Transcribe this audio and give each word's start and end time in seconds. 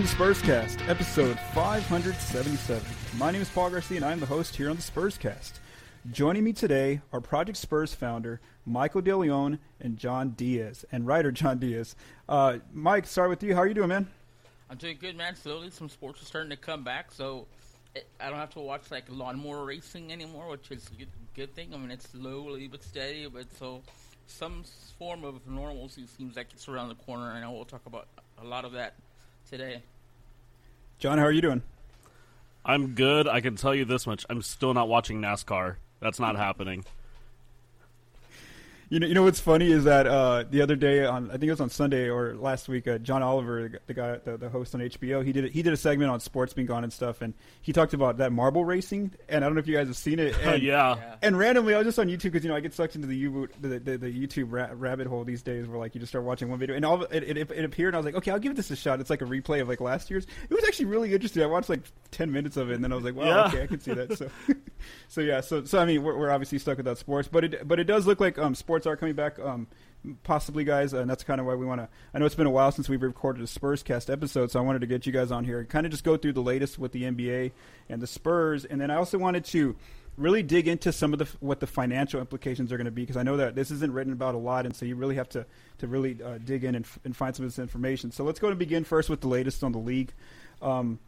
To 0.00 0.06
Spurscast, 0.06 0.88
episode 0.88 1.38
577. 1.52 2.82
My 3.18 3.30
name 3.30 3.42
is 3.42 3.50
Paul 3.50 3.68
Garcia, 3.68 3.96
and 3.98 4.04
I'm 4.06 4.18
the 4.18 4.24
host 4.24 4.56
here 4.56 4.70
on 4.70 4.76
the 4.76 4.80
Spurscast. 4.80 5.58
Joining 6.10 6.42
me 6.42 6.54
today 6.54 7.02
are 7.12 7.20
Project 7.20 7.58
Spurs 7.58 7.92
founder 7.92 8.40
Michael 8.64 9.02
De 9.02 9.14
Leon 9.14 9.58
and 9.78 9.98
John 9.98 10.30
Diaz, 10.30 10.86
and 10.90 11.06
writer 11.06 11.30
John 11.30 11.58
Diaz. 11.58 11.96
Uh, 12.26 12.60
Mike, 12.72 13.06
start 13.06 13.28
with 13.28 13.42
you. 13.42 13.54
How 13.54 13.60
are 13.60 13.66
you 13.66 13.74
doing, 13.74 13.90
man? 13.90 14.08
I'm 14.70 14.78
doing 14.78 14.96
good, 14.98 15.18
man. 15.18 15.36
Slowly, 15.36 15.68
some 15.68 15.90
sports 15.90 16.22
are 16.22 16.24
starting 16.24 16.48
to 16.48 16.56
come 16.56 16.82
back, 16.82 17.12
so 17.12 17.46
I 18.18 18.30
don't 18.30 18.38
have 18.38 18.54
to 18.54 18.60
watch 18.60 18.90
like 18.90 19.04
lawnmower 19.10 19.66
racing 19.66 20.12
anymore, 20.12 20.48
which 20.48 20.70
is 20.70 20.88
a 20.88 20.94
good, 20.94 21.10
good 21.34 21.54
thing. 21.54 21.74
I 21.74 21.76
mean, 21.76 21.90
it's 21.90 22.08
slowly 22.08 22.68
but 22.68 22.82
steady, 22.82 23.28
but 23.28 23.54
so 23.58 23.82
some 24.26 24.64
form 24.98 25.24
of 25.24 25.46
normalcy 25.46 26.06
seems 26.06 26.36
like 26.36 26.46
it's 26.54 26.68
around 26.68 26.88
the 26.88 26.94
corner, 26.94 27.32
and 27.32 27.44
I 27.44 27.48
will 27.48 27.66
talk 27.66 27.84
about 27.84 28.08
a 28.40 28.46
lot 28.46 28.64
of 28.64 28.72
that 28.72 28.94
today. 29.50 29.82
John, 31.00 31.16
how 31.16 31.24
are 31.24 31.32
you 31.32 31.40
doing? 31.40 31.62
I'm 32.62 32.88
good. 32.88 33.26
I 33.26 33.40
can 33.40 33.56
tell 33.56 33.74
you 33.74 33.86
this 33.86 34.06
much: 34.06 34.26
I'm 34.28 34.42
still 34.42 34.74
not 34.74 34.86
watching 34.86 35.18
NASCAR. 35.18 35.76
That's 35.98 36.20
not 36.20 36.36
happening. 36.36 36.84
You 38.90 38.98
know, 38.98 39.06
you 39.06 39.14
know 39.14 39.22
what's 39.22 39.38
funny 39.38 39.70
is 39.70 39.84
that 39.84 40.08
uh, 40.08 40.42
the 40.50 40.62
other 40.62 40.74
day 40.74 41.06
on 41.06 41.28
I 41.28 41.34
think 41.34 41.44
it 41.44 41.50
was 41.50 41.60
on 41.60 41.70
Sunday 41.70 42.08
or 42.10 42.34
last 42.34 42.68
week, 42.68 42.88
uh, 42.88 42.98
John 42.98 43.22
Oliver, 43.22 43.80
the 43.86 43.94
guy, 43.94 44.16
the, 44.16 44.36
the 44.36 44.48
host 44.48 44.74
on 44.74 44.80
HBO, 44.80 45.24
he 45.24 45.32
did 45.32 45.44
a, 45.44 45.48
he 45.48 45.62
did 45.62 45.72
a 45.72 45.76
segment 45.76 46.10
on 46.10 46.18
sports 46.18 46.54
being 46.54 46.66
gone 46.66 46.82
and 46.82 46.92
stuff, 46.92 47.22
and 47.22 47.32
he 47.62 47.72
talked 47.72 47.94
about 47.94 48.16
that 48.16 48.32
marble 48.32 48.64
racing. 48.64 49.12
And 49.28 49.44
I 49.44 49.48
don't 49.48 49.54
know 49.54 49.60
if 49.60 49.68
you 49.68 49.76
guys 49.76 49.86
have 49.86 49.96
seen 49.96 50.18
it. 50.18 50.34
And, 50.50 50.60
yeah. 50.60 50.96
And 51.22 51.38
randomly, 51.38 51.74
I 51.74 51.78
was 51.78 51.86
just 51.86 52.00
on 52.00 52.08
YouTube 52.08 52.32
because 52.32 52.42
you 52.42 52.50
know 52.50 52.56
I 52.56 52.60
get 52.60 52.74
sucked 52.74 52.96
into 52.96 53.06
the 53.06 53.16
U 53.18 53.48
the, 53.60 53.78
the, 53.78 53.96
the 53.96 54.10
YouTube 54.12 54.46
ra- 54.50 54.70
rabbit 54.72 55.06
hole 55.06 55.22
these 55.22 55.42
days, 55.42 55.68
where 55.68 55.78
like 55.78 55.94
you 55.94 56.00
just 56.00 56.10
start 56.10 56.24
watching 56.24 56.48
one 56.48 56.58
video, 56.58 56.74
and 56.74 56.84
all 56.84 57.04
it, 57.04 57.22
it, 57.22 57.36
it, 57.36 57.64
appeared, 57.64 57.94
and 57.94 57.96
I 57.96 57.98
was 58.00 58.06
like, 58.06 58.16
okay, 58.16 58.32
I'll 58.32 58.40
give 58.40 58.56
this 58.56 58.72
a 58.72 58.76
shot. 58.76 58.98
It's 58.98 59.10
like 59.10 59.22
a 59.22 59.26
replay 59.26 59.60
of 59.60 59.68
like 59.68 59.80
last 59.80 60.10
year's. 60.10 60.26
It 60.48 60.52
was 60.52 60.64
actually 60.64 60.86
really 60.86 61.14
interesting. 61.14 61.44
I 61.44 61.46
watched 61.46 61.68
like 61.68 61.82
ten 62.10 62.32
minutes 62.32 62.56
of 62.56 62.70
it, 62.72 62.74
and 62.74 62.82
then 62.82 62.90
I 62.90 62.96
was 62.96 63.04
like, 63.04 63.14
wow, 63.14 63.26
Yeah. 63.26 63.46
okay, 63.46 63.62
I 63.62 63.66
can 63.68 63.78
see 63.78 63.94
that. 63.94 64.18
So, 64.18 64.28
so 65.08 65.20
yeah, 65.20 65.40
so 65.42 65.62
so 65.64 65.78
I 65.78 65.84
mean, 65.84 66.02
we're, 66.02 66.18
we're 66.18 66.30
obviously 66.30 66.58
stuck 66.58 66.78
without 66.78 66.98
sports, 66.98 67.28
but 67.30 67.44
it 67.44 67.68
but 67.68 67.78
it 67.78 67.84
does 67.84 68.04
look 68.08 68.18
like 68.18 68.36
um, 68.36 68.56
sports 68.56 68.79
are 68.86 68.96
coming 68.96 69.14
back. 69.14 69.38
Um, 69.38 69.66
possibly 70.22 70.64
guys 70.64 70.94
and 70.94 71.10
that's 71.10 71.24
kind 71.24 71.40
of 71.40 71.46
why 71.46 71.54
we 71.54 71.66
want 71.66 71.80
to 71.80 71.88
i 72.14 72.18
know 72.18 72.24
it's 72.24 72.34
been 72.34 72.46
a 72.46 72.50
while 72.50 72.72
since 72.72 72.88
we've 72.88 73.02
recorded 73.02 73.42
a 73.42 73.46
Spurscast 73.46 74.10
episode 74.10 74.50
so 74.50 74.58
i 74.58 74.62
wanted 74.62 74.80
to 74.80 74.86
get 74.86 75.04
you 75.04 75.12
guys 75.12 75.30
on 75.30 75.44
here 75.44 75.60
and 75.60 75.68
kind 75.68 75.84
of 75.84 75.92
just 75.92 76.04
go 76.04 76.16
through 76.16 76.32
the 76.32 76.42
latest 76.42 76.78
with 76.78 76.92
the 76.92 77.02
nba 77.02 77.52
and 77.88 78.00
the 78.00 78.06
spurs 78.06 78.64
and 78.64 78.80
then 78.80 78.90
i 78.90 78.94
also 78.94 79.18
wanted 79.18 79.44
to 79.44 79.76
really 80.16 80.42
dig 80.42 80.68
into 80.68 80.90
some 80.90 81.12
of 81.12 81.18
the 81.18 81.28
what 81.40 81.60
the 81.60 81.66
financial 81.66 82.18
implications 82.18 82.72
are 82.72 82.78
going 82.78 82.86
to 82.86 82.90
be 82.90 83.02
because 83.02 83.18
i 83.18 83.22
know 83.22 83.36
that 83.36 83.54
this 83.54 83.70
isn't 83.70 83.92
written 83.92 84.12
about 84.12 84.34
a 84.34 84.38
lot 84.38 84.64
and 84.64 84.74
so 84.74 84.86
you 84.86 84.96
really 84.96 85.16
have 85.16 85.28
to 85.28 85.44
to 85.78 85.86
really 85.86 86.16
uh, 86.22 86.38
dig 86.38 86.64
in 86.64 86.74
and, 86.74 86.84
f- 86.86 86.98
and 87.04 87.14
find 87.14 87.36
some 87.36 87.44
of 87.44 87.50
this 87.50 87.58
information 87.58 88.10
so 88.10 88.24
let's 88.24 88.38
go 88.38 88.48
and 88.48 88.58
begin 88.58 88.84
first 88.84 89.10
with 89.10 89.20
the 89.20 89.28
latest 89.28 89.62
on 89.62 89.72
the 89.72 89.78
league 89.78 90.12
um, 90.62 90.98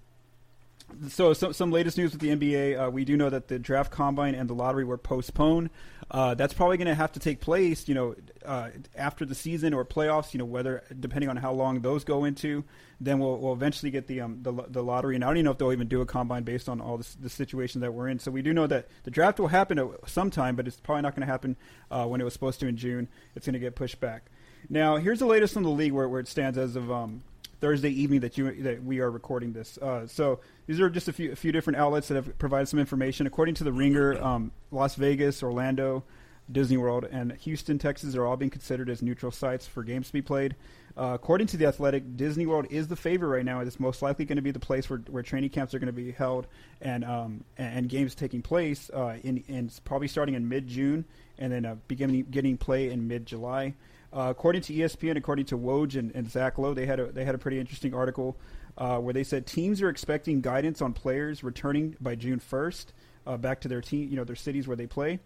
so 1.09 1.33
some, 1.33 1.53
some 1.53 1.71
latest 1.71 1.99
news 1.99 2.13
with 2.13 2.21
the 2.21 2.29
NBA. 2.29 2.87
Uh, 2.87 2.91
we 2.91 3.05
do 3.05 3.17
know 3.17 3.31
that 3.31 3.49
the 3.49 3.59
draft 3.59 3.91
combine 3.91 4.35
and 4.35 4.49
the 4.49 4.55
lottery 4.55 4.85
were 4.85 4.99
postponed. 4.99 5.71
Uh, 6.11 6.35
that's 6.35 6.53
probably 6.53 6.77
going 6.77 6.89
to 6.89 6.95
have 6.95 7.13
to 7.13 7.21
take 7.21 7.41
place, 7.41 7.89
you 7.89 7.95
know, 7.95 8.15
uh, 8.45 8.69
after 8.95 9.25
the 9.25 9.35
season 9.35 9.73
or 9.73 9.85
playoffs. 9.85 10.35
You 10.35 10.39
know, 10.39 10.45
whether 10.45 10.85
depending 11.01 11.31
on 11.31 11.37
how 11.37 11.53
long 11.53 11.81
those 11.81 12.05
go 12.05 12.25
into, 12.25 12.65
then 13.01 13.19
we'll, 13.19 13.39
we'll 13.39 13.55
eventually 13.55 13.91
get 13.91 14.07
the 14.07 14.21
um, 14.21 14.39
the, 14.43 14.53
the 14.69 14.83
lottery. 14.83 15.15
And 15.15 15.25
I 15.25 15.29
don't 15.29 15.39
even 15.39 15.47
know 15.47 15.53
if 15.53 15.59
they'll 15.59 15.73
even 15.73 15.89
do 15.89 16.03
a 16.03 16.07
combine 16.07 16.43
based 16.43 16.69
on 16.69 16.81
all 16.81 16.99
this, 16.99 17.15
the 17.15 17.31
situation 17.31 17.81
that 17.81 17.93
we're 17.95 18.09
in. 18.09 18.19
So 18.19 18.31
we 18.31 18.43
do 18.43 18.53
know 18.53 18.67
that 18.67 18.89
the 19.05 19.11
draft 19.11 19.41
will 19.41 19.49
happen 19.49 19.79
at 19.79 19.89
sometime, 20.07 20.55
but 20.55 20.67
it's 20.67 20.79
probably 20.79 21.03
not 21.03 21.15
going 21.15 21.27
to 21.27 21.33
happen 21.33 21.57
uh, 21.91 22.07
when 22.07 22.21
it 22.21 22.25
was 22.25 22.33
supposed 22.33 22.61
to 22.61 22.67
in 22.67 22.77
June. 22.77 23.09
It's 23.35 23.47
going 23.47 23.55
to 23.55 23.59
get 23.59 23.75
pushed 23.75 24.01
back. 24.01 24.25
Now, 24.69 24.97
here's 24.97 25.19
the 25.19 25.27
latest 25.27 25.57
on 25.57 25.63
the 25.63 25.71
league 25.71 25.93
where, 25.93 26.09
where 26.09 26.21
it 26.21 26.29
stands 26.29 26.57
as 26.57 26.77
of 26.77 26.91
um, 26.91 27.23
Thursday 27.63 27.91
evening 27.91 28.21
that 28.21 28.37
you 28.37 28.51
that 28.65 28.83
we 28.83 28.99
are 28.99 29.09
recording 29.09 29.53
this. 29.53 29.79
Uh, 29.79 30.05
so 30.09 30.41
these 30.67 30.81
are 30.81 30.91
just 30.91 31.07
a 31.07 31.13
few 31.13 31.31
a 31.31 31.37
few 31.37 31.53
different 31.53 31.79
outlets 31.79 32.09
that 32.09 32.17
have 32.17 32.37
provided 32.37 32.67
some 32.67 32.81
information. 32.81 33.25
According 33.25 33.55
to 33.55 33.65
the 33.65 33.73
Ringer, 33.73 34.21
um, 34.21 34.51
Las 34.73 34.97
Vegas, 34.97 35.45
Orlando, 35.45 36.03
Disney 36.51 36.77
World, 36.77 37.07
and 37.09 37.31
Houston, 37.35 37.79
Texas 37.79 38.17
are 38.17 38.27
all 38.27 38.37
being 38.37 38.51
considered 38.51 38.91
as 38.91 39.01
neutral 39.01 39.31
sites 39.31 39.65
for 39.65 39.85
games 39.85 40.09
to 40.09 40.13
be 40.13 40.21
played. 40.21 40.57
Uh, 40.97 41.13
according 41.15 41.47
to 41.47 41.57
the 41.57 41.67
Athletic, 41.67 42.17
Disney 42.17 42.47
World 42.47 42.67
is 42.69 42.89
the 42.89 42.97
favorite 42.97 43.29
right 43.29 43.45
now. 43.45 43.61
It's 43.61 43.79
most 43.79 44.03
likely 44.03 44.25
going 44.25 44.37
to 44.37 44.43
be 44.43 44.51
the 44.51 44.59
place 44.59 44.91
where, 44.91 44.99
where 45.09 45.23
training 45.23 45.51
camps 45.51 45.73
are 45.73 45.79
going 45.79 45.87
to 45.87 45.93
be 45.93 46.11
held 46.11 46.49
and 46.81 47.05
um, 47.05 47.45
and, 47.57 47.79
and 47.79 47.89
games 47.89 48.17
taking 48.17 48.43
place 48.43 48.91
uh, 48.93 49.19
in, 49.23 49.45
in 49.47 49.71
probably 49.85 50.09
starting 50.09 50.35
in 50.35 50.49
mid 50.49 50.67
June 50.67 51.05
and 51.39 51.53
then 51.53 51.65
uh, 51.65 51.77
beginning 51.87 52.27
getting 52.29 52.59
play 52.59 52.91
in 52.91 53.07
mid 53.07 53.25
July. 53.25 53.75
Uh, 54.15 54.27
according 54.29 54.63
to 54.63 54.75
ESPN, 54.75 55.17
according 55.17 55.47
to 55.47 55.57
Woj 55.57 55.99
and, 55.99 56.15
and 56.15 56.31
Zach 56.31 56.59
Lowe, 56.59 56.75
they 56.75 56.87
had 56.87 57.01
a 57.01 57.11
they 57.11 57.25
had 57.25 57.35
a 57.35 57.39
pretty 57.39 57.59
interesting 57.59 57.95
article 57.95 58.37
uh, 58.77 58.99
where 58.99 59.15
they 59.15 59.25
said 59.25 59.47
teams 59.47 59.81
are 59.81 59.89
expecting 59.89 60.41
guidance 60.41 60.83
on 60.83 60.93
players 60.93 61.43
returning 61.43 61.97
by 62.01 62.15
June 62.15 62.39
first 62.39 62.93
uh, 63.27 63.37
back 63.37 63.61
to 63.63 63.69
their 63.69 63.81
team, 63.81 64.11
you 64.11 64.17
know, 64.17 64.25
their 64.25 64.37
cities 64.37 64.67
where 64.67 64.77
they 64.77 64.87
play. 64.87 65.21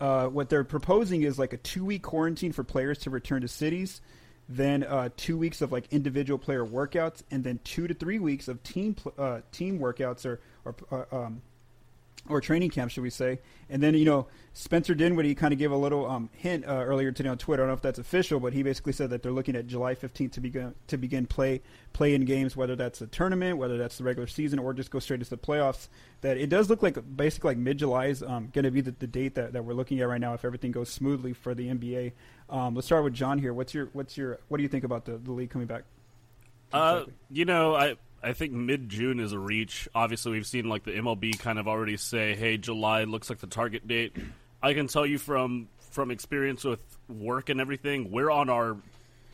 Uh, 0.00 0.26
what 0.26 0.48
they're 0.48 0.64
proposing 0.64 1.22
is 1.22 1.38
like 1.38 1.52
a 1.52 1.56
two 1.58 1.84
week 1.84 2.02
quarantine 2.02 2.52
for 2.52 2.64
players 2.64 2.98
to 2.98 3.10
return 3.10 3.42
to 3.42 3.48
cities, 3.48 4.00
then 4.48 4.82
uh, 4.82 5.08
two 5.16 5.38
weeks 5.38 5.62
of 5.62 5.70
like 5.70 5.86
individual 5.92 6.38
player 6.38 6.64
workouts, 6.64 7.22
and 7.30 7.44
then 7.44 7.60
two 7.62 7.86
to 7.86 7.94
three 7.94 8.18
weeks 8.18 8.48
of 8.48 8.62
team 8.62 8.96
uh, 9.16 9.40
team 9.52 9.78
workouts 9.78 10.26
or 10.26 10.40
or 10.64 11.06
um, 11.12 11.42
or 12.28 12.40
training 12.40 12.70
camp, 12.70 12.90
should 12.90 13.02
we 13.02 13.10
say? 13.10 13.40
And 13.68 13.82
then 13.82 13.94
you 13.94 14.04
know 14.04 14.26
Spencer 14.52 14.94
Dinwiddie 14.94 15.34
kind 15.34 15.52
of 15.52 15.58
gave 15.58 15.72
a 15.72 15.76
little 15.76 16.08
um, 16.08 16.30
hint 16.32 16.64
uh, 16.64 16.70
earlier 16.70 17.10
today 17.10 17.28
on 17.28 17.38
Twitter. 17.38 17.62
I 17.62 17.66
don't 17.66 17.70
know 17.70 17.74
if 17.74 17.82
that's 17.82 17.98
official, 17.98 18.38
but 18.38 18.52
he 18.52 18.62
basically 18.62 18.92
said 18.92 19.10
that 19.10 19.22
they're 19.22 19.32
looking 19.32 19.56
at 19.56 19.66
July 19.66 19.94
15th 19.94 20.32
to 20.32 20.40
begin 20.40 20.74
to 20.86 20.96
begin 20.96 21.26
play 21.26 21.60
play 21.92 22.14
in 22.14 22.24
games, 22.24 22.56
whether 22.56 22.76
that's 22.76 23.00
a 23.00 23.06
tournament, 23.06 23.58
whether 23.58 23.76
that's 23.76 23.98
the 23.98 24.04
regular 24.04 24.26
season, 24.26 24.58
or 24.58 24.72
just 24.72 24.90
go 24.90 24.98
straight 24.98 25.20
to 25.20 25.28
the 25.28 25.36
playoffs. 25.36 25.88
That 26.20 26.36
it 26.36 26.48
does 26.48 26.70
look 26.70 26.82
like 26.82 26.96
basically 27.16 27.50
like 27.50 27.58
mid 27.58 27.78
July 27.78 28.06
is 28.06 28.22
um, 28.22 28.48
going 28.52 28.64
to 28.64 28.70
be 28.70 28.80
the, 28.80 28.92
the 28.92 29.06
date 29.06 29.34
that, 29.34 29.52
that 29.52 29.64
we're 29.64 29.74
looking 29.74 30.00
at 30.00 30.08
right 30.08 30.20
now 30.20 30.34
if 30.34 30.44
everything 30.44 30.72
goes 30.72 30.88
smoothly 30.88 31.32
for 31.32 31.54
the 31.54 31.68
NBA. 31.68 32.12
Um, 32.48 32.74
let's 32.74 32.86
start 32.86 33.04
with 33.04 33.14
John 33.14 33.38
here. 33.38 33.52
What's 33.52 33.74
your 33.74 33.88
what's 33.92 34.16
your 34.16 34.38
what 34.48 34.58
do 34.58 34.62
you 34.62 34.68
think 34.68 34.84
about 34.84 35.04
the, 35.04 35.18
the 35.18 35.32
league 35.32 35.50
coming 35.50 35.66
back? 35.66 35.82
Uh, 36.72 37.04
you 37.30 37.44
know, 37.44 37.74
I 37.74 37.96
I 38.24 38.32
think 38.32 38.52
mid 38.52 38.88
June 38.88 39.20
is 39.20 39.32
a 39.32 39.38
reach. 39.38 39.88
Obviously, 39.94 40.32
we've 40.32 40.46
seen 40.46 40.68
like 40.68 40.84
the 40.84 40.92
MLB 40.92 41.38
kind 41.38 41.58
of 41.58 41.68
already 41.68 41.96
say, 41.96 42.34
"Hey, 42.34 42.56
July 42.56 43.04
looks 43.04 43.28
like 43.28 43.38
the 43.38 43.46
target 43.46 43.86
date." 43.86 44.16
I 44.62 44.72
can 44.72 44.86
tell 44.86 45.04
you 45.04 45.18
from 45.18 45.68
from 45.90 46.10
experience 46.10 46.64
with 46.64 46.82
work 47.08 47.48
and 47.50 47.60
everything, 47.60 48.10
we're 48.10 48.30
on 48.30 48.48
our 48.48 48.76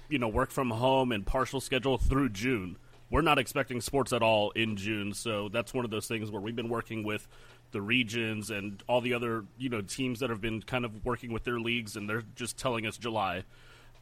you 0.08 0.18
know 0.18 0.28
work 0.28 0.50
from 0.50 0.70
home 0.70 1.12
and 1.12 1.24
partial 1.24 1.60
schedule 1.60 1.98
through 1.98 2.30
June. 2.30 2.76
We're 3.10 3.22
not 3.22 3.38
expecting 3.38 3.80
sports 3.80 4.12
at 4.12 4.22
all 4.22 4.50
in 4.52 4.76
June, 4.76 5.14
so 5.14 5.48
that's 5.48 5.72
one 5.72 5.84
of 5.84 5.90
those 5.90 6.06
things 6.06 6.30
where 6.30 6.40
we've 6.40 6.54
been 6.54 6.68
working 6.68 7.02
with 7.02 7.26
the 7.72 7.80
regions 7.80 8.50
and 8.50 8.82
all 8.88 9.00
the 9.00 9.14
other 9.14 9.44
you 9.56 9.68
know 9.68 9.80
teams 9.80 10.20
that 10.20 10.30
have 10.30 10.40
been 10.40 10.62
kind 10.62 10.84
of 10.84 11.04
working 11.04 11.32
with 11.32 11.44
their 11.44 11.60
leagues, 11.60 11.96
and 11.96 12.08
they're 12.08 12.24
just 12.34 12.58
telling 12.58 12.86
us 12.86 12.96
July. 12.96 13.44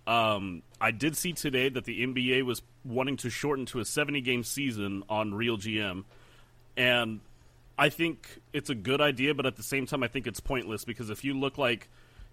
Um, 0.08 0.62
I 0.80 0.90
did 0.90 1.18
see 1.18 1.34
today 1.34 1.68
that 1.68 1.84
the 1.84 2.06
NBA 2.06 2.42
was 2.42 2.62
wanting 2.82 3.18
to 3.18 3.30
shorten 3.30 3.66
to 3.66 3.80
a 3.80 3.84
70 3.84 4.22
game 4.22 4.42
season 4.42 5.04
on 5.08 5.34
Real 5.34 5.58
GM. 5.58 6.04
And 6.78 7.20
I 7.76 7.90
think 7.90 8.40
it's 8.54 8.70
a 8.70 8.74
good 8.74 9.02
idea, 9.02 9.34
but 9.34 9.44
at 9.44 9.56
the 9.56 9.62
same 9.62 9.84
time, 9.84 10.02
I 10.02 10.08
think 10.08 10.26
it's 10.26 10.40
pointless 10.40 10.84
because 10.86 11.10
if 11.10 11.24
you 11.24 11.34
look 11.34 11.58
like, 11.58 11.88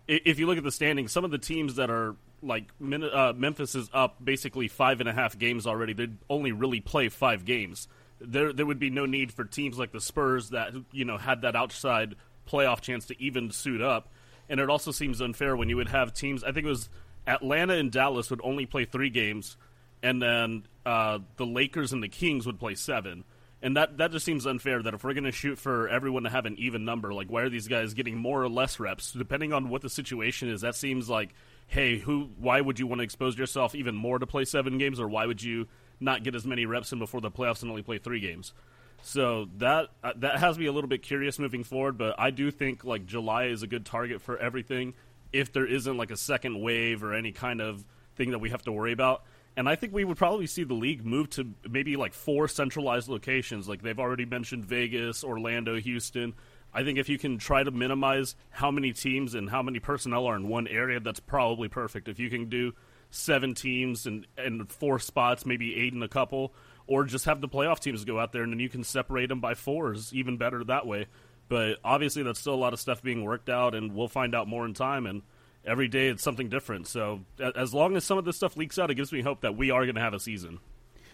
if 0.08 0.40
you 0.40 0.48
look 0.48 0.58
at 0.58 0.64
the 0.64 0.72
standings, 0.72 1.12
some 1.12 1.26
of 1.26 1.32
the 1.32 1.38
teams 1.38 1.76
that 1.76 1.90
are 1.90 2.16
like 2.42 2.66
uh, 2.82 3.34
Memphis 3.36 3.76
is 3.76 3.90
up 3.94 4.24
basically 4.24 4.70
five 4.70 5.02
and 5.02 5.10
a 5.10 5.14
half 5.14 5.38
games 5.38 5.68
already. 5.68 5.92
They'd 5.92 6.18
only 6.30 6.54
really 6.54 6.80
play 6.80 7.10
five 7.10 7.44
games. 7.44 7.90
There, 8.22 8.54
there 8.54 8.66
would 8.66 8.80
be 8.80 8.90
no 8.90 9.06
need 9.06 9.34
for 9.34 9.44
teams 9.44 9.78
like 9.78 9.92
the 9.92 10.00
Spurs 10.00 10.52
that 10.52 10.74
you 10.94 11.04
know 11.04 11.18
had 11.18 11.42
that 11.42 11.58
outside 11.58 12.16
playoff 12.50 12.80
chance 12.80 13.06
to 13.08 13.22
even 13.22 13.52
suit 13.52 13.82
up. 13.82 14.08
And 14.48 14.60
it 14.60 14.70
also 14.70 14.92
seems 14.92 15.22
unfair 15.22 15.58
when 15.58 15.70
you 15.70 15.76
would 15.76 15.90
have 15.90 16.14
teams. 16.14 16.44
I 16.44 16.52
think 16.52 16.68
it 16.68 16.70
was 16.70 16.88
Atlanta 17.28 17.76
and 17.76 17.92
Dallas 17.92 18.30
would 18.30 18.42
only 18.44 18.66
play 18.66 18.86
three 18.86 19.10
games, 19.10 19.58
and 20.04 20.22
then 20.22 20.66
uh, 20.86 21.20
the 21.38 21.46
Lakers 21.46 21.94
and 21.94 22.04
the 22.04 22.08
Kings 22.08 22.46
would 22.46 22.60
play 22.60 22.76
seven. 22.76 23.24
And 23.62 23.78
that, 23.78 23.98
that 23.98 24.12
just 24.12 24.26
seems 24.26 24.46
unfair 24.46 24.84
that 24.84 24.94
if 24.94 25.04
we're 25.04 25.14
going 25.14 25.24
to 25.24 25.32
shoot 25.32 25.58
for 25.58 25.90
everyone 25.90 26.24
to 26.24 26.30
have 26.30 26.46
an 26.46 26.56
even 26.60 26.86
number, 26.86 27.14
like 27.14 27.32
why 27.32 27.42
are 27.42 27.50
these 27.50 27.68
guys 27.68 27.96
getting 27.96 28.16
more 28.16 28.44
or 28.44 28.50
less 28.50 28.80
reps? 28.80 29.12
Depending 29.12 29.54
on 29.54 29.70
what 29.70 29.82
the 29.82 29.90
situation 29.90 30.50
is, 30.50 30.62
that 30.62 30.76
seems 30.76 31.10
like, 31.10 31.34
hey, 31.68 31.98
who? 31.98 32.30
Why 32.38 32.62
would 32.62 32.78
you 32.78 32.86
want 32.86 33.00
to 33.00 33.04
expose 33.04 33.38
yourself 33.38 33.74
even 33.74 33.96
more 33.96 34.20
to 34.20 34.28
play 34.28 34.46
seven 34.46 34.78
games, 34.78 35.00
or 35.00 35.08
why 35.08 35.26
would 35.26 35.42
you 35.42 35.68
not 36.00 36.24
get 36.24 36.36
as 36.36 36.46
many 36.46 36.68
reps 36.68 36.92
in 36.92 37.00
before 37.00 37.22
the 37.22 37.32
playoffs 37.32 37.64
and 37.64 37.72
only 37.72 37.82
play 37.82 37.98
three 37.98 38.20
games? 38.20 38.54
So 39.02 39.48
that 39.58 39.90
uh, 40.04 40.14
that 40.18 40.38
has 40.38 40.60
me 40.60 40.68
a 40.68 40.72
little 40.72 40.90
bit 40.90 41.02
curious 41.02 41.40
moving 41.40 41.64
forward, 41.64 41.98
but 41.98 42.16
I 42.20 42.30
do 42.30 42.52
think 42.52 42.84
like 42.84 43.06
July 43.06 43.46
is 43.46 43.64
a 43.64 43.68
good 43.68 43.86
target 43.86 44.22
for 44.22 44.38
everything 44.38 44.94
if 45.36 45.52
there 45.52 45.66
isn't 45.66 45.98
like 45.98 46.12
a 46.12 46.18
second 46.18 46.62
wave 46.62 47.04
or 47.04 47.14
any 47.14 47.34
kind 47.34 47.62
of 47.62 47.84
thing 48.16 48.32
that 48.32 48.40
we 48.40 48.50
have 48.50 48.64
to 48.64 48.72
worry 48.72 48.94
about. 48.94 49.24
And 49.58 49.68
I 49.68 49.76
think 49.76 49.94
we 49.94 50.06
would 50.06 50.18
probably 50.18 50.48
see 50.48 50.64
the 50.64 50.74
league 50.74 51.06
move 51.06 51.30
to 51.32 51.54
maybe 51.70 51.98
like 51.98 52.14
four 52.14 52.48
centralized 52.48 53.10
locations. 53.10 53.68
Like 53.68 53.82
they've 53.82 54.00
already 54.00 54.26
mentioned 54.26 54.66
Vegas, 54.66 55.24
Orlando, 55.24 55.76
Houston. 55.76 56.34
I 56.74 56.84
think 56.84 56.98
if 56.98 57.10
you 57.10 57.18
can 57.18 57.38
try 57.38 57.64
to 57.64 57.72
minimize 57.72 58.36
how 58.50 58.72
many 58.72 58.94
teams 58.94 59.36
and 59.36 59.50
how 59.50 59.62
many 59.62 59.80
personnel 59.80 60.26
are 60.26 60.36
in 60.36 60.48
one 60.48 60.68
area, 60.68 61.00
that's 61.00 61.20
probably 61.20 61.68
perfect. 61.68 62.08
If 62.08 62.20
you 62.20 62.30
can 62.30 62.50
do 62.50 62.74
seven 63.12 63.54
teams 63.54 64.06
and, 64.06 64.28
and 64.38 64.70
four 64.70 65.00
spots, 65.00 65.46
maybe 65.46 65.76
eight 65.76 65.94
in 65.94 66.04
a 66.04 66.10
couple, 66.10 66.54
or 66.88 67.04
just 67.04 67.26
have 67.26 67.42
the 67.42 67.48
playoff 67.50 67.80
teams 67.80 68.06
go 68.06 68.20
out 68.20 68.32
there 68.32 68.44
and 68.44 68.52
then 68.52 68.60
you 68.60 68.70
can 68.70 68.84
separate 68.84 69.30
them 69.30 69.40
by 69.40 69.54
fours, 69.54 70.14
even 70.14 70.38
better 70.38 70.64
that 70.64 70.86
way. 70.86 71.08
But 71.48 71.78
obviously, 71.84 72.24
that's 72.24 72.40
still 72.40 72.56
a 72.56 72.56
lot 72.56 72.74
of 72.74 72.80
stuff 72.80 73.02
being 73.02 73.24
worked 73.24 73.50
out, 73.50 73.76
and 73.76 73.94
we'll 73.94 74.08
find 74.08 74.34
out 74.34 74.48
more 74.48 74.66
in 74.66 74.74
time. 74.74 75.06
And 75.06 75.22
every 75.64 75.88
day, 75.88 76.08
it's 76.08 76.24
something 76.24 76.50
different. 76.50 76.88
So 76.88 77.22
as 77.40 77.74
long 77.74 77.96
as 77.96 78.04
some 78.04 78.18
of 78.18 78.26
this 78.26 78.36
stuff 78.36 78.58
leaks 78.58 78.80
out, 78.80 78.90
it 78.90 78.96
gives 78.96 79.12
me 79.12 79.22
hope 79.22 79.42
that 79.42 79.56
we 79.56 79.72
are 79.72 79.84
going 79.84 79.96
to 79.96 80.02
have 80.02 80.14
a 80.14 80.20
season. 80.20 80.60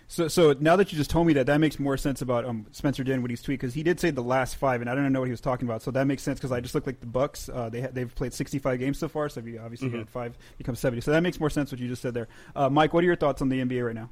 So, 0.07 0.27
so 0.27 0.53
now 0.59 0.75
that 0.75 0.91
you 0.91 0.97
just 0.97 1.09
told 1.09 1.25
me 1.25 1.31
that, 1.33 1.45
that 1.45 1.59
makes 1.59 1.79
more 1.79 1.95
sense 1.95 2.21
about 2.21 2.43
um, 2.43 2.65
Spencer 2.71 3.01
Dinwiddie's 3.01 3.41
tweet 3.41 3.61
because 3.61 3.73
he 3.73 3.81
did 3.81 3.97
say 3.97 4.11
the 4.11 4.21
last 4.21 4.57
five, 4.57 4.81
and 4.81 4.89
I 4.89 4.95
don't 4.95 5.09
know 5.13 5.21
what 5.21 5.27
he 5.27 5.31
was 5.31 5.39
talking 5.39 5.65
about. 5.65 5.81
So 5.81 5.91
that 5.91 6.05
makes 6.05 6.21
sense 6.21 6.37
because 6.37 6.51
I 6.51 6.59
just 6.59 6.75
looked 6.75 6.85
like 6.85 6.99
the 6.99 7.05
Bucks. 7.05 7.47
Uh, 7.47 7.69
they 7.69 7.79
ha- 7.79 7.91
they've 7.93 8.13
played 8.13 8.33
65 8.33 8.77
games 8.77 8.99
so 8.99 9.07
far, 9.07 9.29
so 9.29 9.39
we 9.39 9.57
obviously 9.57 9.87
mm-hmm. 9.87 9.99
had 9.99 10.09
five 10.09 10.37
become 10.57 10.75
70. 10.75 10.99
So 10.99 11.11
that 11.11 11.21
makes 11.21 11.39
more 11.39 11.49
sense 11.49 11.71
what 11.71 11.79
you 11.79 11.87
just 11.87 12.01
said 12.01 12.13
there. 12.13 12.27
Uh, 12.53 12.69
Mike, 12.69 12.93
what 12.93 13.05
are 13.05 13.07
your 13.07 13.15
thoughts 13.15 13.41
on 13.41 13.47
the 13.47 13.61
NBA 13.61 13.85
right 13.85 13.95
now? 13.95 14.09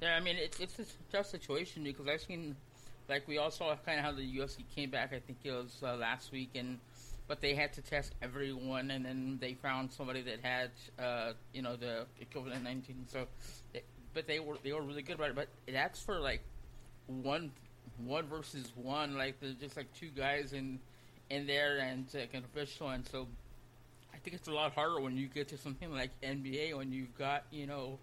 Yeah, 0.00 0.14
I 0.16 0.20
mean 0.20 0.36
it's 0.36 0.60
it's 0.60 0.78
a 0.78 0.84
tough 1.10 1.26
situation 1.26 1.82
because 1.82 2.06
I've 2.06 2.20
seen 2.20 2.54
like 3.08 3.26
we 3.26 3.38
all 3.38 3.50
saw 3.50 3.74
kind 3.86 3.98
of 3.98 4.04
how 4.04 4.12
the 4.12 4.22
UFC 4.22 4.58
came 4.74 4.90
back. 4.90 5.12
I 5.12 5.20
think 5.20 5.38
it 5.44 5.52
was 5.52 5.82
uh, 5.82 5.96
last 5.96 6.30
week, 6.32 6.50
and 6.54 6.78
but 7.26 7.40
they 7.40 7.54
had 7.54 7.72
to 7.74 7.82
test 7.82 8.14
everyone, 8.22 8.90
and 8.90 9.04
then 9.04 9.38
they 9.40 9.54
found 9.54 9.92
somebody 9.92 10.22
that 10.22 10.40
had 10.42 10.70
uh, 10.98 11.32
you 11.52 11.62
know 11.62 11.76
the 11.76 12.06
COVID 12.34 12.62
nineteen. 12.62 13.06
So, 13.06 13.26
they, 13.72 13.82
but 14.14 14.26
they 14.26 14.40
were 14.40 14.56
they 14.62 14.72
were 14.72 14.82
really 14.82 15.02
good 15.02 15.16
about 15.16 15.30
it. 15.30 15.36
But 15.36 15.48
that's 15.72 16.00
for 16.00 16.18
like 16.20 16.42
one 17.06 17.50
one 18.04 18.26
versus 18.26 18.72
one. 18.74 19.16
Like 19.16 19.40
there's 19.40 19.56
just 19.56 19.76
like 19.76 19.92
two 19.94 20.08
guys 20.08 20.52
in 20.52 20.78
in 21.30 21.46
there 21.46 21.78
and 21.78 22.06
like 22.14 22.34
an 22.34 22.44
official, 22.44 22.90
and 22.90 23.06
so 23.06 23.26
I 24.12 24.18
think 24.18 24.36
it's 24.36 24.48
a 24.48 24.52
lot 24.52 24.72
harder 24.72 25.00
when 25.00 25.16
you 25.16 25.28
get 25.28 25.48
to 25.48 25.58
something 25.58 25.92
like 25.92 26.10
NBA 26.22 26.76
when 26.76 26.92
you've 26.92 27.16
got 27.16 27.44
you 27.50 27.66
know. 27.66 27.98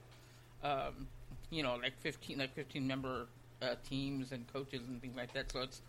Um, 0.64 1.08
you 1.52 1.62
know, 1.62 1.76
like 1.76 1.96
fifteen, 2.00 2.40
like 2.40 2.56
fifteen 2.56 2.88
member 2.88 3.28
uh, 3.62 3.76
teams 3.88 4.32
and 4.32 4.52
coaches 4.52 4.82
and 4.88 5.02
things 5.02 5.16
like 5.16 5.34
that. 5.34 5.52
So 5.52 5.62
it's 5.62 5.82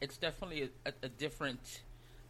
it's 0.00 0.16
definitely 0.16 0.70
a, 0.84 0.92
a, 1.02 1.08
different 1.08 1.80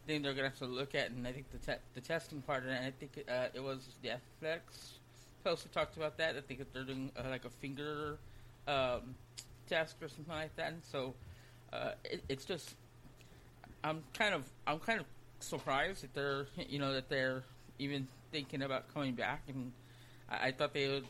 thing 0.05 0.21
they're 0.21 0.33
gonna 0.33 0.49
have 0.49 0.59
to 0.59 0.65
look 0.65 0.95
at. 0.95 1.11
And 1.11 1.27
I 1.27 1.31
think 1.31 1.47
the 1.51 1.57
te- 1.57 1.81
the 1.93 2.01
testing 2.01 2.41
part, 2.41 2.63
and 2.63 2.73
I 2.73 2.91
think 2.91 3.23
uh, 3.27 3.47
it 3.53 3.63
was 3.63 3.87
the 4.01 4.11
Athletic's 4.11 4.99
post 5.43 5.71
talked 5.73 5.97
about 5.97 6.17
that. 6.17 6.35
I 6.35 6.41
think 6.41 6.61
they're 6.73 6.83
doing 6.83 7.11
uh, 7.17 7.29
like 7.29 7.45
a 7.45 7.49
finger 7.49 8.17
um, 8.67 9.15
test 9.67 9.97
or 10.01 10.07
something 10.07 10.33
like 10.33 10.55
that. 10.55 10.73
And 10.73 10.81
so 10.83 11.13
uh, 11.71 11.91
it, 12.03 12.23
it's 12.29 12.45
just 12.45 12.75
I'm 13.83 14.03
kind 14.13 14.33
of 14.33 14.43
I'm 14.65 14.79
kind 14.79 14.99
of 14.99 15.05
surprised 15.39 16.03
that 16.03 16.13
they're 16.13 16.47
you 16.69 16.79
know 16.79 16.93
that 16.93 17.09
they're 17.09 17.43
even 17.79 18.07
thinking 18.31 18.61
about 18.61 18.93
coming 18.93 19.13
back 19.13 19.41
and 19.47 19.71
I, 20.29 20.47
I 20.47 20.51
thought 20.51 20.73
they 20.73 20.87
would 20.87 21.05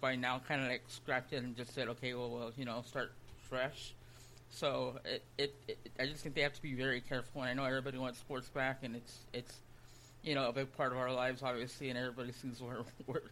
by 0.00 0.16
now 0.16 0.40
kind 0.46 0.62
of 0.62 0.68
like 0.68 0.82
scrapped 0.88 1.32
it 1.32 1.42
and 1.42 1.56
just 1.56 1.74
said, 1.74 1.88
okay, 1.88 2.14
well, 2.14 2.30
well, 2.30 2.52
you 2.56 2.64
know, 2.64 2.82
start 2.86 3.12
fresh. 3.48 3.94
So 4.50 4.98
it, 5.04 5.24
it, 5.38 5.54
it, 5.68 5.78
I 5.98 6.06
just 6.06 6.22
think 6.22 6.34
they 6.34 6.40
have 6.42 6.54
to 6.54 6.62
be 6.62 6.74
very 6.74 7.00
careful. 7.00 7.42
And 7.42 7.50
I 7.50 7.54
know 7.54 7.64
everybody 7.64 7.98
wants 7.98 8.18
sports 8.18 8.48
back, 8.48 8.80
and 8.82 8.96
it's 8.96 9.18
it's 9.32 9.54
you 10.22 10.34
know 10.34 10.48
a 10.48 10.52
big 10.52 10.72
part 10.76 10.92
of 10.92 10.98
our 10.98 11.12
lives, 11.12 11.42
obviously, 11.42 11.88
and 11.88 11.98
everybody 11.98 12.32
sees 12.32 12.60
where, 12.60 12.84
where 13.06 13.22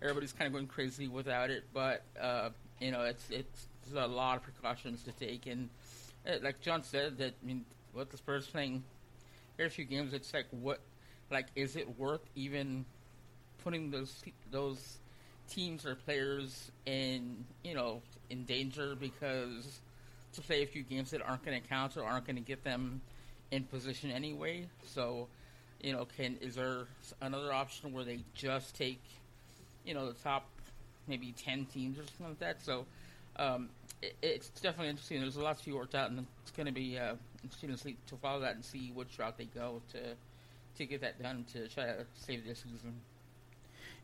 everybody's 0.00 0.32
kind 0.32 0.46
of 0.46 0.52
going 0.52 0.66
crazy 0.66 1.08
without 1.08 1.50
it. 1.50 1.64
But 1.74 2.02
uh, 2.20 2.50
you 2.80 2.92
know, 2.92 3.02
it's 3.02 3.28
it's 3.30 3.66
a 3.94 4.06
lot 4.06 4.36
of 4.36 4.42
precautions 4.42 5.02
to 5.02 5.12
take, 5.12 5.46
and 5.46 5.68
uh, 6.28 6.36
like 6.42 6.60
John 6.60 6.82
said, 6.82 7.18
that 7.18 7.34
I 7.42 7.46
mean, 7.46 7.64
what 7.92 8.10
the 8.10 8.16
Spurs 8.16 8.46
playing 8.46 8.84
very 9.56 9.68
few 9.68 9.84
games, 9.84 10.14
it's 10.14 10.32
like 10.32 10.46
what, 10.50 10.80
like, 11.30 11.46
is 11.56 11.74
it 11.76 11.98
worth 11.98 12.20
even 12.36 12.84
putting 13.62 13.90
those 13.90 14.22
those 14.50 14.98
teams 15.48 15.86
or 15.86 15.94
players 15.94 16.70
in 16.86 17.44
you 17.64 17.74
know 17.74 18.02
in 18.30 18.44
danger 18.44 18.94
because 18.98 19.80
to 20.34 20.40
play 20.40 20.62
a 20.62 20.66
few 20.66 20.82
games 20.82 21.10
that 21.10 21.22
aren't 21.22 21.44
going 21.44 21.60
to 21.60 21.68
count 21.68 21.96
or 21.96 22.04
aren't 22.04 22.26
going 22.26 22.36
to 22.36 22.42
get 22.42 22.62
them 22.64 23.00
in 23.50 23.64
position 23.64 24.10
anyway. 24.10 24.66
So, 24.84 25.28
you 25.82 25.92
know, 25.92 26.06
can 26.16 26.36
is 26.40 26.54
there 26.54 26.86
another 27.20 27.52
option 27.52 27.92
where 27.92 28.04
they 28.04 28.20
just 28.34 28.76
take 28.76 29.02
you 29.84 29.94
know 29.94 30.06
the 30.06 30.18
top 30.22 30.46
maybe 31.06 31.32
ten 31.32 31.64
teams 31.66 31.98
or 31.98 32.02
something 32.02 32.28
like 32.28 32.38
that? 32.40 32.64
So. 32.64 32.86
Um, 33.36 33.68
it, 34.02 34.16
it's 34.20 34.48
definitely 34.48 34.88
interesting. 34.88 35.20
There's 35.20 35.36
a 35.36 35.42
lot 35.42 35.58
to 35.58 35.64
be 35.64 35.72
worked 35.72 35.94
out, 35.94 36.10
and 36.10 36.26
it's 36.42 36.50
going 36.50 36.66
to 36.66 36.72
be 36.72 36.98
uh, 36.98 37.14
interesting 37.44 37.70
to, 37.70 37.78
see, 37.78 37.96
to 38.08 38.16
follow 38.16 38.40
that 38.40 38.56
and 38.56 38.64
see 38.64 38.90
which 38.92 39.16
route 39.16 39.38
they 39.38 39.44
go 39.44 39.80
to 39.92 40.00
to 40.78 40.86
get 40.86 41.00
that 41.00 41.20
done 41.22 41.44
to 41.52 41.68
try 41.68 41.84
to 41.84 42.06
save 42.14 42.44
this 42.44 42.58
season. 42.58 42.94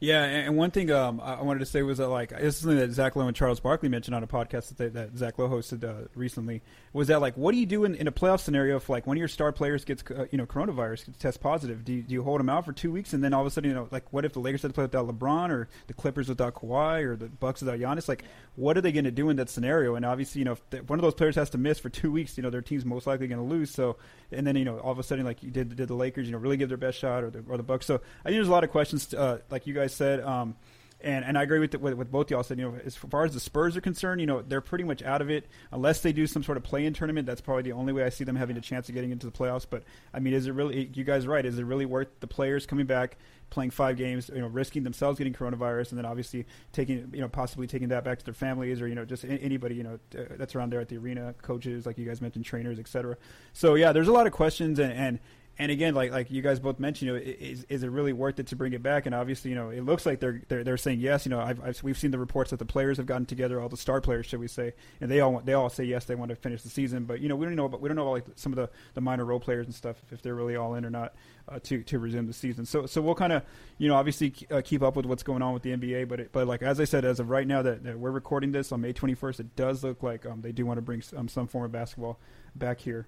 Yeah, 0.05 0.23
and 0.23 0.55
one 0.55 0.71
thing 0.71 0.91
um, 0.91 1.19
I 1.19 1.41
wanted 1.41 1.61
to 1.61 1.67
say 1.67 1.81
was 1.81 1.97
that 1.97 2.09
like 2.09 2.29
this 2.29 2.57
is 2.57 2.61
something 2.61 2.79
that 2.79 2.93
Zach 2.93 3.17
Lowe 3.17 3.27
and 3.27 3.35
Charles 3.35 3.59
Barkley 3.59 3.89
mentioned 3.89 4.15
on 4.15 4.23
a 4.23 4.27
podcast 4.27 4.69
that, 4.69 4.77
they, 4.77 4.89
that 4.89 5.17
Zach 5.17 5.39
Lowe 5.39 5.49
hosted 5.49 5.83
uh, 5.83 6.09
recently. 6.15 6.61
Was 6.93 7.09
that 7.09 7.23
like 7.23 7.39
what 7.39 7.53
do 7.53 7.59
you 7.59 7.65
do 7.65 7.85
in, 7.85 7.95
in, 7.95 8.07
a 8.07 8.13
playoff 8.13 8.41
scenario 8.41 8.77
if 8.77 8.91
like 8.91 9.07
one 9.07 9.17
of 9.17 9.19
your 9.19 9.29
star 9.29 9.51
players 9.51 9.83
gets 9.87 10.05
uh, 10.11 10.27
you 10.31 10.37
know 10.37 10.45
coronavirus 10.45 11.07
gets 11.07 11.19
test 11.19 11.41
positive? 11.41 11.87
Do 11.87 11.95
you, 11.95 12.03
do 12.03 12.13
you 12.13 12.23
hold 12.23 12.39
him 12.39 12.51
out 12.51 12.67
for 12.67 12.75
two 12.75 12.93
weeks 12.93 13.15
and 13.15 13.25
then 13.25 13.33
all 13.33 13.41
of 13.41 13.47
a 13.47 13.51
sudden 13.51 13.71
you 13.71 13.75
know 13.75 13.89
like 13.91 14.05
what 14.13 14.27
if 14.27 14.35
the 14.35 14.41
Lakers 14.41 14.61
had 14.61 14.69
to 14.69 14.75
play 14.75 14.85
without 14.85 15.09
LeBron 15.09 15.49
or 15.49 15.69
the 15.87 15.95
Clippers 15.95 16.29
without 16.29 16.55
Kawhi 16.55 17.03
or 17.05 17.17
the 17.17 17.29
Bucks 17.29 17.63
without 17.63 17.79
Giannis? 17.79 18.07
Like 18.07 18.25
what 18.57 18.77
are 18.77 18.83
they 18.83 18.93
going 18.93 19.07
to 19.07 19.11
do 19.11 19.31
in 19.31 19.37
that 19.37 19.49
scenario? 19.49 19.95
And 19.95 20.05
obviously 20.05 20.41
you 20.41 20.45
know 20.45 20.59
if 20.71 20.87
one 20.87 20.99
of 20.99 21.03
those 21.03 21.15
players 21.15 21.35
has 21.37 21.49
to 21.51 21.59
miss 21.59 21.79
for 21.79 21.89
two 21.89 22.13
weeks, 22.13 22.37
you 22.37 22.43
know 22.43 22.51
their 22.51 22.61
team's 22.61 22.85
most 22.85 23.07
likely 23.07 23.27
going 23.27 23.41
to 23.41 23.55
lose. 23.55 23.71
So 23.71 23.97
and 24.31 24.47
then 24.47 24.55
you 24.55 24.67
know 24.67 24.79
all 24.81 24.93
of 24.93 24.99
a 24.99 25.03
sudden 25.03 25.25
like 25.25 25.43
you 25.43 25.51
did 25.51 25.75
did 25.75 25.89
the 25.89 25.95
Lakers 25.95 26.27
you 26.27 26.33
know 26.33 26.39
really 26.39 26.59
give 26.59 26.69
their 26.69 26.77
best 26.77 26.99
shot 26.99 27.25
or 27.25 27.31
the, 27.31 27.43
or 27.49 27.57
the 27.57 27.63
Bucks? 27.63 27.87
So 27.87 27.95
I 27.95 28.29
think 28.29 28.37
there's 28.37 28.49
a 28.49 28.53
lot 28.53 28.65
of 28.65 28.71
questions 28.71 29.15
uh, 29.15 29.39
like 29.51 29.67
you 29.67 29.73
guys 29.73 29.94
said. 29.95 30.21
Um, 30.21 30.57
and 31.01 31.25
and 31.25 31.37
I 31.37 31.43
agree 31.43 31.59
with 31.59 31.73
the, 31.73 31.79
with, 31.79 31.95
with 31.95 32.11
both 32.11 32.31
y'all 32.31 32.43
said. 32.43 32.59
You 32.59 32.71
know, 32.71 32.79
as 32.83 32.97
far 32.97 33.25
as 33.25 33.35
the 33.35 33.41
Spurs 33.41 33.77
are 33.77 33.81
concerned, 33.81 34.21
you 34.21 34.27
know 34.27 34.41
they're 34.41 34.63
pretty 34.63 34.85
much 34.85 35.03
out 35.03 35.21
of 35.21 35.31
it 35.31 35.47
unless 35.71 36.01
they 36.01 36.13
do 36.13 36.27
some 36.27 36.43
sort 36.43 36.57
of 36.57 36.65
play-in 36.65 36.95
tournament. 36.95 37.27
That's 37.27 37.43
probably 37.43 37.63
the 37.63 37.73
only 37.73 37.93
way 37.93 38.05
I 38.05 38.09
see 38.09 38.25
them 38.25 38.37
having 38.37 38.57
a 38.57 38.61
chance 38.61 38.89
of 38.89 38.95
getting 38.95 39.11
into 39.11 39.27
the 39.27 39.33
playoffs. 39.33 39.67
But 39.69 39.85
I 40.15 40.21
mean, 40.21 40.33
is 40.33 40.47
it 40.47 40.53
really? 40.53 40.91
You 40.95 41.05
guys 41.05 41.27
right? 41.27 41.45
Is 41.45 41.59
it 41.59 41.65
really 41.65 41.85
worth 41.85 42.09
the 42.21 42.27
players 42.27 42.67
coming 42.67 42.87
back? 42.87 43.19
playing 43.51 43.71
five 43.71 43.97
games, 43.97 44.31
you 44.35 44.41
know, 44.41 44.49
risking 44.49 44.83
themselves 44.83 45.17
getting 45.17 45.33
coronavirus, 45.33 45.91
and 45.91 45.99
then 45.99 46.05
obviously 46.05 46.45
taking, 46.73 47.09
you 47.13 47.21
know, 47.21 47.29
possibly 47.29 47.67
taking 47.67 47.89
that 47.89 48.03
back 48.03 48.19
to 48.19 48.25
their 48.25 48.35
families 48.35 48.81
or 48.81 48.89
you 48.89 48.95
know, 48.95 49.05
just 49.05 49.25
anybody, 49.25 49.77
you 49.77 49.83
know, 49.83 49.99
that's 50.11 50.55
around 50.55 50.71
there 50.71 50.81
at 50.81 50.89
the 50.89 50.97
arena, 50.97 51.35
coaches, 51.41 51.87
like 51.87 51.97
you 51.97 52.05
guys 52.05 52.21
mentioned, 52.21 52.45
trainers, 52.45 52.79
etc. 52.79 53.17
So 53.53 53.75
yeah, 53.75 53.93
there's 53.93 54.09
a 54.09 54.13
lot 54.13 54.27
of 54.27 54.33
questions, 54.33 54.79
and, 54.79 54.93
and 54.93 55.19
and 55.57 55.71
again, 55.71 55.95
like 55.95 56.11
like 56.11 56.31
you 56.33 56.43
guys 56.43 56.59
both 56.59 56.81
mentioned, 56.81 57.07
you 57.07 57.15
know, 57.15 57.21
is 57.23 57.65
is 57.69 57.85
it 57.85 57.89
really 57.89 58.13
worth 58.13 58.41
it 58.41 58.49
to 58.49 58.57
bring 58.57 58.73
it 58.73 58.83
back? 58.83 59.07
And 59.07 59.15
obviously, 59.15 59.51
you 59.51 59.57
know, 59.57 59.71
it 59.71 59.85
looks 59.85 60.05
like 60.05 60.19
they're 60.19 60.43
they're, 60.49 60.65
they're 60.65 60.77
saying 60.77 60.99
yes. 60.99 61.25
You 61.27 61.31
know, 61.31 61.39
I've, 61.39 61.63
I've, 61.63 61.83
we've 61.85 61.97
seen 61.97 62.11
the 62.11 62.19
reports 62.19 62.51
that 62.51 62.59
the 62.59 62.65
players 62.65 62.97
have 62.97 63.07
gotten 63.07 63.25
together, 63.25 63.61
all 63.61 63.69
the 63.69 63.77
star 63.77 64.01
players, 64.01 64.27
should 64.27 64.41
we 64.41 64.49
say, 64.49 64.73
and 65.01 65.09
they 65.09 65.21
all 65.21 65.33
want, 65.33 65.47
they 65.47 65.53
all 65.53 65.71
say 65.71 65.85
yes, 65.85 66.07
they 66.07 66.17
want 66.17 66.31
to 66.31 66.37
finish 66.37 66.63
the 66.63 66.71
season. 66.71 67.05
But 67.05 67.21
you 67.21 67.29
know, 67.29 67.37
we 67.37 67.47
don't 67.47 67.55
know 67.55 67.67
about 67.67 67.81
we 67.81 67.89
don't 67.89 67.95
know 67.95 68.03
about 68.03 68.15
like 68.15 68.27
some 68.35 68.53
of 68.53 68.57
the, 68.57 68.69
the 68.95 69.01
minor 69.01 69.25
role 69.25 69.39
players 69.39 69.67
and 69.67 69.75
stuff 69.75 69.97
if 70.11 70.23
they're 70.23 70.35
really 70.35 70.57
all 70.57 70.75
in 70.75 70.85
or 70.85 70.91
not 70.91 71.15
uh, 71.49 71.61
to 71.63 71.85
to 71.85 72.01
resume 72.01 72.27
the 72.27 72.33
season. 72.33 72.67
So 72.67 72.87
so 72.87 73.01
we'll 73.01 73.15
kind 73.15 73.33
of 73.33 73.45
you 73.79 73.89
know 73.89 73.95
obviously 73.95 74.35
uh, 74.51 74.61
keep 74.65 74.83
up 74.83 74.97
with 74.97 75.07
what's 75.07 75.23
going 75.23 75.41
on 75.41 75.55
with 75.55 75.63
the 75.63 75.71
NBA. 75.71 76.09
But 76.09 76.19
it, 76.19 76.33
but 76.33 76.49
like 76.49 76.63
as 76.63 76.81
I 76.81 76.85
said, 76.85 77.05
as 77.05 77.21
of 77.21 77.31
right 77.31 77.47
now 77.47 77.63
that, 77.63 77.85
that 77.85 77.97
we're 77.97 78.11
recording 78.11 78.51
this 78.51 78.73
on 78.73 78.81
May 78.81 78.93
21st, 78.93 79.39
it 79.39 79.55
does 79.55 79.85
look 79.85 80.03
like 80.03 80.27
um, 80.27 80.41
they 80.41 80.51
do 80.51 80.67
want 80.67 80.79
to 80.79 80.83
bring 80.83 81.01
um, 81.17 81.29
some 81.29 81.47
form 81.47 81.65
of 81.65 81.71
basketball 81.71 82.19
back 82.57 82.81
here 82.81 83.07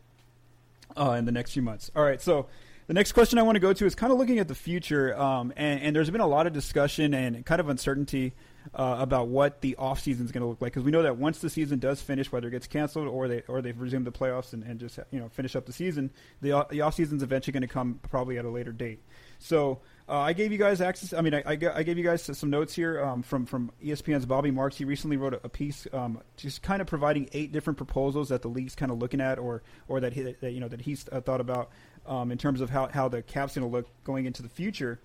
uh, 0.97 1.12
in 1.12 1.25
the 1.25 1.33
next 1.33 1.52
few 1.52 1.62
months. 1.62 1.90
All 1.95 2.02
right, 2.02 2.21
so 2.21 2.47
the 2.87 2.95
next 2.95 3.12
question 3.12 3.38
I 3.38 3.43
want 3.43 3.57
to 3.57 3.61
go 3.61 3.73
to 3.73 3.87
is 3.87 3.95
kind 3.95 4.12
of 4.12 4.19
looking 4.19 4.38
at 4.38 4.49
the 4.49 4.55
future, 4.55 5.19
um, 5.19 5.52
and, 5.57 5.81
and, 5.81 5.97
there's 5.97 6.11
been 6.11 6.21
a 6.21 6.26
lot 6.26 6.47
of 6.47 6.52
discussion 6.52 7.14
and 7.14 7.45
kind 7.45 7.61
of 7.61 7.69
uncertainty 7.69 8.35
uh, 8.75 8.97
about 8.99 9.29
what 9.29 9.61
the 9.61 9.77
off 9.77 10.01
season 10.01 10.25
is 10.25 10.33
going 10.33 10.43
to 10.43 10.49
look 10.49 10.61
like 10.61 10.73
because 10.73 10.85
we 10.85 10.91
know 10.91 11.03
that 11.03 11.17
once 11.17 11.39
the 11.39 11.51
season 11.51 11.79
does 11.79 12.01
finish, 12.01 12.31
whether 12.31 12.49
it 12.49 12.53
gets 12.53 12.67
canceled 12.67 13.09
or 13.09 13.29
they 13.29 13.43
or 13.49 13.63
they've 13.63 13.79
resumed 13.79 14.07
the 14.07 14.13
playoffs 14.13 14.53
and, 14.53 14.63
and 14.65 14.81
just 14.81 14.99
you 15.11 15.21
know 15.21 15.29
finish 15.29 15.57
up 15.57 15.67
the 15.67 15.73
season, 15.73 16.11
the 16.41 16.67
the 16.71 16.81
off 16.81 16.95
season 16.95 17.17
is 17.19 17.23
eventually 17.23 17.53
going 17.53 17.63
to 17.63 17.69
come 17.69 18.01
probably 18.09 18.39
at 18.39 18.45
a 18.45 18.51
later 18.51 18.73
date. 18.73 19.03
So 19.39 19.81
uh, 20.09 20.19
I 20.19 20.33
gave 20.33 20.53
you 20.53 20.59
guys 20.59 20.81
access. 20.81 21.13
I 21.13 21.21
mean, 21.21 21.35
I, 21.35 21.43
I, 21.47 21.59
I 21.75 21.83
gave 21.83 21.99
you 21.99 22.05
guys 22.05 22.23
some 22.23 22.51
notes 22.51 22.75
here 22.75 23.03
um, 23.05 23.23
from 23.23 23.47
from 23.47 23.73
ESPN's 23.85 24.27
Bobby 24.27 24.51
Marks. 24.51 24.77
He 24.77 24.85
recently 24.85 25.17
wrote 25.17 25.35
a, 25.35 25.41
a 25.45 25.49
piece, 25.49 25.87
um, 25.93 26.21
just 26.37 26.63
kind 26.63 26.81
of 26.81 26.87
providing 26.87 27.29
eight 27.33 27.53
different 27.53 27.77
proposals 27.77 28.29
that 28.29 28.43
the 28.43 28.49
league's 28.49 28.75
kind 28.75 28.93
of 28.93 28.99
looking 28.99 29.21
at, 29.21 29.39
or 29.39 29.63
or 29.89 30.01
that, 30.01 30.13
he, 30.13 30.23
that 30.23 30.53
you 30.53 30.61
know 30.61 30.69
that 30.69 30.81
he's 30.81 31.07
uh, 31.13 31.21
thought 31.21 31.41
about 31.41 31.71
um, 32.07 32.31
in 32.31 32.39
terms 32.39 32.61
of 32.61 32.71
how, 32.71 32.87
how 32.87 33.09
the 33.09 33.23
cap's 33.23 33.55
going 33.55 33.69
to 33.69 33.75
look 33.75 33.87
going 34.05 34.27
into 34.27 34.43
the 34.43 34.49
future. 34.49 35.01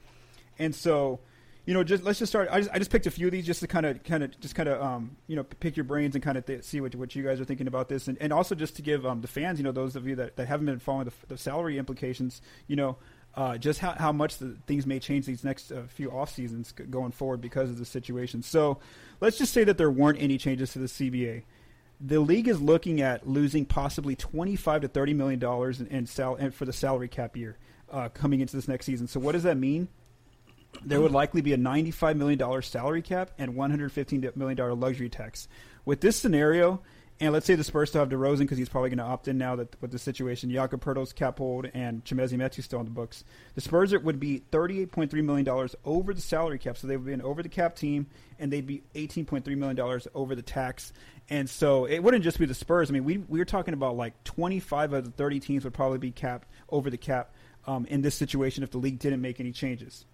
And 0.59 0.75
so, 0.75 1.19
you 1.65 1.73
know, 1.73 1.83
just 1.83 2.03
let's 2.03 2.19
just 2.19 2.31
start. 2.31 2.49
I 2.51 2.59
just, 2.59 2.71
I 2.73 2.79
just 2.79 2.91
picked 2.91 3.05
a 3.05 3.11
few 3.11 3.27
of 3.27 3.31
these 3.31 3.45
just 3.45 3.59
to 3.59 3.67
kind 3.67 3.85
of 3.85 4.03
kind 4.03 4.23
of 4.23 4.39
just 4.39 4.55
kind 4.55 4.67
of 4.67 4.81
um, 4.81 5.15
you 5.27 5.35
know 5.35 5.43
pick 5.43 5.77
your 5.77 5.83
brains 5.83 6.15
and 6.15 6.23
kind 6.23 6.37
of 6.37 6.45
th- 6.45 6.63
see 6.63 6.81
what 6.81 6.95
what 6.95 7.15
you 7.15 7.23
guys 7.23 7.39
are 7.39 7.45
thinking 7.45 7.67
about 7.67 7.87
this, 7.87 8.07
and, 8.07 8.17
and 8.19 8.33
also 8.33 8.55
just 8.55 8.75
to 8.77 8.81
give 8.81 9.05
um, 9.05 9.21
the 9.21 9.27
fans, 9.27 9.59
you 9.59 9.63
know, 9.63 9.71
those 9.71 9.95
of 9.95 10.07
you 10.07 10.15
that, 10.15 10.35
that 10.37 10.47
haven't 10.47 10.65
been 10.65 10.79
following 10.79 11.05
the, 11.05 11.13
the 11.27 11.37
salary 11.37 11.77
implications, 11.77 12.41
you 12.67 12.75
know. 12.75 12.97
Uh, 13.33 13.57
just 13.57 13.79
how, 13.79 13.91
how 13.93 14.11
much 14.11 14.39
the 14.39 14.57
things 14.67 14.85
may 14.85 14.99
change 14.99 15.25
these 15.25 15.41
next 15.41 15.71
uh, 15.71 15.83
few 15.87 16.11
off 16.11 16.29
seasons 16.29 16.73
going 16.73 17.13
forward 17.13 17.39
because 17.39 17.69
of 17.69 17.77
the 17.77 17.85
situation. 17.85 18.43
So, 18.43 18.79
let's 19.21 19.37
just 19.37 19.53
say 19.53 19.63
that 19.63 19.77
there 19.77 19.89
weren't 19.89 20.21
any 20.21 20.37
changes 20.37 20.73
to 20.73 20.79
the 20.79 20.87
CBA 20.87 21.43
the 22.01 22.19
league 22.19 22.47
is 22.47 22.59
looking 22.59 22.99
at 22.99 23.27
losing 23.27 23.65
possibly 23.65 24.15
25 24.15 24.81
to 24.81 24.87
30 24.87 25.13
million 25.13 25.39
dollars 25.39 25.79
in, 25.79 25.87
in 25.87 26.07
sal- 26.07 26.37
for 26.51 26.65
the 26.65 26.73
salary 26.73 27.07
cap 27.07 27.37
year 27.37 27.57
uh, 27.91 28.09
coming 28.09 28.39
into 28.39 28.55
this 28.55 28.67
next 28.67 28.85
season. 28.85 29.07
So 29.07 29.19
what 29.19 29.33
does 29.33 29.43
that 29.43 29.57
mean? 29.57 29.87
There 30.83 31.01
would 31.01 31.11
likely 31.11 31.41
be 31.41 31.53
a 31.53 31.57
95 31.57 32.17
million 32.17 32.39
dollar 32.39 32.61
salary 32.61 33.01
cap 33.01 33.31
and 33.37 33.55
115 33.55 34.31
million 34.35 34.57
dollar 34.57 34.73
luxury 34.73 35.09
tax. 35.09 35.47
With 35.85 36.01
this 36.01 36.15
scenario, 36.15 36.81
and 37.21 37.33
let's 37.33 37.45
say 37.45 37.53
the 37.53 37.63
Spurs 37.63 37.89
still 37.89 38.01
have 38.01 38.09
DeRozan 38.09 38.39
because 38.39 38.57
he's 38.57 38.67
probably 38.67 38.89
going 38.89 38.97
to 38.97 39.03
opt 39.03 39.27
in 39.27 39.37
now 39.37 39.55
that 39.57 39.79
with 39.79 39.91
the 39.91 39.99
situation, 39.99 40.49
Jakob 40.49 40.83
Poeltl's 40.83 41.13
cap 41.13 41.37
hold 41.37 41.67
and 41.75 42.03
Chimezie 42.03 42.33
Metu 42.33 42.63
still 42.63 42.79
on 42.79 42.85
the 42.85 42.91
books. 42.91 43.23
The 43.53 43.61
Spurs 43.61 43.95
would 43.95 44.19
be 44.19 44.41
$38.3 44.51 45.23
million 45.23 45.69
over 45.85 46.13
the 46.15 46.21
salary 46.21 46.57
cap, 46.57 46.79
so 46.79 46.87
they 46.87 46.97
would 46.97 47.05
be 47.05 47.13
an 47.13 47.21
over 47.21 47.43
the 47.43 47.49
cap 47.49 47.75
team, 47.75 48.07
and 48.39 48.51
they'd 48.51 48.65
be 48.65 48.81
$18.3 48.95 49.45
million 49.55 50.01
over 50.15 50.33
the 50.33 50.41
tax. 50.41 50.93
And 51.29 51.47
so 51.47 51.85
it 51.85 51.99
wouldn't 51.99 52.23
just 52.23 52.39
be 52.39 52.47
the 52.47 52.55
Spurs. 52.55 52.89
I 52.89 52.93
mean, 52.93 53.03
we 53.03 53.19
we 53.19 53.37
were 53.37 53.45
talking 53.45 53.75
about 53.75 53.95
like 53.95 54.23
25 54.23 54.93
of 54.93 55.05
the 55.05 55.11
30 55.11 55.39
teams 55.41 55.63
would 55.63 55.75
probably 55.75 55.99
be 55.99 56.11
capped 56.11 56.47
over 56.69 56.89
the 56.89 56.97
cap 56.97 57.35
um, 57.67 57.85
in 57.85 58.01
this 58.01 58.15
situation 58.15 58.63
if 58.63 58.71
the 58.71 58.79
league 58.79 58.97
didn't 58.97 59.21
make 59.21 59.39
any 59.39 59.51
changes. 59.51 60.05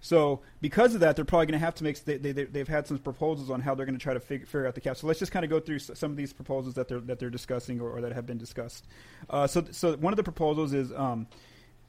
So 0.00 0.40
because 0.60 0.94
of 0.94 1.00
that, 1.00 1.16
they're 1.16 1.24
probably 1.24 1.46
going 1.46 1.58
to 1.58 1.64
have 1.64 1.74
to 1.76 1.84
make. 1.84 2.04
They, 2.04 2.16
they, 2.16 2.32
they've 2.32 2.68
had 2.68 2.86
some 2.86 2.98
proposals 2.98 3.50
on 3.50 3.60
how 3.60 3.74
they're 3.74 3.86
going 3.86 3.98
to 3.98 4.02
try 4.02 4.14
to 4.14 4.20
figure, 4.20 4.46
figure 4.46 4.66
out 4.66 4.74
the 4.74 4.80
cap. 4.80 4.96
So 4.96 5.06
let's 5.06 5.18
just 5.18 5.32
kind 5.32 5.44
of 5.44 5.50
go 5.50 5.60
through 5.60 5.80
some 5.80 6.10
of 6.10 6.16
these 6.16 6.32
proposals 6.32 6.74
that 6.74 6.88
they're 6.88 7.00
that 7.00 7.18
they're 7.18 7.30
discussing 7.30 7.80
or, 7.80 7.90
or 7.90 8.00
that 8.02 8.12
have 8.12 8.26
been 8.26 8.38
discussed. 8.38 8.86
Uh, 9.28 9.46
so 9.46 9.64
so 9.70 9.96
one 9.96 10.12
of 10.12 10.16
the 10.16 10.22
proposals 10.22 10.72
is 10.72 10.92
um, 10.92 11.26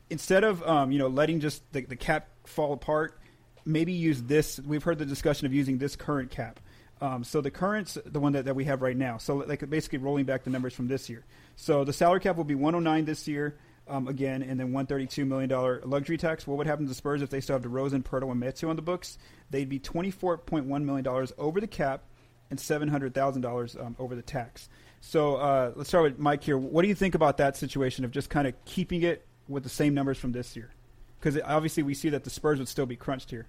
instead 0.09 0.43
of 0.43 0.63
um, 0.67 0.91
you 0.91 0.97
know 0.97 1.07
letting 1.07 1.39
just 1.39 1.61
the, 1.71 1.81
the 1.81 1.95
cap 1.95 2.29
fall 2.45 2.73
apart, 2.73 3.19
maybe 3.65 3.93
use 3.93 4.21
this. 4.23 4.59
We've 4.59 4.83
heard 4.83 4.97
the 4.97 5.05
discussion 5.05 5.45
of 5.45 5.53
using 5.53 5.77
this 5.77 5.95
current 5.95 6.31
cap. 6.31 6.59
Um, 7.01 7.23
so 7.23 7.39
the 7.39 7.51
current, 7.51 7.95
the 8.05 8.19
one 8.19 8.33
that, 8.33 8.43
that 8.45 8.55
we 8.55 8.65
have 8.65 8.81
right 8.81 8.97
now. 8.97 9.17
So 9.17 9.37
like 9.37 9.67
basically 9.69 9.99
rolling 9.99 10.25
back 10.25 10.43
the 10.43 10.49
numbers 10.49 10.73
from 10.73 10.89
this 10.89 11.09
year. 11.09 11.23
So 11.55 11.85
the 11.85 11.93
salary 11.93 12.19
cap 12.19 12.35
will 12.35 12.43
be 12.43 12.55
109 12.55 13.05
this 13.05 13.25
year 13.25 13.57
um, 13.89 14.07
again, 14.07 14.41
and 14.41 14.59
then 14.59 14.67
132 14.67 15.25
million 15.25 15.49
dollar 15.49 15.81
luxury 15.83 16.17
tax. 16.17 16.47
What 16.47 16.57
would 16.57 16.67
happen 16.67 16.85
to 16.85 16.89
the 16.89 16.95
Spurs 16.95 17.21
if 17.21 17.29
they 17.29 17.41
still 17.41 17.55
have 17.55 17.63
DeRozan, 17.63 18.03
Poeltl, 18.03 18.31
and 18.31 18.41
Metu 18.41 18.69
on 18.69 18.75
the 18.75 18.81
books? 18.81 19.17
They'd 19.49 19.69
be 19.69 19.79
24.1 19.79 20.65
million 20.83 21.03
dollars 21.03 21.33
over 21.37 21.59
the 21.59 21.67
cap 21.67 22.03
and 22.49 22.59
700 22.59 23.13
thousand 23.13 23.45
um, 23.45 23.51
dollars 23.51 23.75
over 23.97 24.15
the 24.15 24.21
tax. 24.21 24.69
So 25.01 25.35
uh, 25.35 25.71
let's 25.75 25.89
start 25.89 26.03
with 26.03 26.19
Mike 26.19 26.43
here. 26.43 26.57
What 26.57 26.81
do 26.81 26.87
you 26.87 26.95
think 26.95 27.15
about 27.15 27.37
that 27.37 27.55
situation 27.55 28.05
of 28.05 28.11
just 28.11 28.29
kind 28.29 28.47
of 28.47 28.53
keeping 28.65 29.03
it 29.03 29.25
with 29.47 29.63
the 29.63 29.69
same 29.69 29.93
numbers 29.93 30.17
from 30.17 30.31
this 30.31 30.55
year? 30.55 30.71
Because 31.19 31.39
obviously 31.43 31.83
we 31.83 31.93
see 31.93 32.09
that 32.09 32.23
the 32.23 32.29
Spurs 32.29 32.59
would 32.59 32.67
still 32.67 32.85
be 32.85 32.95
crunched 32.95 33.29
here. 33.29 33.47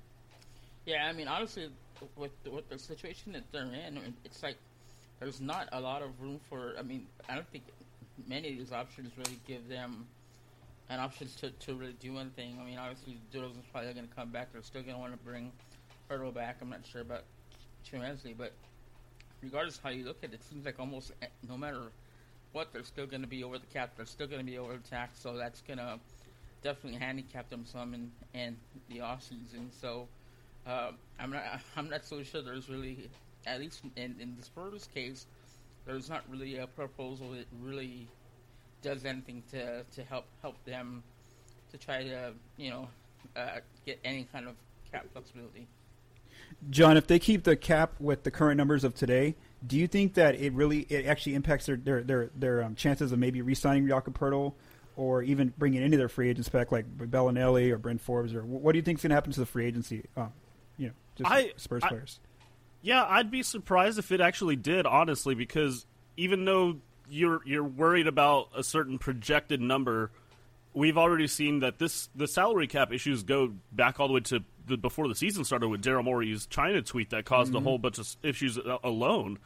Yeah, 0.87 1.07
I 1.07 1.13
mean, 1.13 1.29
honestly, 1.29 1.69
with 2.17 2.33
with 2.51 2.69
the 2.69 2.79
situation 2.79 3.33
that 3.33 3.45
they're 3.53 3.63
in, 3.63 4.15
it's 4.25 4.43
like 4.43 4.57
there's 5.19 5.41
not 5.41 5.69
a 5.73 5.81
lot 5.81 6.03
of 6.03 6.21
room 6.21 6.41
for. 6.49 6.75
I 6.79 6.83
mean, 6.83 7.07
I 7.29 7.35
don't 7.35 7.49
think 7.51 7.65
many 8.27 8.51
of 8.51 8.59
these 8.59 8.73
options 8.73 9.13
really 9.17 9.39
give 9.47 9.69
them 9.69 10.07
and 10.91 11.01
options 11.01 11.35
to, 11.37 11.51
to 11.51 11.75
really 11.75 11.95
do 12.01 12.19
anything. 12.19 12.59
I 12.61 12.65
mean, 12.65 12.77
obviously, 12.77 13.19
Doodles 13.33 13.57
is 13.57 13.63
probably 13.73 13.95
going 13.95 14.09
to 14.09 14.15
come 14.15 14.31
back. 14.31 14.53
They're 14.53 14.63
still 14.63 14.83
going 14.83 14.95
to 14.95 15.01
want 15.01 15.13
to 15.13 15.25
bring 15.25 15.53
Hurdle 16.09 16.33
back. 16.33 16.57
I'm 16.61 16.69
not 16.69 16.85
sure 16.85 17.01
about 17.01 17.23
Chimezie, 17.89 18.37
but 18.37 18.53
regardless 19.41 19.81
how 19.83 19.91
you 19.91 20.05
look 20.05 20.19
at 20.23 20.31
it, 20.31 20.35
it 20.35 20.45
seems 20.45 20.67
like 20.67 20.79
almost 20.79 21.13
eh, 21.23 21.27
no 21.49 21.57
matter 21.57 21.81
what, 22.53 22.73
they're 22.73 22.83
still 22.83 23.07
going 23.07 23.23
to 23.23 23.29
be 23.29 23.45
over 23.45 23.59
the 23.59 23.67
cap. 23.67 23.93
They're 23.97 24.05
still 24.05 24.27
going 24.27 24.41
to 24.41 24.51
be 24.51 24.59
over 24.59 24.73
the 24.73 24.89
tax, 24.89 25.21
so 25.21 25.37
that's 25.37 25.63
going 25.63 25.79
to 25.79 25.99
definitely 26.63 26.99
handicap 26.99 27.49
them 27.49 27.65
some 27.65 27.95
in, 27.95 28.11
in 28.35 28.57
the 28.91 29.01
off 29.01 29.23
season. 29.23 29.71
So 29.81 30.09
uh, 30.67 30.91
I'm 31.19 31.31
not 31.31 31.45
I'm 31.77 31.89
not 31.89 32.05
so 32.05 32.23
sure 32.23 32.43
there's 32.43 32.69
really 32.69 33.09
at 33.47 33.61
least 33.61 33.83
in, 33.97 34.17
in 34.21 34.37
the 34.39 34.45
Spurs 34.45 34.89
case, 34.93 35.27
there's 35.87 36.11
not 36.11 36.23
really 36.29 36.59
a 36.59 36.67
proposal 36.67 37.31
that 37.31 37.47
really 37.63 38.07
does 38.83 39.05
anything 39.05 39.43
to, 39.51 39.85
to 39.85 40.05
help 40.05 40.27
help 40.43 40.63
them 40.65 41.03
to 41.71 41.79
try 41.79 42.03
to 42.03 42.33
you 42.57 42.71
know 42.71 42.89
uh, 43.37 43.59
get 43.87 43.99
any 44.05 44.25
kind 44.33 44.49
of 44.49 44.55
cap 44.91 45.07
flexibility. 45.13 45.67
John, 46.69 46.97
if 46.97 47.07
they 47.07 47.19
keep 47.19 47.45
the 47.45 47.57
cap 47.57 47.95
with 48.01 48.25
the 48.25 48.31
current 48.31 48.57
numbers 48.57 48.85
of 48.85 48.95
today, 48.95 49.37
do 49.67 49.77
you 49.77 49.87
think 49.87 50.15
that 50.15 50.35
it 50.35 50.53
really 50.53 50.81
it 50.89 51.07
actually 51.07 51.35
impacts 51.35 51.67
their 51.67 51.77
their 51.77 52.03
their, 52.03 52.31
their 52.35 52.63
um, 52.63 52.75
chances 52.75 53.13
of 53.13 53.19
maybe 53.19 53.43
re-signing 53.43 53.87
Jakob 53.87 54.19
Poeltl 54.19 54.55
or 54.97 55.23
even 55.23 55.53
bringing 55.57 55.83
any 55.83 55.95
of 55.95 55.99
their 55.99 56.09
free 56.09 56.29
agents 56.29 56.49
back 56.49 56.73
like 56.73 56.87
Belinelli 56.99 57.71
or 57.71 57.79
Bryn 57.79 57.99
Forbes 57.99 58.35
or 58.35 58.45
what 58.45 58.73
do 58.73 58.79
you 58.79 58.83
think 58.83 58.99
is 58.99 59.03
going 59.03 59.11
to 59.11 59.15
happen 59.15 59.33
to 59.33 59.41
the 59.41 59.47
free 59.47 59.67
agency? 59.67 60.05
Um, 60.17 60.33
you 60.77 60.89
know, 60.89 60.93
just 61.17 61.31
I, 61.31 61.53
Spurs 61.57 61.83
I, 61.85 61.89
players. 61.89 62.21
Yeah, 62.83 63.05
I'd 63.07 63.31
be 63.31 63.43
surprised 63.43 63.99
if 63.99 64.11
it 64.11 64.21
actually 64.21 64.57
did, 64.57 64.87
honestly, 64.87 65.35
because 65.35 65.87
even 66.17 66.45
though 66.45 66.79
you're 67.11 67.41
you're 67.45 67.65
worried 67.65 68.07
about 68.07 68.49
a 68.57 68.63
certain 68.63 68.99
projected 68.99 69.61
number. 69.61 70.11
We've 70.73 70.97
already 70.97 71.27
seen 71.27 71.61
that 71.61 71.79
this 71.79 72.09
the 72.15 72.29
salary 72.29 72.67
cap 72.67 72.93
issues 72.93 73.23
go 73.23 73.53
back 73.73 74.01
all 74.01 74.09
the 74.09 74.15
way 74.15 74.21
to 74.21 74.45
the, 74.67 74.77
before 74.77 75.09
the 75.09 75.15
season 75.15 75.45
started 75.45 75.69
with 75.69 75.83
Daryl 75.83 76.05
Morey's 76.05 76.47
China 76.47 76.81
tweet 76.83 77.11
that 77.11 77.25
caused 77.25 77.53
mm-hmm. 77.53 77.59
a 77.59 77.69
whole 77.69 77.79
bunch 77.79 77.99
of 77.99 78.09
issues 78.23 78.59
alone. 78.85 79.39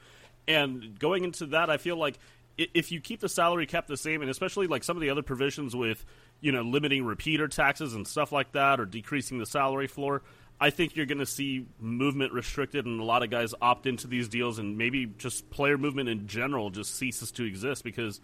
And 0.46 0.98
going 0.98 1.24
into 1.24 1.46
that, 1.46 1.70
I 1.70 1.78
feel 1.78 1.96
like 1.96 2.18
if 2.56 2.92
you 2.92 3.00
keep 3.00 3.20
the 3.20 3.28
salary 3.28 3.66
cap 3.66 3.86
the 3.86 3.96
same, 3.96 4.20
and 4.20 4.30
especially 4.30 4.66
like 4.66 4.84
some 4.84 4.96
of 4.96 5.00
the 5.00 5.10
other 5.10 5.22
provisions 5.22 5.74
with 5.74 6.04
you 6.40 6.52
know 6.52 6.62
limiting 6.62 7.04
repeater 7.04 7.48
taxes 7.48 7.94
and 7.94 8.06
stuff 8.06 8.32
like 8.32 8.52
that, 8.52 8.80
or 8.80 8.86
decreasing 8.86 9.38
the 9.38 9.46
salary 9.46 9.86
floor, 9.86 10.22
I 10.60 10.70
think 10.70 10.96
you're 10.96 11.06
going 11.06 11.18
to 11.18 11.26
see 11.26 11.66
movement 11.80 12.32
restricted, 12.32 12.86
and 12.86 13.00
a 13.00 13.04
lot 13.04 13.22
of 13.22 13.30
guys 13.30 13.54
opt 13.60 13.86
into 13.86 14.06
these 14.06 14.28
deals, 14.28 14.58
and 14.58 14.78
maybe 14.78 15.06
just 15.06 15.50
player 15.50 15.76
movement 15.76 16.08
in 16.08 16.26
general 16.26 16.70
just 16.70 16.94
ceases 16.94 17.32
to 17.32 17.44
exist 17.44 17.84
because 17.84 18.20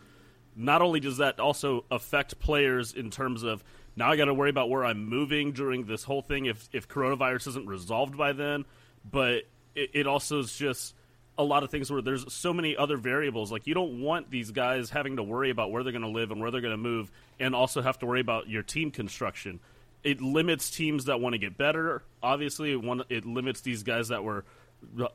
not 0.56 0.82
only 0.82 1.00
does 1.00 1.18
that 1.18 1.40
also 1.40 1.84
affect 1.90 2.38
players 2.38 2.92
in 2.92 3.10
terms 3.10 3.42
of 3.42 3.64
now 3.96 4.10
I 4.10 4.16
got 4.16 4.26
to 4.26 4.34
worry 4.34 4.50
about 4.50 4.70
where 4.70 4.84
I'm 4.84 5.06
moving 5.06 5.52
during 5.52 5.84
this 5.84 6.04
whole 6.04 6.22
thing 6.22 6.46
if 6.46 6.68
if 6.72 6.88
coronavirus 6.88 7.48
isn't 7.48 7.66
resolved 7.66 8.16
by 8.16 8.32
then, 8.32 8.64
but 9.08 9.44
it, 9.74 9.90
it 9.92 10.06
also 10.06 10.40
is 10.40 10.56
just 10.56 10.94
a 11.38 11.44
lot 11.44 11.62
of 11.62 11.70
things 11.70 11.90
where 11.90 12.02
there's 12.02 12.30
so 12.32 12.52
many 12.52 12.76
other 12.76 12.96
variables. 12.96 13.50
Like 13.50 13.66
you 13.66 13.74
don't 13.74 14.00
want 14.00 14.30
these 14.30 14.50
guys 14.50 14.90
having 14.90 15.16
to 15.16 15.22
worry 15.22 15.50
about 15.50 15.70
where 15.70 15.82
they're 15.82 15.92
going 15.92 16.02
to 16.02 16.08
live 16.08 16.30
and 16.30 16.40
where 16.40 16.50
they're 16.50 16.60
going 16.60 16.72
to 16.72 16.76
move, 16.76 17.10
and 17.38 17.54
also 17.54 17.82
have 17.82 17.98
to 18.00 18.06
worry 18.06 18.20
about 18.20 18.48
your 18.48 18.62
team 18.62 18.90
construction. 18.90 19.60
It 20.02 20.20
limits 20.20 20.70
teams 20.70 21.04
that 21.06 21.20
want 21.20 21.34
to 21.34 21.38
get 21.38 21.58
better. 21.58 22.02
Obviously, 22.22 22.72
it, 22.72 23.06
it 23.08 23.26
limits 23.26 23.60
these 23.60 23.82
guys 23.82 24.08
that 24.08 24.24
were 24.24 24.44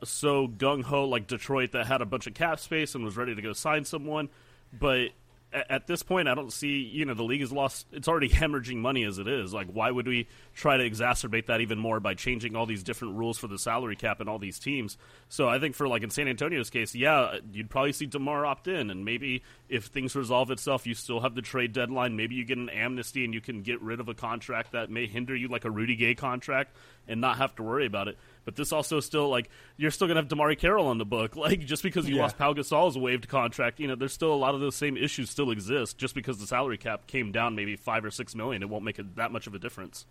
so 0.04 0.46
gung 0.46 0.82
ho, 0.82 1.06
like 1.06 1.26
Detroit, 1.26 1.72
that 1.72 1.86
had 1.86 2.02
a 2.02 2.06
bunch 2.06 2.26
of 2.26 2.34
cap 2.34 2.60
space 2.60 2.94
and 2.94 3.04
was 3.04 3.16
ready 3.16 3.34
to 3.34 3.42
go 3.42 3.52
sign 3.52 3.84
someone. 3.84 4.28
But 4.72 5.08
at 5.52 5.86
this 5.86 6.02
point, 6.02 6.28
I 6.28 6.34
don't 6.34 6.52
see, 6.52 6.80
you 6.80 7.04
know, 7.04 7.14
the 7.14 7.22
league 7.22 7.40
has 7.40 7.52
lost, 7.52 7.86
it's 7.92 8.08
already 8.08 8.28
hemorrhaging 8.28 8.76
money 8.76 9.04
as 9.04 9.18
it 9.18 9.28
is. 9.28 9.54
Like, 9.54 9.68
why 9.68 9.90
would 9.90 10.06
we 10.06 10.28
try 10.54 10.76
to 10.76 10.88
exacerbate 10.88 11.46
that 11.46 11.60
even 11.60 11.78
more 11.78 11.98
by 12.00 12.14
changing 12.14 12.56
all 12.56 12.66
these 12.66 12.82
different 12.82 13.14
rules 13.14 13.38
for 13.38 13.46
the 13.46 13.58
salary 13.58 13.96
cap 13.96 14.20
and 14.20 14.28
all 14.28 14.38
these 14.38 14.58
teams? 14.58 14.98
So 15.28 15.48
I 15.48 15.58
think 15.58 15.74
for, 15.74 15.88
like, 15.88 16.02
in 16.02 16.10
San 16.10 16.28
Antonio's 16.28 16.68
case, 16.68 16.94
yeah, 16.94 17.38
you'd 17.52 17.70
probably 17.70 17.92
see 17.92 18.06
DeMar 18.06 18.44
opt 18.44 18.68
in. 18.68 18.90
And 18.90 19.04
maybe 19.04 19.44
if 19.68 19.86
things 19.86 20.14
resolve 20.14 20.50
itself, 20.50 20.86
you 20.86 20.94
still 20.94 21.20
have 21.20 21.34
the 21.34 21.42
trade 21.42 21.72
deadline. 21.72 22.16
Maybe 22.16 22.34
you 22.34 22.44
get 22.44 22.58
an 22.58 22.68
amnesty 22.68 23.24
and 23.24 23.34
you 23.34 23.40
can 23.40 23.62
get 23.62 23.80
rid 23.82 24.00
of 24.00 24.08
a 24.08 24.14
contract 24.14 24.72
that 24.72 24.90
may 24.90 25.06
hinder 25.06 25.34
you, 25.34 25.48
like 25.48 25.64
a 25.64 25.70
Rudy 25.70 25.96
Gay 25.96 26.14
contract, 26.14 26.76
and 27.08 27.20
not 27.20 27.38
have 27.38 27.54
to 27.56 27.62
worry 27.62 27.86
about 27.86 28.08
it. 28.08 28.16
But 28.44 28.56
this 28.56 28.72
also 28.72 29.00
still 29.00 29.28
like 29.28 29.50
you're 29.76 29.90
still 29.90 30.06
gonna 30.06 30.20
have 30.20 30.28
DeMarre 30.28 30.58
Carroll 30.58 30.86
on 30.86 30.98
the 30.98 31.04
book. 31.04 31.34
Like 31.46 31.60
just 31.60 31.84
because 31.84 32.08
you 32.08 32.16
yeah. 32.16 32.22
lost 32.22 32.38
Pau 32.38 32.54
Gasol's 32.54 32.98
waived 32.98 33.28
contract, 33.28 33.78
you 33.78 33.86
know, 33.86 33.94
there's 33.94 34.12
still 34.12 34.34
a 34.34 34.34
lot 34.34 34.56
of 34.56 34.60
those 34.60 34.74
same 34.74 34.96
issues 34.96 35.30
still 35.30 35.52
exist. 35.52 35.96
Just 35.96 36.12
because 36.12 36.38
the 36.38 36.46
salary 36.46 36.76
cap 36.76 37.06
came 37.06 37.30
down 37.30 37.54
maybe 37.54 37.76
five 37.76 38.04
or 38.04 38.10
six 38.10 38.34
million, 38.34 38.62
it 38.62 38.68
won't 38.68 38.82
make 38.82 38.98
it 38.98 39.14
that 39.14 39.30
much 39.30 39.46
of 39.46 39.54
a 39.54 39.60
difference. 39.60 40.06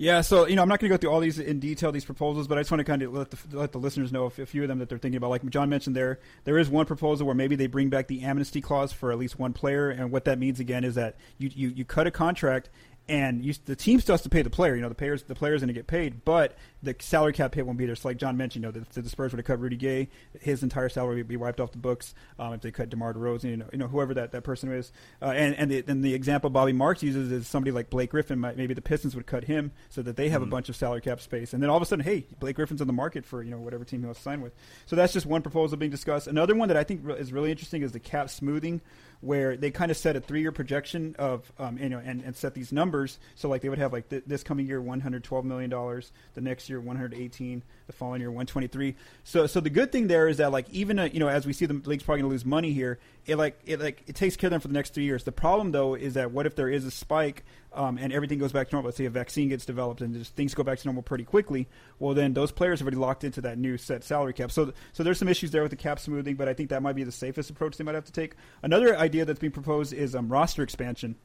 Yeah, 0.00 0.20
so 0.20 0.46
you 0.46 0.54
know, 0.54 0.62
I'm 0.62 0.68
not 0.68 0.78
going 0.78 0.90
to 0.90 0.96
go 0.96 1.00
through 1.00 1.10
all 1.10 1.18
these 1.18 1.40
in 1.40 1.58
detail, 1.58 1.90
these 1.90 2.04
proposals, 2.04 2.46
but 2.46 2.56
I 2.56 2.60
just 2.60 2.70
want 2.70 2.78
to 2.78 2.84
kind 2.84 3.02
of 3.02 3.12
let 3.12 3.30
the, 3.32 3.58
let 3.58 3.72
the 3.72 3.78
listeners 3.78 4.12
know 4.12 4.26
a 4.26 4.30
few 4.30 4.62
of 4.62 4.68
them 4.68 4.78
that 4.78 4.88
they're 4.88 4.96
thinking 4.96 5.16
about. 5.16 5.30
Like 5.30 5.44
John 5.50 5.68
mentioned, 5.68 5.96
there 5.96 6.20
there 6.44 6.56
is 6.56 6.68
one 6.68 6.86
proposal 6.86 7.26
where 7.26 7.34
maybe 7.34 7.56
they 7.56 7.66
bring 7.66 7.90
back 7.90 8.06
the 8.06 8.22
amnesty 8.22 8.60
clause 8.60 8.92
for 8.92 9.10
at 9.10 9.18
least 9.18 9.40
one 9.40 9.52
player, 9.52 9.90
and 9.90 10.12
what 10.12 10.24
that 10.26 10.38
means 10.38 10.60
again 10.60 10.84
is 10.84 10.94
that 10.94 11.16
you 11.36 11.50
you, 11.52 11.68
you 11.70 11.84
cut 11.84 12.06
a 12.06 12.12
contract 12.12 12.70
and 13.08 13.44
you, 13.44 13.54
the 13.64 13.74
team 13.74 14.00
still 14.00 14.12
has 14.12 14.22
to 14.22 14.28
pay 14.28 14.42
the 14.42 14.50
player. 14.50 14.74
You 14.74 14.82
know, 14.82 14.88
the 14.88 14.94
players 14.94 15.22
the 15.22 15.34
player's 15.34 15.62
going 15.62 15.68
to 15.68 15.74
get 15.74 15.86
paid, 15.86 16.24
but 16.24 16.56
the 16.82 16.94
salary 17.00 17.32
cap 17.32 17.54
hit 17.54 17.64
won't 17.64 17.78
be 17.78 17.86
there. 17.86 17.96
So, 17.96 18.08
like 18.08 18.18
John 18.18 18.36
mentioned, 18.36 18.64
you 18.64 18.70
know, 18.70 18.84
the, 18.92 19.00
the 19.00 19.08
Spurs 19.08 19.32
would 19.32 19.38
have 19.38 19.46
cut 19.46 19.60
Rudy 19.60 19.76
Gay, 19.76 20.10
his 20.40 20.62
entire 20.62 20.88
salary 20.88 21.16
would 21.16 21.28
be 21.28 21.36
wiped 21.36 21.60
off 21.60 21.72
the 21.72 21.78
books. 21.78 22.14
Um, 22.38 22.52
if 22.52 22.60
they 22.60 22.70
cut 22.70 22.90
DeMar 22.90 23.14
DeRozan, 23.14 23.44
you 23.44 23.56
know, 23.56 23.66
you 23.72 23.78
know, 23.78 23.88
whoever 23.88 24.14
that, 24.14 24.32
that 24.32 24.42
person 24.42 24.70
is, 24.72 24.92
uh, 25.22 25.26
and 25.26 25.54
and 25.56 25.70
the, 25.70 25.84
and 25.86 26.04
the 26.04 26.14
example 26.14 26.50
Bobby 26.50 26.72
Marks 26.72 27.02
uses 27.02 27.32
is 27.32 27.48
somebody 27.48 27.72
like 27.72 27.88
Blake 27.88 28.10
Griffin. 28.10 28.38
Might, 28.38 28.56
maybe 28.56 28.74
the 28.74 28.82
Pistons 28.82 29.16
would 29.16 29.26
cut 29.26 29.44
him 29.44 29.72
so 29.88 30.02
that 30.02 30.16
they 30.16 30.28
have 30.28 30.42
mm-hmm. 30.42 30.50
a 30.50 30.50
bunch 30.50 30.68
of 30.68 30.76
salary 30.76 31.00
cap 31.00 31.20
space, 31.20 31.54
and 31.54 31.62
then 31.62 31.70
all 31.70 31.76
of 31.76 31.82
a 31.82 31.86
sudden, 31.86 32.04
hey, 32.04 32.26
Blake 32.38 32.56
Griffin's 32.56 32.80
on 32.80 32.86
the 32.86 32.92
market 32.92 33.24
for 33.24 33.42
you 33.42 33.50
know 33.50 33.58
whatever 33.58 33.84
team 33.84 34.00
he 34.00 34.06
wants 34.06 34.20
to 34.20 34.24
sign 34.24 34.42
with. 34.42 34.54
So 34.86 34.96
that's 34.96 35.12
just 35.12 35.26
one 35.26 35.42
proposal 35.42 35.78
being 35.78 35.90
discussed. 35.90 36.26
Another 36.26 36.54
one 36.54 36.68
that 36.68 36.76
I 36.76 36.84
think 36.84 37.08
is 37.18 37.32
really 37.32 37.50
interesting 37.50 37.82
is 37.82 37.92
the 37.92 38.00
cap 38.00 38.28
smoothing 38.28 38.82
where 39.20 39.56
they 39.56 39.70
kind 39.70 39.90
of 39.90 39.96
set 39.96 40.14
a 40.16 40.20
three 40.20 40.40
year 40.40 40.52
projection 40.52 41.16
of 41.18 41.50
um, 41.58 41.78
you 41.78 41.88
know 41.88 42.00
and, 42.04 42.22
and 42.22 42.36
set 42.36 42.54
these 42.54 42.72
numbers. 42.72 43.18
So 43.34 43.48
like 43.48 43.62
they 43.62 43.68
would 43.68 43.78
have 43.78 43.92
like 43.92 44.08
th- 44.08 44.24
this 44.26 44.42
coming 44.42 44.66
year 44.66 44.80
one 44.80 45.00
hundred 45.00 45.24
twelve 45.24 45.44
million 45.44 45.70
dollars, 45.70 46.12
the 46.34 46.40
next 46.40 46.68
year 46.68 46.80
one 46.80 46.96
hundred 46.96 47.14
eighteen, 47.14 47.62
the 47.86 47.92
following 47.92 48.20
year 48.20 48.30
one 48.30 48.46
twenty 48.46 48.68
three. 48.68 48.94
So 49.24 49.46
so 49.46 49.60
the 49.60 49.70
good 49.70 49.90
thing 49.90 50.06
there 50.06 50.28
is 50.28 50.36
that 50.36 50.52
like 50.52 50.68
even 50.70 50.98
uh, 50.98 51.08
you 51.12 51.20
know 51.20 51.28
as 51.28 51.46
we 51.46 51.52
see 51.52 51.66
the 51.66 51.74
league's 51.74 52.02
probably 52.02 52.22
going 52.22 52.30
to 52.30 52.34
lose 52.34 52.44
money 52.44 52.72
here, 52.72 52.98
it 53.26 53.36
like 53.36 53.58
it 53.66 53.80
like 53.80 54.04
it 54.06 54.14
takes 54.14 54.36
care 54.36 54.48
of 54.48 54.52
them 54.52 54.60
for 54.60 54.68
the 54.68 54.74
next 54.74 54.94
three 54.94 55.04
years. 55.04 55.24
The 55.24 55.32
problem 55.32 55.72
though 55.72 55.94
is 55.94 56.14
that 56.14 56.30
what 56.30 56.46
if 56.46 56.54
there 56.54 56.68
is 56.68 56.84
a 56.84 56.90
spike 56.90 57.44
um, 57.72 57.98
and 57.98 58.12
everything 58.12 58.38
goes 58.38 58.52
back 58.52 58.68
to 58.68 58.74
normal? 58.74 58.88
Let's 58.88 58.98
say 58.98 59.04
a 59.04 59.10
vaccine 59.10 59.48
gets 59.48 59.64
developed 59.64 60.00
and 60.00 60.14
just 60.14 60.34
things 60.34 60.54
go 60.54 60.62
back 60.62 60.78
to 60.78 60.86
normal 60.86 61.02
pretty 61.02 61.24
quickly. 61.24 61.68
Well, 61.98 62.14
then 62.14 62.34
those 62.34 62.52
players 62.52 62.80
have 62.80 62.86
already 62.86 62.96
locked 62.98 63.24
into 63.24 63.40
that 63.42 63.58
new 63.58 63.76
set 63.76 64.04
salary 64.04 64.32
cap. 64.32 64.50
So 64.50 64.72
so 64.92 65.02
there's 65.02 65.18
some 65.18 65.28
issues 65.28 65.50
there 65.50 65.62
with 65.62 65.70
the 65.70 65.76
cap 65.76 65.98
smoothing, 65.98 66.36
but 66.36 66.48
I 66.48 66.54
think 66.54 66.70
that 66.70 66.82
might 66.82 66.96
be 66.96 67.04
the 67.04 67.12
safest 67.12 67.50
approach 67.50 67.76
they 67.76 67.84
might 67.84 67.94
have 67.94 68.04
to 68.04 68.12
take. 68.12 68.34
Another 68.62 68.96
idea 68.96 69.24
that's 69.24 69.40
being 69.40 69.52
proposed 69.52 69.92
is 69.92 70.14
um, 70.14 70.28
roster 70.28 70.62
expansion. 70.62 71.16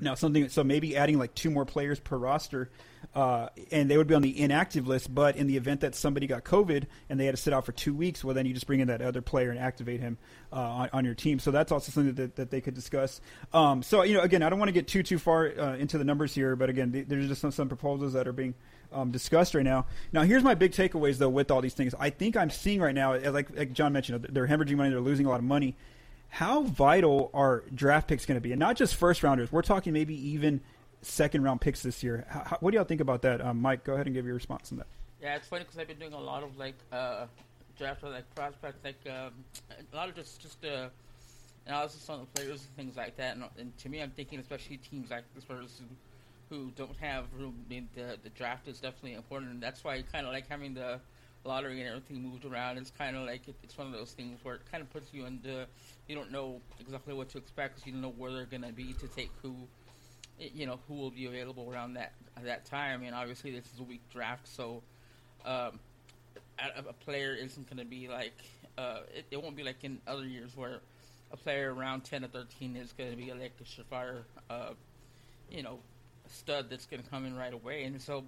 Now, 0.00 0.14
something 0.14 0.48
so 0.48 0.64
maybe 0.64 0.96
adding 0.96 1.18
like 1.18 1.34
two 1.34 1.50
more 1.50 1.64
players 1.64 2.00
per 2.00 2.16
roster, 2.16 2.70
uh, 3.14 3.48
and 3.70 3.90
they 3.90 3.96
would 3.96 4.06
be 4.06 4.14
on 4.14 4.22
the 4.22 4.40
inactive 4.40 4.86
list. 4.88 5.14
But 5.14 5.36
in 5.36 5.46
the 5.46 5.56
event 5.56 5.80
that 5.82 5.94
somebody 5.94 6.26
got 6.26 6.44
COVID 6.44 6.84
and 7.08 7.20
they 7.20 7.26
had 7.26 7.36
to 7.36 7.40
sit 7.40 7.52
out 7.52 7.66
for 7.66 7.72
two 7.72 7.94
weeks, 7.94 8.24
well, 8.24 8.34
then 8.34 8.46
you 8.46 8.54
just 8.54 8.66
bring 8.66 8.80
in 8.80 8.88
that 8.88 9.02
other 9.02 9.20
player 9.20 9.50
and 9.50 9.58
activate 9.58 10.00
him 10.00 10.16
uh, 10.52 10.56
on, 10.56 10.90
on, 10.92 11.04
your 11.04 11.14
team. 11.14 11.38
So 11.38 11.50
that's 11.50 11.70
also 11.70 11.92
something 11.92 12.14
that, 12.14 12.36
that 12.36 12.50
they 12.50 12.60
could 12.60 12.74
discuss. 12.74 13.20
Um, 13.52 13.82
so 13.82 14.02
you 14.02 14.14
know, 14.14 14.22
again, 14.22 14.42
I 14.42 14.48
don't 14.48 14.58
want 14.58 14.68
to 14.68 14.74
get 14.74 14.88
too 14.88 15.02
too 15.02 15.18
far 15.18 15.46
uh, 15.46 15.76
into 15.76 15.98
the 15.98 16.04
numbers 16.04 16.34
here, 16.34 16.56
but 16.56 16.70
again, 16.70 17.04
there's 17.08 17.28
just 17.28 17.40
some, 17.40 17.50
some 17.50 17.68
proposals 17.68 18.14
that 18.14 18.26
are 18.26 18.32
being 18.32 18.54
um, 18.92 19.10
discussed 19.10 19.54
right 19.54 19.64
now. 19.64 19.86
Now, 20.12 20.22
here's 20.22 20.42
my 20.42 20.54
big 20.54 20.72
takeaways 20.72 21.18
though 21.18 21.28
with 21.28 21.50
all 21.50 21.60
these 21.60 21.74
things. 21.74 21.94
I 21.98 22.10
think 22.10 22.36
I'm 22.36 22.50
seeing 22.50 22.80
right 22.80 22.94
now, 22.94 23.18
like, 23.30 23.56
like 23.56 23.72
John 23.72 23.92
mentioned, 23.92 24.28
they're 24.30 24.46
hemorrhaging 24.46 24.76
money, 24.76 24.90
they're 24.90 25.00
losing 25.00 25.26
a 25.26 25.28
lot 25.28 25.38
of 25.38 25.44
money 25.44 25.76
how 26.30 26.62
vital 26.62 27.30
are 27.34 27.64
draft 27.74 28.08
picks 28.08 28.24
going 28.24 28.36
to 28.36 28.40
be? 28.40 28.52
And 28.52 28.60
not 28.60 28.76
just 28.76 28.94
first 28.94 29.22
rounders. 29.22 29.52
We're 29.52 29.62
talking 29.62 29.92
maybe 29.92 30.14
even 30.30 30.60
second 31.02 31.42
round 31.42 31.60
picks 31.60 31.82
this 31.82 32.02
year. 32.02 32.24
How, 32.28 32.56
what 32.60 32.70
do 32.70 32.76
y'all 32.76 32.84
think 32.84 33.00
about 33.00 33.22
that, 33.22 33.40
um, 33.40 33.60
Mike? 33.60 33.84
Go 33.84 33.94
ahead 33.94 34.06
and 34.06 34.14
give 34.14 34.24
your 34.24 34.34
response 34.34 34.72
on 34.72 34.78
that. 34.78 34.86
Yeah, 35.20 35.36
it's 35.36 35.48
funny 35.48 35.64
because 35.64 35.78
I've 35.78 35.88
been 35.88 35.98
doing 35.98 36.14
a 36.14 36.20
lot 36.20 36.42
of 36.42 36.56
like 36.56 36.76
uh, 36.92 37.26
draft 37.76 38.02
like 38.02 38.32
prospects, 38.34 38.78
like 38.84 39.00
um, 39.06 39.32
a 39.92 39.96
lot 39.96 40.08
of 40.08 40.14
just 40.14 40.40
just 40.40 40.64
uh, 40.64 40.88
analysis 41.66 42.08
on 42.08 42.20
the 42.20 42.26
players 42.26 42.64
and 42.64 42.76
things 42.76 42.96
like 42.96 43.16
that. 43.16 43.36
And, 43.36 43.44
and, 43.58 43.76
to 43.78 43.88
me, 43.88 44.00
I'm 44.00 44.10
thinking 44.10 44.38
especially 44.38 44.78
teams 44.78 45.10
like 45.10 45.24
Spurs 45.38 45.82
who, 46.48 46.70
don't 46.74 46.96
have 47.00 47.24
room. 47.36 47.54
I 47.66 47.68
mean, 47.68 47.88
the 47.94 48.18
the 48.22 48.30
draft 48.30 48.66
is 48.66 48.80
definitely 48.80 49.14
important, 49.14 49.52
and 49.52 49.62
that's 49.62 49.84
why 49.84 50.00
kind 50.02 50.26
of 50.26 50.32
like 50.32 50.48
having 50.48 50.74
the 50.74 51.00
lottery 51.44 51.80
and 51.80 51.88
everything 51.88 52.22
moved 52.22 52.44
around. 52.44 52.78
It's 52.78 52.90
kind 52.90 53.16
of 53.16 53.24
like 53.24 53.48
it, 53.48 53.54
it's 53.62 53.76
one 53.76 53.86
of 53.86 53.92
those 53.92 54.12
things 54.12 54.38
where 54.42 54.56
it 54.56 54.62
kind 54.70 54.82
of 54.82 54.90
puts 54.90 55.12
you 55.12 55.26
into 55.26 55.66
you 56.06 56.14
don't 56.14 56.30
know 56.30 56.60
exactly 56.78 57.14
what 57.14 57.28
to 57.30 57.38
expect 57.38 57.76
because 57.76 57.86
you 57.86 57.92
don't 57.92 58.02
know 58.02 58.14
where 58.16 58.32
they're 58.32 58.44
going 58.44 58.62
to 58.62 58.72
be 58.72 58.92
to 58.94 59.08
take 59.08 59.30
who 59.42 59.54
you 60.38 60.66
know 60.66 60.78
who 60.88 60.94
will 60.94 61.10
be 61.10 61.26
available 61.26 61.70
around 61.72 61.94
that 61.94 62.12
that 62.42 62.64
time. 62.64 63.02
And 63.02 63.14
obviously, 63.14 63.50
this 63.50 63.64
is 63.72 63.80
a 63.80 63.82
weak 63.82 64.02
draft, 64.10 64.48
so 64.48 64.82
um, 65.44 65.78
a, 66.58 66.88
a, 66.88 66.92
player 66.92 67.34
isn't 67.34 67.68
going 67.68 67.78
to 67.78 67.88
be 67.88 68.08
like 68.08 68.34
uh, 68.78 69.00
it, 69.14 69.26
it, 69.30 69.42
won't 69.42 69.56
be 69.56 69.62
like 69.62 69.82
in 69.82 69.98
other 70.06 70.24
years 70.24 70.56
where 70.56 70.80
a 71.32 71.36
player 71.36 71.72
around 71.72 72.04
ten 72.04 72.24
or 72.24 72.28
thirteen 72.28 72.76
is 72.76 72.92
going 72.92 73.10
to 73.10 73.16
be 73.16 73.32
like 73.32 73.52
a 73.60 73.64
surefire, 73.64 74.22
uh, 74.48 74.70
you 75.50 75.62
know, 75.62 75.78
stud 76.28 76.66
that's 76.70 76.86
going 76.86 77.02
to 77.02 77.08
come 77.08 77.26
in 77.26 77.36
right 77.36 77.52
away. 77.52 77.84
And 77.84 78.00
so 78.00 78.24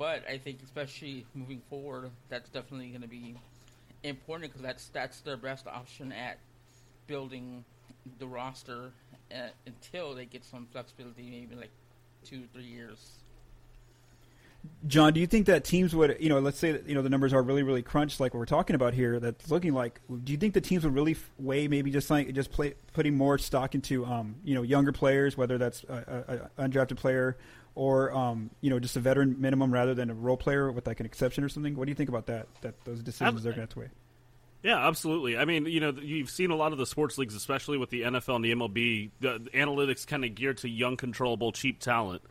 but 0.00 0.26
I 0.26 0.38
think, 0.38 0.60
especially 0.64 1.26
moving 1.34 1.60
forward, 1.68 2.10
that's 2.30 2.48
definitely 2.48 2.88
going 2.88 3.02
to 3.02 3.06
be 3.06 3.36
important 4.02 4.50
because 4.50 4.62
that's 4.62 4.88
that's 4.88 5.20
their 5.20 5.36
best 5.36 5.66
option 5.66 6.10
at 6.10 6.38
building 7.06 7.66
the 8.18 8.26
roster 8.26 8.92
uh, 9.30 9.48
until 9.66 10.14
they 10.14 10.24
get 10.24 10.42
some 10.42 10.66
flexibility, 10.72 11.28
maybe 11.30 11.54
like 11.54 11.70
two, 12.24 12.44
three 12.54 12.64
years. 12.64 13.18
John, 14.86 15.12
do 15.12 15.20
you 15.20 15.26
think 15.26 15.46
that 15.46 15.64
teams 15.64 15.94
would, 15.94 16.16
you 16.18 16.30
know, 16.30 16.38
let's 16.38 16.58
say 16.58 16.72
that 16.72 16.88
you 16.88 16.94
know 16.94 17.02
the 17.02 17.10
numbers 17.10 17.34
are 17.34 17.42
really, 17.42 17.62
really 17.62 17.82
crunched, 17.82 18.20
like 18.20 18.32
we're 18.32 18.46
talking 18.46 18.76
about 18.76 18.94
here. 18.94 19.20
That's 19.20 19.50
looking 19.50 19.74
like. 19.74 20.00
Do 20.24 20.32
you 20.32 20.38
think 20.38 20.54
the 20.54 20.62
teams 20.62 20.82
would 20.82 20.94
really 20.94 21.16
weigh 21.38 21.68
maybe 21.68 21.90
just 21.90 22.08
like 22.08 22.32
just 22.32 22.50
play, 22.50 22.72
putting 22.94 23.18
more 23.18 23.36
stock 23.36 23.74
into, 23.74 24.06
um, 24.06 24.36
you 24.44 24.54
know, 24.54 24.62
younger 24.62 24.92
players, 24.92 25.36
whether 25.36 25.58
that's 25.58 25.84
a, 25.84 26.24
a, 26.58 26.62
a 26.62 26.68
undrafted 26.68 26.96
player 26.96 27.36
or 27.74 28.12
um, 28.12 28.50
you 28.60 28.70
know 28.70 28.78
just 28.78 28.96
a 28.96 29.00
veteran 29.00 29.36
minimum 29.38 29.72
rather 29.72 29.94
than 29.94 30.10
a 30.10 30.14
role 30.14 30.36
player 30.36 30.70
with 30.70 30.86
like 30.86 31.00
an 31.00 31.06
exception 31.06 31.44
or 31.44 31.48
something? 31.48 31.76
What 31.76 31.86
do 31.86 31.90
you 31.90 31.96
think 31.96 32.08
about 32.08 32.26
that? 32.26 32.48
That 32.62 32.84
those 32.84 33.02
decisions 33.02 33.46
are 33.46 33.52
going 33.52 33.68
to 33.68 33.78
weigh. 33.78 33.90
Yeah, 34.62 34.86
absolutely. 34.86 35.38
I 35.38 35.46
mean, 35.46 35.64
you 35.66 35.80
know, 35.80 35.92
you've 36.00 36.28
seen 36.28 36.50
a 36.50 36.56
lot 36.56 36.72
of 36.72 36.78
the 36.78 36.84
sports 36.84 37.16
leagues, 37.16 37.34
especially 37.34 37.78
with 37.78 37.88
the 37.88 38.02
NFL 38.02 38.36
and 38.36 38.44
the 38.44 38.54
MLB, 38.54 39.10
the, 39.20 39.38
the 39.38 39.50
analytics 39.50 40.06
kind 40.06 40.22
of 40.24 40.34
geared 40.34 40.58
to 40.58 40.68
young, 40.68 40.96
controllable, 40.98 41.50
cheap 41.52 41.80
talent. 41.80 42.22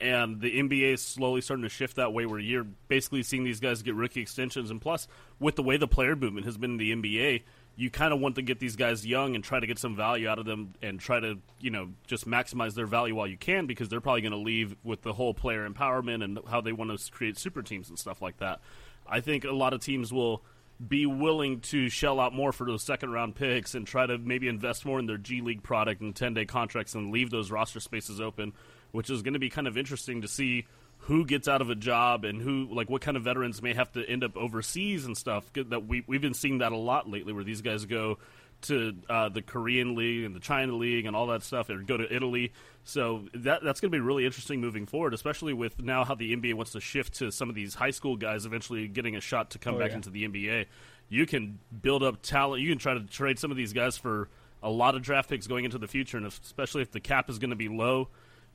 And 0.00 0.40
the 0.40 0.60
NBA 0.60 0.94
is 0.94 1.02
slowly 1.02 1.40
starting 1.40 1.62
to 1.62 1.68
shift 1.68 1.96
that 1.96 2.12
way, 2.12 2.26
where 2.26 2.38
you're 2.38 2.66
basically 2.88 3.22
seeing 3.22 3.42
these 3.42 3.58
guys 3.58 3.82
get 3.82 3.94
rookie 3.94 4.20
extensions. 4.20 4.70
And 4.70 4.80
plus, 4.80 5.08
with 5.40 5.56
the 5.56 5.62
way 5.62 5.76
the 5.76 5.88
player 5.88 6.14
movement 6.14 6.46
has 6.46 6.56
been 6.56 6.72
in 6.72 6.76
the 6.76 6.92
NBA, 6.92 7.42
you 7.78 7.90
kind 7.90 8.12
of 8.12 8.18
want 8.18 8.34
to 8.34 8.42
get 8.42 8.58
these 8.58 8.74
guys 8.74 9.06
young 9.06 9.36
and 9.36 9.44
try 9.44 9.60
to 9.60 9.66
get 9.66 9.78
some 9.78 9.94
value 9.94 10.28
out 10.28 10.40
of 10.40 10.44
them 10.44 10.74
and 10.82 10.98
try 10.98 11.20
to 11.20 11.38
you 11.60 11.70
know 11.70 11.88
just 12.08 12.28
maximize 12.28 12.74
their 12.74 12.86
value 12.86 13.14
while 13.14 13.26
you 13.26 13.36
can 13.36 13.66
because 13.66 13.88
they're 13.88 14.00
probably 14.00 14.20
going 14.20 14.32
to 14.32 14.38
leave 14.38 14.74
with 14.82 15.02
the 15.02 15.12
whole 15.12 15.32
player 15.32 15.66
empowerment 15.66 16.24
and 16.24 16.40
how 16.50 16.60
they 16.60 16.72
want 16.72 16.90
to 16.90 17.12
create 17.12 17.38
super 17.38 17.62
teams 17.62 17.88
and 17.88 17.96
stuff 17.96 18.20
like 18.20 18.36
that. 18.38 18.60
I 19.06 19.20
think 19.20 19.44
a 19.44 19.52
lot 19.52 19.72
of 19.72 19.80
teams 19.80 20.12
will 20.12 20.42
be 20.86 21.06
willing 21.06 21.60
to 21.60 21.88
shell 21.88 22.18
out 22.18 22.34
more 22.34 22.52
for 22.52 22.66
those 22.66 22.82
second 22.82 23.12
round 23.12 23.36
picks 23.36 23.76
and 23.76 23.86
try 23.86 24.06
to 24.06 24.18
maybe 24.18 24.48
invest 24.48 24.84
more 24.84 24.98
in 24.98 25.06
their 25.06 25.16
G 25.16 25.40
League 25.40 25.62
product 25.62 26.00
and 26.00 26.14
10 26.14 26.34
day 26.34 26.46
contracts 26.46 26.96
and 26.96 27.12
leave 27.12 27.30
those 27.30 27.52
roster 27.52 27.80
spaces 27.80 28.20
open, 28.20 28.54
which 28.90 29.08
is 29.08 29.22
going 29.22 29.34
to 29.34 29.40
be 29.40 29.50
kind 29.50 29.68
of 29.68 29.78
interesting 29.78 30.22
to 30.22 30.28
see 30.28 30.66
who 31.08 31.24
gets 31.24 31.48
out 31.48 31.62
of 31.62 31.70
a 31.70 31.74
job 31.74 32.26
and 32.26 32.42
who 32.42 32.68
like 32.70 32.90
what 32.90 33.00
kind 33.00 33.16
of 33.16 33.24
veterans 33.24 33.62
may 33.62 33.72
have 33.72 33.90
to 33.90 34.06
end 34.06 34.22
up 34.22 34.36
overseas 34.36 35.06
and 35.06 35.16
stuff 35.16 35.50
that 35.54 35.86
we 35.88 36.04
we've 36.06 36.20
been 36.20 36.34
seeing 36.34 36.58
that 36.58 36.70
a 36.70 36.76
lot 36.76 37.08
lately 37.08 37.32
where 37.32 37.44
these 37.44 37.62
guys 37.62 37.86
go 37.86 38.18
to 38.60 38.94
uh, 39.08 39.28
the 39.28 39.40
Korean 39.40 39.94
league 39.94 40.24
and 40.24 40.34
the 40.34 40.40
China 40.40 40.74
league 40.74 41.06
and 41.06 41.16
all 41.16 41.28
that 41.28 41.42
stuff 41.42 41.70
and 41.70 41.86
go 41.86 41.96
to 41.96 42.14
Italy. 42.14 42.52
So 42.84 43.24
that 43.32 43.62
that's 43.64 43.80
going 43.80 43.90
to 43.90 43.96
be 43.96 44.00
really 44.00 44.26
interesting 44.26 44.60
moving 44.60 44.84
forward 44.84 45.14
especially 45.14 45.54
with 45.54 45.80
now 45.82 46.04
how 46.04 46.14
the 46.14 46.36
NBA 46.36 46.52
wants 46.54 46.72
to 46.72 46.80
shift 46.80 47.14
to 47.14 47.32
some 47.32 47.48
of 47.48 47.54
these 47.54 47.74
high 47.74 47.90
school 47.90 48.16
guys 48.16 48.44
eventually 48.44 48.86
getting 48.86 49.16
a 49.16 49.20
shot 49.20 49.50
to 49.50 49.58
come 49.58 49.76
oh, 49.76 49.78
back 49.78 49.90
yeah. 49.90 49.96
into 49.96 50.10
the 50.10 50.28
NBA 50.28 50.66
you 51.08 51.24
can 51.24 51.58
build 51.80 52.02
up 52.02 52.20
talent. 52.20 52.62
You 52.62 52.68
can 52.68 52.78
try 52.78 52.92
to 52.94 53.00
trade 53.00 53.38
some 53.38 53.50
of 53.50 53.56
these 53.56 53.72
guys 53.72 53.96
for 53.96 54.28
a 54.62 54.70
lot 54.70 54.94
of 54.94 55.02
draft 55.02 55.30
picks 55.30 55.46
going 55.46 55.64
into 55.64 55.78
the 55.78 55.88
future 55.88 56.18
and 56.18 56.26
especially 56.26 56.82
if 56.82 56.90
the 56.90 57.00
cap 57.00 57.30
is 57.30 57.38
going 57.38 57.50
to 57.50 57.56
be 57.56 57.68
low 57.68 58.08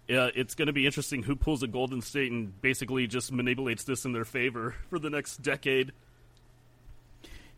it's 0.07 0.55
going 0.55 0.67
to 0.67 0.73
be 0.73 0.85
interesting 0.85 1.23
who 1.23 1.35
pulls 1.35 1.63
a 1.63 1.67
Golden 1.67 2.01
State 2.01 2.31
and 2.31 2.59
basically 2.61 3.07
just 3.07 3.31
manipulates 3.31 3.83
this 3.83 4.05
in 4.05 4.11
their 4.11 4.25
favor 4.25 4.75
for 4.89 4.99
the 4.99 5.09
next 5.09 5.41
decade. 5.41 5.91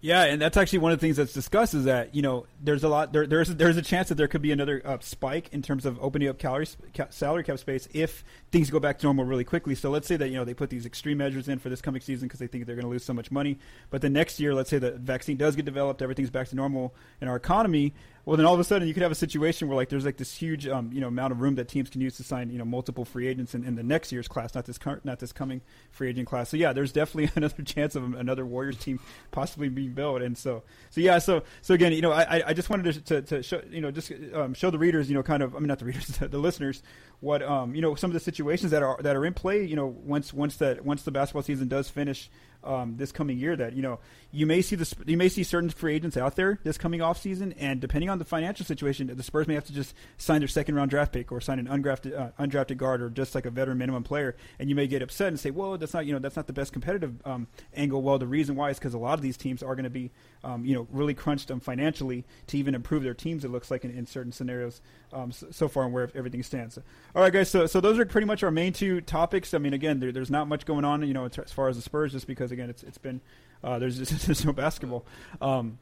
Yeah, 0.01 0.25
and 0.25 0.39
that's 0.39 0.55
actually 0.55 0.79
one 0.79 0.91
of 0.91 0.99
the 0.99 1.01
things 1.01 1.17
that's 1.17 1.33
discussed 1.33 1.73
is 1.73 1.85
that 1.85 2.13
you 2.13 2.21
know 2.21 2.45
there's 2.61 2.83
a 2.83 2.87
lot 2.87 3.11
there 3.11 3.25
there's 3.25 3.49
there's 3.55 3.77
a 3.77 3.81
chance 3.81 4.09
that 4.09 4.15
there 4.15 4.27
could 4.27 4.41
be 4.43 4.51
another 4.51 4.79
uh, 4.85 4.97
spike 4.99 5.49
in 5.51 5.63
terms 5.63 5.83
of 5.83 5.97
opening 5.99 6.27
up 6.27 6.37
calories 6.37 6.77
ca- 6.93 7.07
salary 7.09 7.43
cap 7.43 7.57
space 7.57 7.87
if 7.91 8.23
things 8.51 8.69
go 8.69 8.79
back 8.79 8.99
to 8.99 9.07
normal 9.07 9.25
really 9.25 9.45
quickly. 9.45 9.73
So 9.73 9.89
let's 9.89 10.07
say 10.07 10.15
that 10.17 10.27
you 10.27 10.35
know 10.35 10.45
they 10.45 10.53
put 10.53 10.69
these 10.69 10.85
extreme 10.85 11.17
measures 11.17 11.47
in 11.47 11.57
for 11.57 11.69
this 11.69 11.81
coming 11.81 12.01
season 12.01 12.27
because 12.27 12.39
they 12.39 12.45
think 12.45 12.67
they're 12.67 12.75
going 12.75 12.85
to 12.85 12.89
lose 12.89 13.03
so 13.03 13.13
much 13.13 13.31
money, 13.31 13.57
but 13.89 14.01
the 14.01 14.09
next 14.11 14.39
year, 14.39 14.53
let's 14.53 14.69
say 14.69 14.77
the 14.77 14.91
vaccine 14.91 15.37
does 15.37 15.55
get 15.55 15.65
developed, 15.65 16.03
everything's 16.03 16.29
back 16.29 16.49
to 16.49 16.55
normal 16.55 16.93
in 17.19 17.27
our 17.27 17.35
economy 17.35 17.93
well, 18.25 18.37
then 18.37 18.45
all 18.45 18.55
of 18.55 18.59
a 18.59 18.63
sudden 18.63 18.87
you 18.87 18.93
could 18.93 19.03
have 19.03 19.11
a 19.11 19.15
situation 19.15 19.67
where 19.67 19.75
like 19.75 19.89
there's 19.89 20.05
like 20.05 20.17
this 20.17 20.35
huge 20.35 20.67
um, 20.67 20.91
you 20.91 20.99
know 20.99 21.07
amount 21.07 21.31
of 21.31 21.41
room 21.41 21.55
that 21.55 21.67
teams 21.67 21.89
can 21.89 22.01
use 22.01 22.17
to 22.17 22.23
sign 22.23 22.49
you 22.49 22.57
know 22.57 22.65
multiple 22.65 23.05
free 23.05 23.27
agents 23.27 23.53
in, 23.53 23.63
in 23.63 23.75
the 23.75 23.83
next 23.83 24.11
year's 24.11 24.27
class, 24.27 24.55
not 24.55 24.65
this 24.65 24.79
current, 24.79 25.05
not 25.05 25.19
this 25.19 25.31
coming 25.31 25.61
free 25.91 26.09
agent 26.09 26.27
class. 26.27 26.49
So 26.49 26.57
yeah, 26.57 26.73
there's 26.73 26.91
definitely 26.91 27.31
another 27.35 27.61
chance 27.63 27.95
of 27.95 28.15
another 28.15 28.45
Warriors 28.45 28.77
team 28.77 28.99
possibly 29.31 29.69
being 29.69 29.93
built. 29.93 30.21
And 30.21 30.37
so 30.37 30.63
so 30.89 31.01
yeah, 31.01 31.19
so 31.19 31.43
so 31.61 31.73
again, 31.75 31.93
you 31.93 32.01
know, 32.01 32.11
I 32.11 32.43
I 32.47 32.53
just 32.53 32.69
wanted 32.69 32.93
to 32.93 33.01
to, 33.01 33.21
to 33.21 33.43
show 33.43 33.61
you 33.69 33.81
know 33.81 33.91
just 33.91 34.11
um, 34.33 34.53
show 34.55 34.71
the 34.71 34.79
readers 34.79 35.07
you 35.07 35.15
know 35.15 35.23
kind 35.23 35.43
of 35.43 35.55
I 35.55 35.59
mean 35.59 35.67
not 35.67 35.79
the 35.79 35.85
readers 35.85 36.07
the 36.19 36.37
listeners 36.39 36.81
what 37.19 37.41
um 37.43 37.75
you 37.75 37.81
know 37.81 37.95
some 37.95 38.09
of 38.09 38.13
the 38.13 38.19
situations 38.19 38.71
that 38.71 38.83
are 38.83 38.97
that 39.01 39.15
are 39.15 39.25
in 39.25 39.33
play 39.33 39.63
you 39.65 39.75
know 39.75 39.87
once 39.87 40.33
once 40.33 40.57
that 40.57 40.83
once 40.83 41.03
the 41.03 41.11
basketball 41.11 41.43
season 41.43 41.67
does 41.67 41.89
finish 41.89 42.29
um, 42.65 42.97
this 42.97 43.11
coming 43.11 43.37
year 43.37 43.55
that 43.55 43.73
you 43.73 43.81
know 43.81 43.99
you 44.31 44.45
may 44.45 44.61
see 44.61 44.75
the 44.75 44.91
you 45.05 45.17
may 45.17 45.29
see 45.29 45.43
certain 45.43 45.69
free 45.69 45.95
agents 45.95 46.17
out 46.17 46.35
there 46.35 46.59
this 46.63 46.77
coming 46.77 47.01
off 47.01 47.21
season, 47.21 47.53
and 47.53 47.79
depending 47.79 48.09
on 48.09 48.19
the 48.19 48.25
financial 48.25 48.65
situation, 48.65 49.09
the 49.15 49.23
Spurs 49.23 49.47
may 49.47 49.53
have 49.53 49.65
to 49.65 49.73
just 49.73 49.95
sign 50.17 50.39
their 50.39 50.47
second 50.47 50.75
round 50.75 50.89
draft 50.91 51.13
pick 51.13 51.31
or 51.31 51.39
sign 51.39 51.59
an 51.59 51.67
undrafted 51.67 52.17
uh, 52.17 52.29
undrafted 52.39 52.77
guard 52.77 53.01
or 53.01 53.09
just 53.09 53.35
like 53.35 53.45
a 53.45 53.49
veteran 53.49 53.77
minimum 53.77 54.03
player, 54.03 54.35
and 54.59 54.69
you 54.69 54.75
may 54.75 54.87
get 54.87 55.01
upset 55.01 55.29
and 55.29 55.39
say, 55.39 55.51
well, 55.51 55.77
that's 55.77 55.93
not 55.93 56.05
you 56.05 56.13
know 56.13 56.19
that's 56.19 56.35
not 56.35 56.47
the 56.47 56.53
best 56.53 56.73
competitive 56.73 57.15
um, 57.25 57.47
angle. 57.73 58.01
Well, 58.01 58.17
the 58.17 58.27
reason 58.27 58.55
why 58.55 58.71
is 58.71 58.77
because 58.77 58.93
a 58.93 58.99
lot 58.99 59.13
of 59.13 59.21
these 59.21 59.37
teams 59.37 59.63
are 59.63 59.75
going 59.75 59.83
to 59.85 59.89
be 59.89 60.11
um, 60.43 60.65
you 60.65 60.75
know 60.75 60.87
really 60.91 61.13
crunched 61.13 61.51
um, 61.51 61.59
financially 61.59 62.25
to 62.47 62.57
even 62.57 62.75
improve 62.75 63.03
their 63.03 63.13
teams. 63.13 63.45
It 63.45 63.51
looks 63.51 63.71
like 63.71 63.85
in, 63.85 63.91
in 63.91 64.05
certain 64.05 64.31
scenarios 64.31 64.81
um, 65.13 65.31
so, 65.31 65.47
so, 65.51 65.67
far 65.67 65.85
and 65.85 65.93
where 65.93 66.09
everything 66.15 66.43
stands. 66.43 66.77
All 66.77 67.21
right, 67.21 67.31
guys. 67.31 67.49
So 67.49 67.67
so 67.67 67.79
those 67.79 67.97
are 67.99 68.05
pretty 68.05 68.27
much 68.27 68.43
our 68.43 68.51
main 68.51 68.73
two 68.73 69.01
topics. 69.01 69.53
I 69.53 69.59
mean, 69.59 69.73
again, 69.73 69.99
there, 69.99 70.11
there's 70.11 70.31
not 70.31 70.47
much 70.47 70.65
going 70.65 70.83
on, 70.83 71.07
you 71.07 71.13
know, 71.13 71.25
as 71.25 71.51
far 71.51 71.69
as 71.69 71.75
the 71.75 71.81
Spurs, 71.81 72.11
just 72.11 72.27
because 72.27 72.51
again, 72.55 72.69
it's 72.69 72.83
it's 72.83 72.97
been 72.97 73.21
uh, 73.63 73.79
there's 73.79 73.97
just, 73.97 74.11
there's 74.25 74.45
no 74.45 74.53
basketball. 74.53 75.05
Um, 75.41 75.79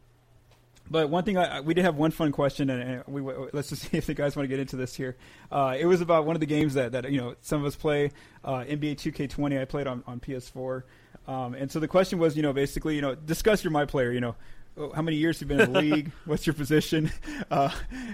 but 0.90 1.10
one 1.10 1.24
thing 1.24 1.38
I, 1.38 1.62
we 1.62 1.74
did 1.74 1.86
have 1.86 1.96
one 1.96 2.12
fun 2.12 2.32
question, 2.32 2.70
and, 2.70 3.04
we 3.08 3.22
let's 3.54 3.70
just 3.70 3.84
see 3.92 3.98
if 3.98 4.06
the 4.06 4.14
guys 4.14 4.36
want 4.36 4.46
to 4.46 4.48
get 4.48 4.60
into 4.60 4.76
this 4.76 4.96
here. 4.96 5.16
Uh, 5.52 5.76
it 5.78 5.86
was 5.86 6.02
about 6.02 6.26
one 6.26 6.36
of 6.36 6.40
the 6.40 6.46
games 6.46 6.74
that, 6.74 6.92
that 6.94 7.12
you 7.12 7.20
know 7.20 7.36
some 7.42 7.62
of 7.62 7.66
us 7.66 7.76
play 7.76 8.12
uh, 8.44 8.60
NBA 8.60 8.96
2K20. 8.96 9.62
I 9.62 9.66
played 9.66 9.88
on 9.88 10.04
on 10.08 10.20
PS4, 10.20 10.84
um, 11.28 11.54
and 11.54 11.72
so 11.72 11.80
the 11.80 11.88
question 11.88 12.20
was, 12.20 12.36
you 12.36 12.44
know, 12.44 12.54
basically, 12.54 12.96
you 12.96 13.02
know, 13.02 13.16
discuss 13.16 13.64
your 13.64 13.72
my 13.72 13.86
player. 13.86 14.12
You 14.12 14.22
know, 14.22 14.36
oh, 14.78 14.92
how 14.92 15.02
many 15.02 15.18
years 15.18 15.40
you've 15.40 15.48
been 15.48 15.62
in 15.62 15.72
the 15.72 15.80
league? 15.80 16.12
What's 16.26 16.46
your 16.46 16.54
position? 16.54 17.12
Uh, 17.50 17.70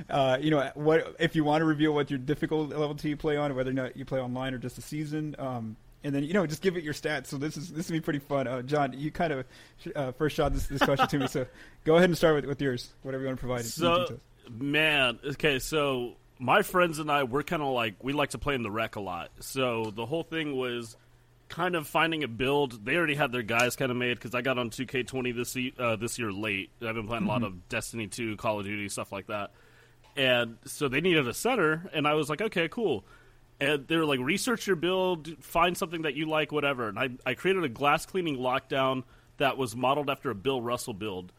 uh, 0.09 0.37
you 0.39 0.51
know, 0.51 0.69
what 0.75 1.15
if 1.19 1.35
you 1.35 1.43
want 1.43 1.61
to 1.61 1.65
reveal 1.65 1.93
what 1.93 2.09
your 2.09 2.19
difficult 2.19 2.69
level 2.69 2.95
you 3.01 3.17
play 3.17 3.37
on, 3.37 3.55
whether 3.55 3.71
or 3.71 3.73
not 3.73 3.97
you 3.97 4.05
play 4.05 4.19
online 4.19 4.53
or 4.53 4.57
just 4.59 4.77
a 4.77 4.81
season. 4.81 5.35
Um, 5.39 5.75
and 6.03 6.13
then 6.15 6.23
you 6.23 6.33
know 6.33 6.45
just 6.45 6.61
give 6.61 6.77
it 6.77 6.83
your 6.83 6.93
stats. 6.93 7.27
So 7.27 7.37
this 7.37 7.57
is 7.57 7.71
this 7.71 7.89
will 7.89 7.97
be 7.97 8.01
pretty 8.01 8.19
fun. 8.19 8.47
Uh, 8.47 8.61
John, 8.61 8.93
you 8.93 9.11
kind 9.11 9.33
of 9.33 9.45
uh, 9.95 10.11
first 10.13 10.35
shot 10.35 10.53
this, 10.53 10.67
this 10.67 10.81
question 10.81 11.07
to 11.07 11.19
me, 11.19 11.27
so 11.27 11.45
go 11.83 11.95
ahead 11.95 12.09
and 12.09 12.17
start 12.17 12.35
with, 12.35 12.45
with 12.45 12.61
yours, 12.61 12.93
whatever 13.01 13.23
you 13.23 13.27
want 13.27 13.39
to 13.39 13.45
provide. 13.45 13.65
So, 13.65 14.17
man, 14.49 15.19
okay, 15.23 15.59
so 15.59 16.15
my 16.39 16.61
friends 16.61 16.99
and 16.99 17.11
I 17.11 17.23
we're 17.23 17.43
kind 17.43 17.61
of 17.61 17.69
like 17.69 17.95
we 18.03 18.13
like 18.13 18.29
to 18.31 18.37
play 18.37 18.55
in 18.55 18.63
the 18.63 18.71
rec 18.71 18.95
a 18.95 19.01
lot. 19.01 19.31
So 19.39 19.91
the 19.93 20.05
whole 20.05 20.23
thing 20.23 20.55
was 20.55 20.95
kind 21.49 21.75
of 21.75 21.87
finding 21.87 22.23
a 22.23 22.27
build. 22.27 22.85
They 22.85 22.95
already 22.95 23.15
had 23.15 23.31
their 23.31 23.43
guys 23.43 23.75
kind 23.75 23.91
of 23.91 23.97
made 23.97 24.15
because 24.15 24.35
I 24.35 24.41
got 24.41 24.57
on 24.57 24.69
2K20 24.69 25.35
this 25.35 25.57
uh, 25.77 25.95
this 25.97 26.17
year 26.17 26.31
late. 26.31 26.69
I've 26.81 26.95
been 26.95 27.07
playing 27.07 27.23
mm-hmm. 27.23 27.29
a 27.29 27.31
lot 27.31 27.41
mm-hmm. 27.41 27.57
of 27.57 27.69
Destiny 27.69 28.07
2, 28.07 28.37
Call 28.37 28.59
of 28.59 28.65
Duty, 28.65 28.87
stuff 28.87 29.11
like 29.11 29.27
that. 29.27 29.51
And 30.15 30.57
so 30.65 30.87
they 30.87 31.01
needed 31.01 31.27
a 31.27 31.33
center, 31.33 31.89
and 31.93 32.07
I 32.07 32.13
was 32.15 32.29
like, 32.29 32.41
okay, 32.41 32.67
cool 32.67 33.05
and 33.59 33.87
they 33.87 33.97
were 33.97 34.05
like 34.05 34.19
research 34.19 34.67
your 34.67 34.75
build 34.75 35.35
find 35.41 35.77
something 35.77 36.03
that 36.03 36.15
you 36.15 36.25
like 36.25 36.51
whatever. 36.51 36.87
And 36.87 36.99
i, 36.99 37.09
I 37.25 37.33
created 37.33 37.63
a 37.63 37.69
glass 37.69 38.05
cleaning 38.05 38.37
lockdown 38.37 39.03
that 39.37 39.57
was 39.57 39.75
modeled 39.75 40.09
after 40.09 40.29
a 40.29 40.35
bill 40.35 40.61
russell 40.61 40.93
build. 40.93 41.31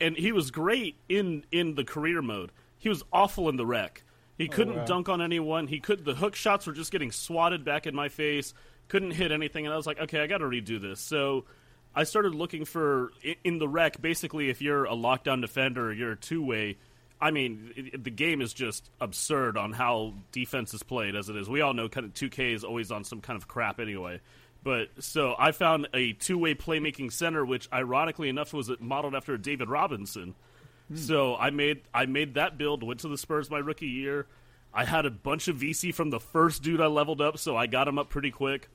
And 0.00 0.16
he 0.16 0.32
was 0.32 0.50
great 0.50 0.96
in 1.08 1.44
in 1.50 1.74
the 1.74 1.84
career 1.84 2.22
mode. 2.22 2.52
He 2.78 2.88
was 2.88 3.02
awful 3.12 3.48
in 3.48 3.56
the 3.56 3.66
rec. 3.66 4.02
He 4.36 4.48
oh, 4.48 4.52
couldn't 4.52 4.74
oh, 4.74 4.78
wow. 4.78 4.84
dunk 4.86 5.08
on 5.08 5.20
anyone. 5.20 5.66
He 5.66 5.80
could 5.80 6.04
the 6.04 6.14
hook 6.14 6.34
shots 6.34 6.66
were 6.66 6.72
just 6.72 6.92
getting 6.92 7.12
swatted 7.12 7.64
back 7.64 7.86
in 7.86 7.94
my 7.94 8.08
face 8.08 8.54
couldn't 8.88 9.10
hit 9.10 9.30
anything. 9.30 9.66
And 9.66 9.72
i 9.72 9.76
was 9.76 9.86
like 9.86 10.00
okay 10.00 10.20
i 10.20 10.26
gotta 10.26 10.44
redo 10.44 10.80
this. 10.80 11.00
So 11.00 11.44
i 11.94 12.04
started 12.04 12.34
looking 12.34 12.64
for 12.64 13.10
in 13.44 13.58
the 13.58 13.68
rec 13.68 14.00
basically 14.00 14.50
if 14.50 14.60
you're 14.60 14.84
a 14.84 14.94
lockdown 14.94 15.40
defender 15.40 15.92
you're 15.92 16.12
a 16.12 16.16
two-way 16.16 16.76
I 17.20 17.30
mean, 17.30 17.72
it, 17.76 18.04
the 18.04 18.10
game 18.10 18.40
is 18.40 18.52
just 18.52 18.88
absurd 19.00 19.56
on 19.56 19.72
how 19.72 20.14
defense 20.32 20.72
is 20.74 20.82
played 20.82 21.16
as 21.16 21.28
it 21.28 21.36
is. 21.36 21.48
We 21.48 21.60
all 21.60 21.74
know 21.74 21.88
kind 21.88 22.06
of 22.06 22.14
2K 22.14 22.54
is 22.54 22.64
always 22.64 22.90
on 22.90 23.04
some 23.04 23.20
kind 23.20 23.36
of 23.36 23.48
crap 23.48 23.80
anyway. 23.80 24.20
But 24.62 24.88
so 25.00 25.34
I 25.38 25.52
found 25.52 25.88
a 25.94 26.12
two-way 26.12 26.54
playmaking 26.54 27.12
center, 27.12 27.44
which 27.44 27.68
ironically 27.72 28.28
enough 28.28 28.52
was 28.52 28.70
modeled 28.80 29.14
after 29.14 29.36
David 29.36 29.68
Robinson. 29.68 30.34
Hmm. 30.88 30.96
So 30.96 31.36
I 31.36 31.50
made 31.50 31.82
I 31.94 32.06
made 32.06 32.34
that 32.34 32.58
build. 32.58 32.82
Went 32.82 33.00
to 33.00 33.08
the 33.08 33.18
Spurs 33.18 33.50
my 33.50 33.58
rookie 33.58 33.86
year. 33.86 34.26
I 34.72 34.84
had 34.84 35.06
a 35.06 35.10
bunch 35.10 35.48
of 35.48 35.56
VC 35.56 35.94
from 35.94 36.10
the 36.10 36.20
first 36.20 36.62
dude 36.62 36.80
I 36.80 36.86
leveled 36.86 37.20
up, 37.20 37.38
so 37.38 37.56
I 37.56 37.66
got 37.66 37.88
him 37.88 37.98
up 37.98 38.10
pretty 38.10 38.30
quick. 38.30 38.68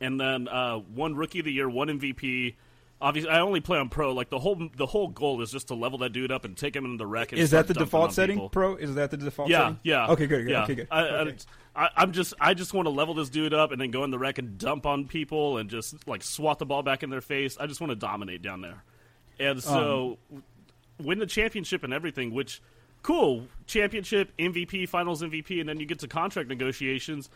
And 0.00 0.20
then 0.20 0.46
uh, 0.46 0.76
one 0.76 1.16
rookie 1.16 1.40
of 1.40 1.44
the 1.44 1.52
year, 1.52 1.68
one 1.68 1.88
MVP, 1.88 2.54
obviously 3.00 3.30
I 3.30 3.40
only 3.40 3.60
play 3.60 3.78
on 3.78 3.88
pro. 3.88 4.12
Like 4.12 4.30
the 4.30 4.38
whole 4.38 4.68
the 4.76 4.86
whole 4.86 5.08
goal 5.08 5.40
is 5.42 5.50
just 5.50 5.68
to 5.68 5.74
level 5.74 5.98
that 5.98 6.12
dude 6.12 6.32
up 6.32 6.44
and 6.44 6.56
take 6.56 6.74
him 6.74 6.84
into 6.84 6.96
the 6.96 7.06
rec. 7.06 7.32
is 7.32 7.50
that 7.50 7.66
the 7.66 7.74
default 7.74 8.12
setting? 8.12 8.36
People. 8.36 8.48
Pro 8.50 8.76
is 8.76 8.94
that 8.94 9.10
the 9.10 9.16
default? 9.16 9.48
Yeah, 9.48 9.58
setting? 9.58 9.80
yeah. 9.82 10.08
Okay, 10.08 10.26
good. 10.26 10.44
good 10.44 10.50
yeah. 10.50 10.62
Okay, 10.64 10.74
good. 10.74 10.88
I, 10.90 11.02
okay. 11.02 11.36
I, 11.74 11.90
am 11.96 12.12
just 12.12 12.34
I 12.40 12.54
just 12.54 12.74
want 12.74 12.86
to 12.86 12.90
level 12.90 13.14
this 13.14 13.28
dude 13.28 13.54
up 13.54 13.72
and 13.72 13.80
then 13.80 13.90
go 13.90 14.04
in 14.04 14.10
the 14.10 14.18
rec 14.18 14.38
and 14.38 14.58
dump 14.58 14.86
on 14.86 15.06
people 15.06 15.58
and 15.58 15.70
just 15.70 16.06
like 16.08 16.22
swat 16.22 16.58
the 16.58 16.66
ball 16.66 16.82
back 16.82 17.02
in 17.02 17.10
their 17.10 17.20
face. 17.20 17.56
I 17.58 17.66
just 17.66 17.80
want 17.80 17.90
to 17.90 17.96
dominate 17.96 18.42
down 18.42 18.60
there. 18.60 18.82
And 19.40 19.62
so 19.62 20.18
um, 20.32 20.42
win 20.98 21.20
the 21.20 21.26
championship 21.26 21.84
and 21.84 21.92
everything, 21.92 22.34
which 22.34 22.60
cool 23.02 23.46
championship 23.66 24.32
MVP, 24.38 24.88
finals 24.88 25.22
MVP, 25.22 25.60
and 25.60 25.68
then 25.68 25.78
you 25.78 25.86
get 25.86 26.00
to 26.00 26.08
contract 26.08 26.48
negotiations 26.48 27.30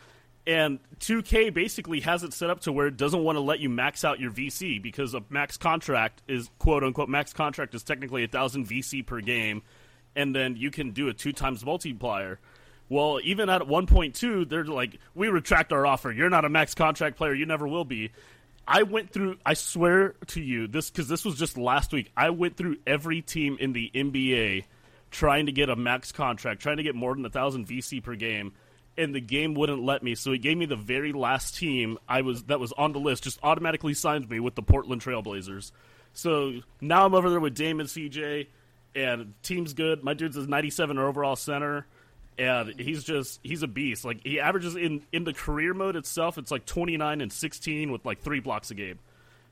and 0.47 0.81
2K 0.99 1.55
basically 1.55 2.01
has 2.01 2.25
it 2.25 2.33
set 2.33 2.51
up 2.51 2.61
to 2.61 2.73
where 2.73 2.87
it 2.87 2.97
doesn't 2.97 3.23
want 3.23 3.37
to 3.37 3.41
let 3.41 3.61
you 3.61 3.69
max 3.69 4.05
out 4.05 4.19
your 4.19 4.31
VC 4.31 4.83
because 4.83 5.15
a 5.15 5.23
max 5.31 5.57
contract 5.57 6.23
is 6.27 6.51
quote 6.59 6.83
unquote 6.83 7.09
max 7.09 7.33
contract 7.33 7.75
is 7.75 7.83
technically 7.83 8.25
a 8.25 8.29
thousand 8.29 8.67
VC 8.67 9.05
per 9.07 9.21
game, 9.21 9.63
and 10.17 10.35
then 10.35 10.57
you 10.57 10.71
can 10.71 10.91
do 10.91 11.09
a 11.09 11.15
two 11.15 11.33
times 11.33 11.65
multiplier. 11.65 12.41
Well, 12.89 13.21
even 13.23 13.49
at 13.49 13.63
1.2, 13.63 14.49
they're 14.49 14.65
like, 14.65 14.99
we 15.15 15.29
retract 15.29 15.73
our 15.73 15.87
offer. 15.87 16.13
You're 16.13 16.29
not 16.29 16.45
a 16.45 16.51
max 16.51 16.75
contract 16.75 17.17
player. 17.17 17.33
You 17.33 17.47
never 17.47 17.67
will 17.67 17.87
be. 17.87 18.11
I 18.67 18.83
went 18.83 19.11
through. 19.13 19.39
I 19.47 19.55
swear 19.55 20.15
to 20.29 20.41
you, 20.41 20.67
this 20.67 20.91
because 20.91 21.09
this 21.09 21.25
was 21.25 21.37
just 21.37 21.57
last 21.57 21.93
week. 21.93 22.11
I 22.17 22.31
went 22.31 22.57
through 22.57 22.77
every 22.87 23.23
team 23.23 23.57
in 23.61 23.73
the 23.73 23.91
NBA 23.95 24.65
trying 25.11 25.47
to 25.47 25.53
get 25.53 25.69
a 25.69 25.77
max 25.77 26.11
contract, 26.11 26.61
trying 26.63 26.79
to 26.79 26.83
get 26.83 26.95
more 26.95 27.15
than 27.15 27.25
a 27.25 27.31
thousand 27.31 27.67
VC 27.67 28.03
per 28.03 28.15
game 28.17 28.53
and 28.97 29.15
the 29.15 29.21
game 29.21 29.55
wouldn't 29.55 29.83
let 29.83 30.03
me. 30.03 30.15
So 30.15 30.33
it 30.33 30.39
gave 30.39 30.57
me 30.57 30.67
the 30.67 30.77
very 30.77 31.13
last 31.13 31.57
team 31.57 31.99
I 32.09 32.23
was 32.23 32.45
that 32.45 32.61
was 32.61 32.73
on 32.73 32.93
the 32.93 33.01
list, 33.01 33.25
just 33.25 33.39
automatically 33.43 33.95
signed 33.95 34.29
me 34.29 34.41
with 34.41 34.55
the 34.55 34.63
Portland 34.63 35.03
Trailblazers. 35.03 35.73
So 36.13 36.61
now 36.81 37.07
I'm 37.07 37.15
over 37.15 37.31
there 37.31 37.41
with 37.41 37.55
Damon 37.55 37.87
CJ, 37.87 38.49
and 38.95 39.35
team's 39.43 39.73
good. 39.73 40.05
My 40.05 40.15
dude's 40.15 40.37
a 40.37 40.47
97 40.47 40.99
overall 40.99 41.37
center, 41.37 41.87
and 42.39 42.79
he's 42.79 43.05
just 43.05 43.41
he's 43.43 43.63
a 43.63 43.69
beast. 43.69 44.05
Like 44.05 44.21
he 44.25 44.41
averages 44.41 44.77
in 44.77 45.03
in 45.13 45.25
the 45.25 45.33
career 45.33 45.75
mode 45.75 45.97
itself, 45.97 46.39
it's 46.39 46.51
like 46.51 46.67
29 46.67 47.21
and 47.21 47.33
16 47.33 47.93
with 47.93 48.05
like 48.05 48.21
three 48.21 48.41
blocks 48.41 48.71
a 48.71 48.75
game. 48.75 48.99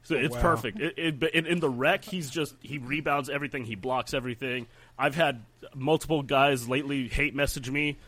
So 0.03 0.14
it's 0.14 0.35
wow. 0.35 0.40
perfect. 0.40 0.81
It, 0.81 0.98
it, 0.98 1.22
in, 1.35 1.46
in 1.46 1.61
the 1.61 1.68
rec, 1.68 2.05
he's 2.05 2.31
just 2.31 2.55
he 2.61 2.79
rebounds 2.79 3.29
everything, 3.29 3.64
he 3.64 3.74
blocks 3.74 4.14
everything. 4.14 4.66
I've 4.98 5.14
had 5.14 5.42
multiple 5.74 6.22
guys 6.22 6.68
lately 6.68 7.09
hate 7.09 7.35
message 7.35 7.70
me, 7.70 7.98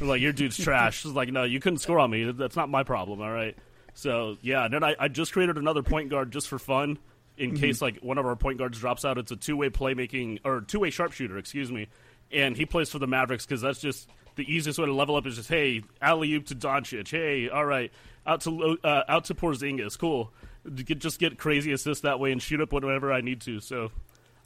like 0.00 0.20
your 0.20 0.32
dude's 0.32 0.56
trash. 0.56 1.04
It's 1.04 1.14
like 1.14 1.30
no, 1.32 1.44
you 1.44 1.60
couldn't 1.60 1.78
score 1.78 1.98
on 1.98 2.10
me. 2.10 2.30
That's 2.32 2.56
not 2.56 2.68
my 2.68 2.82
problem. 2.82 3.20
All 3.20 3.32
right. 3.32 3.56
So 3.94 4.36
yeah, 4.42 4.64
and 4.64 4.74
then 4.74 4.82
I, 4.84 4.94
I 4.98 5.08
just 5.08 5.32
created 5.32 5.58
another 5.58 5.82
point 5.82 6.08
guard 6.10 6.30
just 6.32 6.48
for 6.48 6.58
fun, 6.58 6.98
in 7.36 7.50
Mm-hmm. 7.52 7.60
case 7.60 7.82
like 7.82 7.98
one 8.00 8.18
of 8.18 8.26
our 8.26 8.36
point 8.36 8.58
guards 8.58 8.78
drops 8.78 9.04
out. 9.04 9.18
It's 9.18 9.32
a 9.32 9.36
two 9.36 9.56
way 9.56 9.68
playmaking 9.70 10.40
or 10.44 10.60
two 10.62 10.80
way 10.80 10.90
sharpshooter, 10.90 11.36
excuse 11.38 11.70
me, 11.70 11.88
and 12.30 12.56
he 12.56 12.64
plays 12.66 12.90
for 12.90 12.98
the 12.98 13.06
Mavericks 13.06 13.44
because 13.44 13.60
that's 13.60 13.80
just 13.80 14.08
the 14.36 14.50
easiest 14.50 14.78
way 14.78 14.86
to 14.86 14.94
level 14.94 15.16
up. 15.16 15.26
Is 15.26 15.36
just 15.36 15.48
hey, 15.48 15.82
alley 16.00 16.32
oop 16.34 16.46
to 16.46 16.54
Doncic. 16.54 17.08
Hey, 17.10 17.48
all 17.48 17.66
right, 17.66 17.92
out 18.26 18.40
to 18.42 18.78
uh, 18.82 19.02
out 19.08 19.24
to 19.26 19.34
Porzingis. 19.34 19.98
Cool. 19.98 20.32
Just 20.74 21.18
get 21.18 21.38
crazy 21.38 21.72
assists 21.72 22.02
that 22.02 22.20
way 22.20 22.30
and 22.30 22.40
shoot 22.40 22.60
up 22.60 22.72
whenever 22.72 23.12
I 23.12 23.20
need 23.20 23.40
to. 23.42 23.58
So 23.60 23.90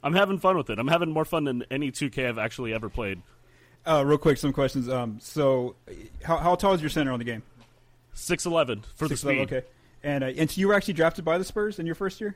I'm 0.03 0.13
having 0.13 0.39
fun 0.39 0.57
with 0.57 0.69
it. 0.71 0.79
I'm 0.79 0.87
having 0.87 1.11
more 1.11 1.25
fun 1.25 1.43
than 1.43 1.63
any 1.69 1.91
2K 1.91 2.27
I've 2.27 2.39
actually 2.39 2.73
ever 2.73 2.89
played. 2.89 3.21
Uh, 3.87 4.03
real 4.05 4.17
quick, 4.17 4.37
some 4.37 4.51
questions. 4.51 4.89
Um, 4.89 5.17
so, 5.21 5.75
how, 6.23 6.37
how 6.37 6.55
tall 6.55 6.73
is 6.73 6.81
your 6.81 6.89
center 6.89 7.11
on 7.11 7.19
the 7.19 7.25
game? 7.25 7.41
Six 8.13 8.45
eleven 8.45 8.83
for 8.95 9.07
the 9.07 9.15
6'11", 9.15 9.17
speed. 9.17 9.39
Okay. 9.53 9.63
And 10.03 10.23
uh, 10.23 10.27
and 10.27 10.49
so 10.51 10.59
you 10.59 10.67
were 10.67 10.73
actually 10.73 10.95
drafted 10.95 11.23
by 11.23 11.37
the 11.37 11.45
Spurs 11.45 11.79
in 11.79 11.85
your 11.85 11.95
first 11.95 12.19
year. 12.19 12.35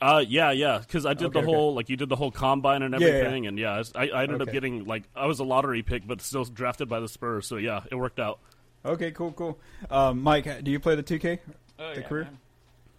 Uh, 0.00 0.24
yeah, 0.26 0.50
yeah, 0.50 0.78
because 0.78 1.04
I 1.04 1.12
did 1.12 1.26
Okay, 1.26 1.32
the 1.32 1.38
okay. 1.40 1.46
whole 1.46 1.74
like 1.74 1.88
you 1.90 1.96
did 1.96 2.08
the 2.08 2.16
whole 2.16 2.30
combine 2.30 2.82
and 2.82 2.94
Yeah, 2.94 3.00
yeah, 3.00 3.06
everything, 3.06 3.46
and 3.46 3.58
yeah, 3.58 3.82
I, 3.94 4.08
I 4.08 4.22
ended 4.22 4.40
up 4.40 4.50
getting 4.52 4.84
like 4.86 5.02
I 5.14 5.26
was 5.26 5.40
a 5.40 5.44
lottery 5.44 5.82
pick, 5.82 6.06
but 6.06 6.22
still 6.22 6.44
drafted 6.44 6.88
by 6.88 7.00
the 7.00 7.08
Spurs. 7.08 7.46
So 7.46 7.56
yeah, 7.56 7.82
it 7.90 7.96
worked 7.96 8.20
out. 8.20 8.38
Okay, 8.84 9.10
cool, 9.10 9.32
cool. 9.32 9.58
Um, 9.90 10.22
Mike, 10.22 10.64
do 10.64 10.70
you 10.70 10.80
play 10.80 10.94
the 10.94 11.02
2K? 11.02 11.38
Oh, 11.78 11.94
the 11.94 12.00
yeah, 12.00 12.06
career? 12.06 12.28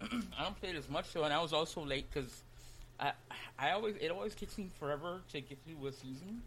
man. 0.00 0.22
I 0.38 0.44
don't 0.44 0.60
play 0.60 0.70
it 0.70 0.76
as 0.76 0.88
much 0.88 1.06
so 1.06 1.24
and 1.24 1.32
I 1.32 1.40
was 1.40 1.52
also 1.52 1.84
late 1.84 2.06
because 2.12 2.42
I 3.00 3.12
I 3.58 3.70
always 3.72 3.96
it 4.00 4.10
always 4.10 4.34
takes 4.34 4.58
me 4.58 4.68
forever 4.78 5.20
to 5.32 5.40
get 5.40 5.58
through 5.66 5.86
a 5.86 5.92
season, 5.92 6.42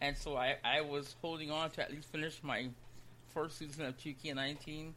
and 0.00 0.16
so 0.16 0.36
I 0.36 0.56
I 0.64 0.80
was 0.80 1.16
holding 1.20 1.50
on 1.50 1.70
to 1.72 1.82
at 1.82 1.90
least 1.90 2.10
finish 2.10 2.40
my 2.42 2.68
first 3.28 3.58
season 3.58 3.84
of 3.86 3.96
2K19, 3.98 4.92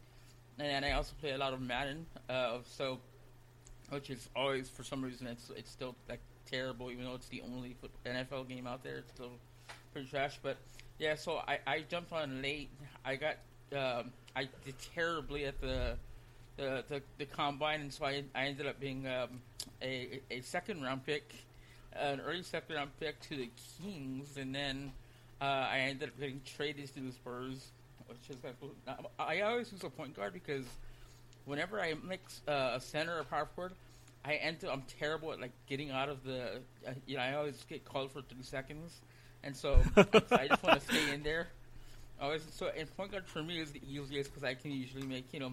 and 0.58 0.84
I 0.84 0.92
also 0.92 1.14
play 1.20 1.32
a 1.32 1.38
lot 1.38 1.52
of 1.52 1.60
Madden, 1.60 2.06
uh, 2.28 2.58
so 2.64 2.98
which 3.90 4.10
is 4.10 4.28
always 4.34 4.68
for 4.68 4.82
some 4.82 5.02
reason 5.02 5.26
it's 5.26 5.50
it's 5.56 5.70
still 5.70 5.94
like 6.08 6.20
terrible, 6.50 6.90
even 6.90 7.04
though 7.04 7.14
it's 7.14 7.28
the 7.28 7.42
only 7.42 7.76
NFL 8.06 8.48
game 8.48 8.66
out 8.66 8.82
there. 8.82 8.98
It's 8.98 9.10
still 9.10 9.32
pretty 9.92 10.08
trash, 10.08 10.38
but 10.42 10.56
yeah. 10.98 11.14
So 11.14 11.40
I 11.46 11.58
I 11.66 11.84
jumped 11.88 12.12
on 12.12 12.42
late. 12.42 12.70
I 13.04 13.16
got 13.16 13.36
um, 13.76 14.12
I 14.36 14.48
did 14.64 14.74
terribly 14.94 15.44
at 15.46 15.60
the 15.60 15.96
the, 16.56 16.84
the, 16.88 17.02
the 17.18 17.26
combine, 17.26 17.80
and 17.80 17.92
so 17.92 18.04
I, 18.04 18.22
I 18.34 18.46
ended 18.46 18.66
up 18.66 18.78
being 18.78 19.06
um, 19.08 19.40
a, 19.82 20.20
a 20.30 20.40
second 20.40 20.82
round 20.82 21.04
pick, 21.04 21.34
an 21.98 22.20
early 22.20 22.42
second 22.42 22.76
round 22.76 22.90
pick 22.98 23.20
to 23.28 23.36
the 23.36 23.50
Kings, 23.82 24.36
and 24.36 24.54
then 24.54 24.92
uh, 25.40 25.44
I 25.44 25.78
ended 25.80 26.08
up 26.10 26.20
getting 26.20 26.40
traded 26.44 26.92
to 26.94 27.00
the 27.00 27.12
Spurs, 27.12 27.68
which 28.08 28.30
is 28.30 28.36
I 29.18 29.40
always 29.42 29.72
use 29.72 29.84
a 29.84 29.90
point 29.90 30.14
guard 30.16 30.32
because 30.32 30.64
whenever 31.44 31.80
I 31.80 31.94
mix 32.06 32.42
uh, 32.48 32.72
a 32.74 32.80
center 32.80 33.18
or 33.18 33.24
power 33.24 33.48
forward, 33.54 33.72
I 34.24 34.34
end 34.34 34.64
up 34.64 34.72
I'm 34.72 34.82
terrible 34.98 35.32
at 35.32 35.40
like 35.40 35.52
getting 35.68 35.90
out 35.90 36.08
of 36.08 36.24
the 36.24 36.60
uh, 36.86 36.92
you 37.06 37.16
know 37.16 37.22
I 37.22 37.34
always 37.34 37.64
get 37.68 37.84
called 37.84 38.10
for 38.10 38.22
three 38.22 38.42
seconds, 38.42 39.00
and 39.42 39.56
so 39.56 39.80
I 39.96 40.48
just 40.48 40.62
want 40.62 40.80
to 40.80 40.86
stay 40.86 41.12
in 41.12 41.22
there. 41.22 41.48
Always 42.20 42.42
so 42.50 42.70
and 42.76 42.96
point 42.96 43.12
guard 43.12 43.26
for 43.26 43.42
me 43.42 43.60
is 43.60 43.72
the 43.72 43.80
easiest 43.88 44.30
because 44.30 44.44
I 44.44 44.54
can 44.54 44.70
usually 44.70 45.06
make 45.06 45.32
you 45.32 45.40
know 45.40 45.52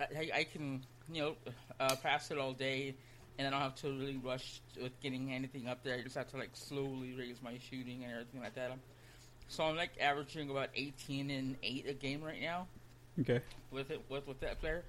I, 0.00 0.30
I 0.34 0.44
can, 0.44 0.84
you 1.12 1.22
know, 1.22 1.34
uh, 1.80 1.96
pass 2.02 2.30
it 2.30 2.38
all 2.38 2.52
day, 2.52 2.94
and 3.38 3.46
I 3.46 3.50
don't 3.50 3.60
have 3.60 3.74
to 3.76 3.88
really 3.88 4.18
rush 4.18 4.60
with 4.80 4.98
getting 5.00 5.32
anything 5.32 5.68
up 5.68 5.82
there. 5.84 5.96
I 5.96 6.02
just 6.02 6.16
have 6.16 6.28
to 6.30 6.36
like 6.38 6.50
slowly 6.54 7.14
raise 7.14 7.42
my 7.42 7.58
shooting 7.58 8.04
and 8.04 8.12
everything 8.12 8.40
like 8.42 8.54
that. 8.54 8.72
So 9.48 9.64
I'm 9.64 9.76
like 9.76 9.92
averaging 10.00 10.50
about 10.50 10.70
18 10.74 11.30
and 11.30 11.56
eight 11.62 11.86
a 11.88 11.94
game 11.94 12.22
right 12.22 12.40
now 12.40 12.68
Okay. 13.20 13.42
with 13.70 13.90
it 13.90 14.04
with 14.08 14.26
with 14.26 14.40
that 14.40 14.60
player. 14.60 14.84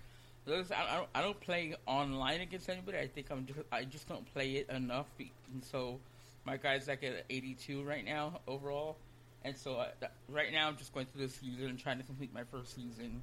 I, 0.48 0.52
I, 0.52 0.96
don't, 0.98 1.10
I 1.16 1.22
don't 1.22 1.40
play 1.40 1.76
online 1.86 2.42
against 2.42 2.70
anybody. 2.70 2.98
I 2.98 3.08
think 3.08 3.30
I'm 3.32 3.46
just 3.46 3.60
I 3.72 3.84
just 3.86 4.08
don't 4.08 4.26
play 4.34 4.54
it 4.56 4.70
enough. 4.70 5.08
And 5.54 5.64
so 5.64 6.00
my 6.46 6.58
guy's 6.58 6.88
like 6.88 7.04
at 7.04 7.26
82 7.30 7.84
right 7.84 8.04
now 8.04 8.42
overall, 8.48 8.98
and 9.44 9.56
so 9.58 9.84
th- 10.00 10.12
right 10.28 10.52
now 10.52 10.68
I'm 10.68 10.78
just 10.78 10.94
going 10.94 11.06
through 11.06 11.22
this 11.22 11.36
season 11.36 11.68
and 11.68 11.80
trying 11.80 11.98
to 12.00 12.04
complete 12.04 12.34
my 12.34 12.44
first 12.44 12.74
season. 12.76 13.22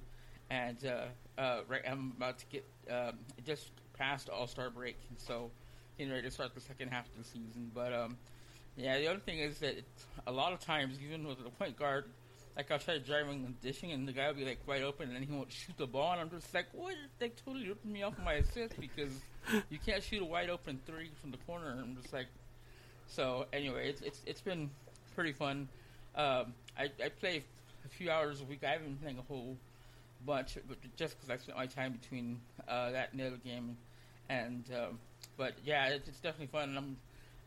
And 0.51 0.85
uh, 0.85 1.41
uh, 1.41 1.61
right, 1.69 1.83
I'm 1.89 2.13
about 2.17 2.39
to 2.39 2.47
get 2.47 2.65
um, 2.91 3.19
just 3.45 3.71
past 3.99 4.29
All 4.29 4.47
Star 4.47 4.71
break, 4.71 4.97
and 5.09 5.19
so 5.19 5.51
getting 5.97 6.13
ready 6.13 6.25
to 6.25 6.31
start 6.31 6.55
the 6.55 6.61
second 6.61 6.89
half 6.89 7.07
of 7.07 7.19
the 7.19 7.25
season. 7.25 7.71
But 7.75 7.93
um, 7.93 8.17
yeah, 8.77 8.99
the 8.99 9.09
other 9.09 9.21
thing 9.21 9.39
is 9.39 9.59
that 9.59 9.77
a 10.27 10.33
lot 10.33 10.53
of 10.53 10.61
times, 10.61 10.99
even 11.05 11.27
with 11.27 11.43
the 11.43 11.51
point 11.51 11.79
guard, 11.79 12.05
like 12.57 12.71
I'll 12.71 12.79
try 12.79 12.99
driving 12.99 13.45
and 13.45 13.61
dishing, 13.61 13.93
and 13.93 14.07
the 14.09 14.13
guy 14.13 14.29
will 14.29 14.35
be 14.35 14.45
like 14.45 14.59
wide 14.67 14.83
open, 14.83 15.09
and 15.09 15.17
then 15.17 15.23
he 15.23 15.33
won't 15.33 15.53
shoot 15.53 15.77
the 15.77 15.87
ball, 15.87 16.13
and 16.13 16.21
I'm 16.21 16.31
just 16.31 16.53
like, 16.55 16.67
what? 16.73 16.95
They 17.19 17.31
totally 17.31 17.69
ripping 17.69 17.93
me 17.93 18.03
off 18.03 18.15
my 18.25 18.35
assist 18.35 18.79
because 18.81 19.13
you 19.71 19.79
can't 19.85 20.03
shoot 20.03 20.23
a 20.23 20.25
wide 20.25 20.51
open 20.51 20.81
three 20.87 21.11
from 21.21 21.31
the 21.31 21.39
corner. 21.39 21.71
And 21.71 21.81
I'm 21.81 21.97
just 22.01 22.13
like, 22.13 22.27
so 23.09 23.47
anyway, 23.53 23.91
it's 23.91 24.01
it's 24.01 24.21
it's 24.27 24.41
been 24.41 24.71
pretty 25.15 25.33
fun. 25.33 25.69
Um, 26.15 26.55
I 26.79 26.91
I 27.05 27.09
play 27.21 27.45
a 27.85 27.89
few 27.89 28.11
hours 28.11 28.41
a 28.41 28.45
week. 28.45 28.65
I 28.65 28.71
haven't 28.71 28.87
been 28.87 28.97
playing 28.97 29.19
a 29.19 29.23
whole 29.23 29.57
bunch, 30.25 30.59
but 30.69 30.79
just 30.97 31.17
because 31.17 31.31
I 31.31 31.37
spent 31.37 31.59
my 31.59 31.67
time 31.67 31.93
between 31.93 32.41
uh, 32.67 32.91
that 32.91 33.13
and 33.13 33.21
the 33.21 33.27
other 33.27 33.37
game, 33.37 33.77
and 34.29 34.65
um, 34.75 34.99
but 35.37 35.55
yeah, 35.65 35.89
it's, 35.89 36.09
it's 36.09 36.21
definitely 36.21 36.47
fun. 36.49 36.71
And 36.71 36.79
I'm 36.79 36.97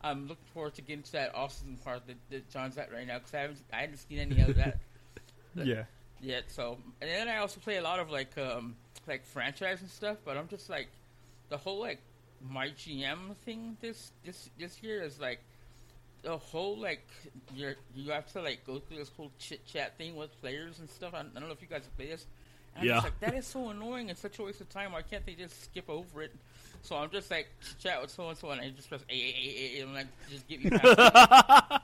I'm 0.02 0.22
looking 0.28 0.44
forward 0.52 0.74
to 0.74 0.82
getting 0.82 1.02
to 1.02 1.12
that 1.12 1.34
off-season 1.34 1.78
part 1.84 2.06
that, 2.06 2.16
that 2.30 2.50
John's 2.50 2.78
at 2.78 2.92
right 2.92 3.06
now 3.06 3.18
because 3.18 3.34
I 3.34 3.38
haven't 3.40 3.58
I 3.72 3.76
haven't 3.82 3.98
seen 3.98 4.18
any 4.18 4.40
of 4.40 4.56
that 4.56 4.78
Yeah. 5.54 5.84
yet. 6.20 6.50
So 6.50 6.78
and 7.00 7.10
then 7.10 7.28
I 7.28 7.38
also 7.38 7.60
play 7.60 7.76
a 7.76 7.82
lot 7.82 8.00
of 8.00 8.10
like 8.10 8.36
um 8.38 8.76
like 9.06 9.24
franchise 9.24 9.80
and 9.80 9.90
stuff, 9.90 10.18
but 10.24 10.36
I'm 10.36 10.48
just 10.48 10.68
like 10.70 10.88
the 11.48 11.56
whole 11.56 11.80
like 11.80 12.00
my 12.40 12.68
GM 12.68 13.36
thing 13.44 13.76
this 13.80 14.12
this 14.24 14.50
this 14.58 14.82
year 14.82 15.02
is 15.02 15.20
like 15.20 15.40
the 16.22 16.36
whole 16.36 16.76
like 16.78 17.06
you 17.54 17.74
you 17.94 18.10
have 18.12 18.30
to 18.32 18.40
like 18.42 18.64
go 18.66 18.78
through 18.78 18.98
this 18.98 19.10
whole 19.16 19.30
chit 19.38 19.64
chat 19.66 19.96
thing 19.98 20.16
with 20.16 20.38
players 20.40 20.78
and 20.78 20.88
stuff. 20.88 21.14
I, 21.14 21.20
I 21.20 21.22
don't 21.22 21.46
know 21.46 21.52
if 21.52 21.62
you 21.62 21.68
guys 21.68 21.88
play 21.96 22.06
this. 22.08 22.26
And 22.74 22.82
I'm 22.82 22.88
Yeah. 22.88 22.94
just 22.94 23.04
like 23.04 23.18
that 23.20 23.34
is 23.34 23.46
so 23.46 23.68
annoying 23.70 24.08
and 24.10 24.18
such 24.18 24.38
a 24.38 24.42
waste 24.42 24.60
of 24.60 24.68
time. 24.68 24.92
Why 24.92 25.02
can't 25.02 25.24
they 25.26 25.34
just 25.34 25.64
skip 25.64 25.88
over 25.88 26.22
it? 26.22 26.32
So 26.82 26.96
I'm 26.96 27.10
just 27.10 27.30
like 27.30 27.48
chat 27.78 28.00
with 28.00 28.10
so 28.10 28.28
and 28.28 28.38
so, 28.38 28.50
and 28.50 28.60
I 28.60 28.70
just 28.70 28.88
press 28.88 29.02
a 29.08 29.12
a 29.12 29.16
a 29.16 29.78
a 29.78 29.82
and 29.82 29.94
like 29.94 30.06
just 30.30 30.48
get 30.48 30.64
me 30.64 30.70
past. 30.70 31.82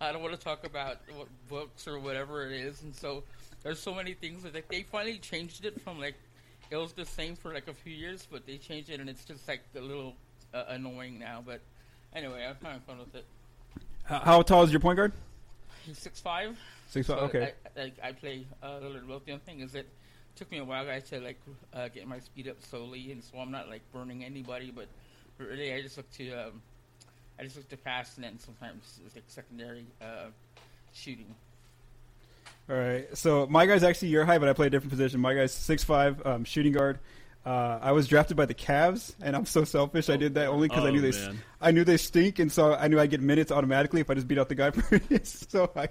I 0.00 0.10
don't 0.12 0.22
want 0.22 0.34
to 0.34 0.40
talk 0.40 0.66
about 0.66 0.98
what 1.14 1.28
books 1.48 1.86
or 1.86 1.98
whatever 2.00 2.44
it 2.46 2.52
is, 2.52 2.82
and 2.82 2.94
so 2.94 3.22
there's 3.62 3.78
so 3.78 3.94
many 3.94 4.14
things 4.14 4.42
that 4.42 4.52
they, 4.52 4.62
they 4.68 4.82
finally 4.82 5.18
changed 5.18 5.64
it 5.64 5.80
from 5.80 6.00
like 6.00 6.16
it 6.70 6.76
was 6.76 6.92
the 6.92 7.04
same 7.04 7.36
for 7.36 7.52
like 7.52 7.68
a 7.68 7.74
few 7.74 7.92
years, 7.92 8.26
but 8.30 8.46
they 8.46 8.56
changed 8.56 8.90
it 8.90 8.98
and 8.98 9.08
it's 9.08 9.24
just 9.24 9.46
like 9.46 9.60
a 9.76 9.80
little 9.80 10.14
uh, 10.54 10.64
annoying 10.68 11.18
now. 11.18 11.42
But 11.44 11.60
anyway, 12.14 12.46
I'm 12.48 12.56
having 12.64 12.80
fun 12.80 12.98
with 12.98 13.14
it. 13.14 13.24
How, 14.04 14.18
how 14.18 14.42
tall 14.42 14.64
is 14.64 14.72
your 14.72 14.80
point 14.80 14.96
guard? 14.96 15.12
He's 15.86 15.98
six 15.98 16.20
five. 16.20 16.58
Six 16.88 17.06
five. 17.06 17.18
Okay. 17.18 17.52
I, 17.76 17.80
I, 17.80 17.92
I 18.08 18.12
play 18.12 18.46
uh, 18.62 18.78
a 18.80 18.88
little 18.88 19.18
bit. 19.18 19.26
The 19.26 19.32
other 19.34 19.42
thing 19.44 19.60
is 19.60 19.72
that 19.72 19.80
it 19.80 19.88
took 20.36 20.50
me 20.50 20.58
a 20.58 20.64
while, 20.64 20.84
guys, 20.84 21.08
to 21.10 21.20
like 21.20 21.40
uh, 21.72 21.88
get 21.88 22.06
my 22.06 22.18
speed 22.18 22.48
up 22.48 22.62
slowly, 22.62 23.12
and 23.12 23.22
so 23.22 23.38
I'm 23.38 23.50
not 23.50 23.68
like 23.68 23.82
burning 23.92 24.24
anybody, 24.24 24.72
but 24.74 24.88
really 25.38 25.72
I 25.72 25.82
just 25.82 25.96
look 25.96 26.10
to 26.12 26.30
um, 26.32 26.62
I 27.38 27.44
just 27.44 27.56
look 27.56 27.68
to 27.70 27.76
pass 27.76 28.16
and 28.16 28.24
then 28.24 28.38
sometimes 28.38 29.00
it's 29.04 29.14
like 29.14 29.24
secondary 29.26 29.86
uh, 30.00 30.26
shooting. 30.92 31.34
All 32.70 32.76
right. 32.76 33.16
So 33.16 33.46
my 33.46 33.66
guy's 33.66 33.82
actually 33.82 34.08
your 34.08 34.24
height, 34.24 34.38
but 34.38 34.48
I 34.48 34.52
play 34.52 34.68
a 34.68 34.70
different 34.70 34.90
position. 34.90 35.20
My 35.20 35.34
guy's 35.34 35.52
six 35.52 35.82
five, 35.82 36.24
um, 36.26 36.44
shooting 36.44 36.72
guard. 36.72 36.98
Uh, 37.44 37.78
I 37.82 37.90
was 37.90 38.06
drafted 38.06 38.36
by 38.36 38.46
the 38.46 38.54
Cavs, 38.54 39.14
and 39.20 39.34
I'm 39.34 39.46
so 39.46 39.64
selfish. 39.64 40.08
I 40.08 40.16
did 40.16 40.34
that 40.34 40.46
only 40.46 40.68
because 40.68 40.84
I 40.84 40.88
Oh, 40.88 40.92
knew 40.92 41.00
they, 41.00 41.10
man. 41.10 41.38
I 41.60 41.70
knew 41.72 41.82
they 41.82 41.96
stink, 41.96 42.38
and 42.38 42.52
so 42.52 42.72
I 42.72 42.86
knew 42.86 43.00
I'd 43.00 43.10
get 43.10 43.20
minutes 43.20 43.50
automatically 43.50 44.00
if 44.00 44.08
I 44.10 44.14
just 44.14 44.28
beat 44.28 44.38
out 44.38 44.48
the 44.48 44.54
guy 44.54 44.70
previous. 44.70 45.44
so 45.48 45.68
I, 45.74 45.88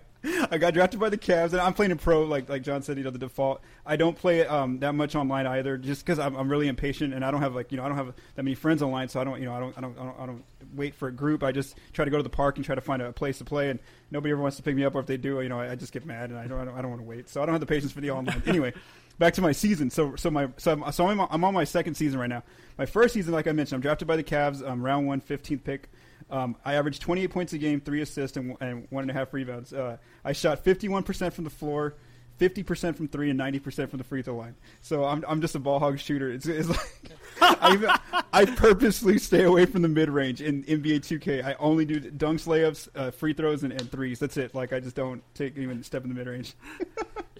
I 0.49 0.57
got 0.57 0.73
drafted 0.73 1.01
by 1.01 1.09
the 1.09 1.17
Cavs, 1.17 1.51
and 1.51 1.59
I'm 1.59 1.73
playing 1.73 1.91
in 1.91 1.97
pro, 1.97 2.23
like 2.23 2.47
like 2.47 2.61
John 2.63 2.83
said, 2.83 2.97
you 2.97 3.03
know, 3.03 3.09
the 3.09 3.19
default. 3.19 3.61
I 3.85 3.97
don't 3.97 4.17
play 4.17 4.47
um, 4.47 4.79
that 4.79 4.93
much 4.95 5.13
online 5.13 5.45
either, 5.45 5.77
just 5.77 6.05
because 6.05 6.19
I'm, 6.19 6.35
I'm 6.37 6.49
really 6.49 6.69
impatient, 6.69 7.13
and 7.13 7.25
I 7.25 7.31
don't 7.31 7.41
have 7.41 7.53
like 7.53 7.71
you 7.73 7.77
know 7.77 7.83
I 7.83 7.89
don't 7.89 7.97
have 7.97 8.13
that 8.35 8.43
many 8.43 8.55
friends 8.55 8.81
online, 8.81 9.09
so 9.09 9.19
I 9.19 9.25
don't 9.25 9.37
you 9.39 9.45
know 9.45 9.53
I 9.53 9.59
don't 9.59 9.77
I 9.77 9.81
don't 9.81 9.99
I 9.99 10.03
don't, 10.05 10.19
I 10.21 10.25
don't 10.27 10.43
wait 10.73 10.95
for 10.95 11.09
a 11.09 11.11
group. 11.11 11.43
I 11.43 11.51
just 11.51 11.75
try 11.91 12.05
to 12.05 12.11
go 12.11 12.15
to 12.15 12.23
the 12.23 12.29
park 12.29 12.55
and 12.55 12.63
try 12.65 12.75
to 12.75 12.81
find 12.81 13.01
a 13.01 13.11
place 13.11 13.39
to 13.39 13.43
play, 13.43 13.69
and 13.71 13.79
nobody 14.09 14.31
ever 14.31 14.41
wants 14.41 14.55
to 14.55 14.63
pick 14.63 14.73
me 14.73 14.85
up, 14.85 14.95
or 14.95 15.01
if 15.01 15.05
they 15.05 15.17
do, 15.17 15.41
you 15.41 15.49
know, 15.49 15.59
I, 15.59 15.71
I 15.71 15.75
just 15.75 15.91
get 15.91 16.05
mad, 16.05 16.29
and 16.29 16.39
I 16.39 16.47
don't 16.47 16.61
I 16.61 16.63
don't, 16.65 16.77
I 16.77 16.81
don't 16.81 16.91
want 16.91 17.01
to 17.01 17.07
wait. 17.07 17.27
So 17.27 17.41
I 17.41 17.45
don't 17.45 17.53
have 17.53 17.59
the 17.59 17.65
patience 17.67 17.91
for 17.91 17.99
the 17.99 18.11
online. 18.11 18.41
anyway, 18.45 18.71
back 19.17 19.33
to 19.35 19.41
my 19.41 19.51
season. 19.51 19.89
So 19.89 20.15
so 20.15 20.29
my 20.31 20.49
so 20.57 20.71
I'm, 20.71 20.91
so 20.91 21.07
I'm, 21.07 21.19
I'm 21.19 21.43
on 21.43 21.53
my 21.53 21.63
second 21.63 21.95
season 21.95 22.19
right 22.19 22.29
now. 22.29 22.43
My 22.77 22.85
first 22.85 23.13
season, 23.13 23.33
like 23.33 23.47
I 23.47 23.51
mentioned, 23.51 23.75
I'm 23.75 23.81
drafted 23.81 24.07
by 24.07 24.15
the 24.15 24.23
Cavs. 24.23 24.67
Um, 24.67 24.83
round 24.83 25.07
one, 25.07 25.21
15th 25.21 25.63
pick. 25.63 25.89
Um, 26.29 26.55
I 26.63 26.75
averaged 26.75 27.01
28 27.01 27.27
points 27.29 27.53
a 27.53 27.57
game, 27.57 27.81
three 27.81 28.01
assists, 28.01 28.37
and, 28.37 28.55
and 28.61 28.87
one 28.89 29.03
and 29.03 29.11
a 29.11 29.13
half 29.13 29.33
rebounds. 29.33 29.73
Uh, 29.73 29.97
I 30.23 30.31
shot 30.31 30.63
51% 30.63 31.33
from 31.33 31.43
the 31.43 31.49
floor, 31.49 31.95
50% 32.41 32.95
from 32.95 33.07
three, 33.07 33.29
and 33.29 33.39
90% 33.39 33.89
from 33.89 33.99
the 33.99 34.03
free 34.03 34.23
throw 34.23 34.35
line. 34.35 34.55
So 34.81 35.05
I'm, 35.05 35.23
I'm 35.27 35.41
just 35.41 35.53
a 35.53 35.59
ball 35.59 35.79
hog 35.79 35.99
shooter. 35.99 36.31
It's, 36.31 36.47
it's 36.47 36.67
like 36.69 37.11
I, 37.41 37.73
even, 37.73 37.89
I 38.33 38.45
purposely 38.45 39.19
stay 39.19 39.43
away 39.43 39.65
from 39.65 39.83
the 39.83 39.87
mid 39.87 40.09
range 40.09 40.41
in 40.41 40.63
NBA 40.63 41.01
2K. 41.01 41.45
I 41.45 41.53
only 41.59 41.85
do 41.85 42.01
dunks, 42.01 42.47
layups, 42.47 42.89
uh, 42.95 43.11
free 43.11 43.33
throws, 43.33 43.63
and, 43.63 43.71
and, 43.71 43.91
threes. 43.91 44.17
That's 44.17 44.37
it. 44.37 44.55
Like 44.55 44.73
I 44.73 44.79
just 44.79 44.95
don't 44.95 45.23
take 45.35 45.55
even 45.57 45.83
step 45.83 46.03
in 46.03 46.09
the 46.09 46.15
mid 46.15 46.27
range. 46.27 46.55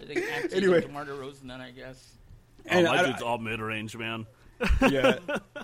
anyway, 0.52 0.82
DeMar 0.82 1.06
DeRozan, 1.06 1.48
then 1.48 1.60
I 1.60 1.72
guess. 1.72 2.14
And 2.66 2.86
oh, 2.86 2.92
my 2.92 3.00
I, 3.00 3.06
dude's 3.06 3.22
all 3.22 3.38
mid 3.38 3.60
range, 3.60 3.96
man 3.96 4.26
yeah, 4.88 5.18